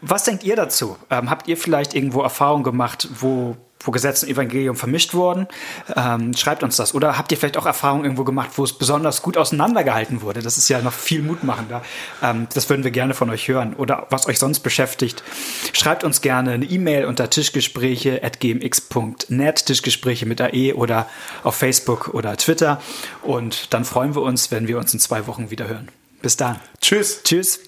was 0.00 0.24
denkt 0.24 0.44
ihr 0.44 0.56
dazu? 0.56 0.96
Ähm, 1.10 1.30
habt 1.30 1.48
ihr 1.48 1.56
vielleicht 1.56 1.94
irgendwo 1.94 2.22
Erfahrungen 2.22 2.64
gemacht, 2.64 3.08
wo 3.18 3.56
wo 3.86 3.90
Gesetz 3.90 4.22
und 4.22 4.28
Evangelium 4.28 4.76
vermischt 4.76 5.14
wurden. 5.14 5.48
Ähm, 5.94 6.34
schreibt 6.34 6.62
uns 6.62 6.76
das. 6.76 6.94
Oder 6.94 7.18
habt 7.18 7.32
ihr 7.32 7.38
vielleicht 7.38 7.56
auch 7.56 7.64
Erfahrungen 7.66 8.04
irgendwo 8.04 8.22
gemacht, 8.24 8.50
wo 8.56 8.64
es 8.64 8.72
besonders 8.72 9.22
gut 9.22 9.36
auseinandergehalten 9.36 10.22
wurde? 10.22 10.42
Das 10.42 10.58
ist 10.58 10.68
ja 10.68 10.82
noch 10.82 10.92
viel 10.92 11.22
mutmachender. 11.22 11.82
Ähm, 12.22 12.48
das 12.52 12.68
würden 12.68 12.82
wir 12.84 12.90
gerne 12.90 13.14
von 13.14 13.30
euch 13.30 13.48
hören. 13.48 13.74
Oder 13.74 14.06
was 14.10 14.26
euch 14.26 14.38
sonst 14.38 14.60
beschäftigt. 14.60 15.22
Schreibt 15.72 16.04
uns 16.04 16.20
gerne 16.20 16.52
eine 16.52 16.66
E-Mail 16.66 17.06
unter 17.06 17.30
tischgespräche.gmx.net, 17.30 19.66
Tischgespräche 19.66 20.26
mit 20.26 20.40
AE 20.40 20.74
oder 20.74 21.08
auf 21.42 21.56
Facebook 21.56 22.14
oder 22.14 22.36
Twitter. 22.36 22.80
Und 23.22 23.72
dann 23.72 23.84
freuen 23.84 24.14
wir 24.14 24.22
uns, 24.22 24.50
wenn 24.50 24.68
wir 24.68 24.78
uns 24.78 24.92
in 24.92 25.00
zwei 25.00 25.26
Wochen 25.26 25.50
wieder 25.50 25.68
hören. 25.68 25.88
Bis 26.22 26.36
dann. 26.36 26.60
Tschüss. 26.80 27.22
Tschüss. 27.22 27.60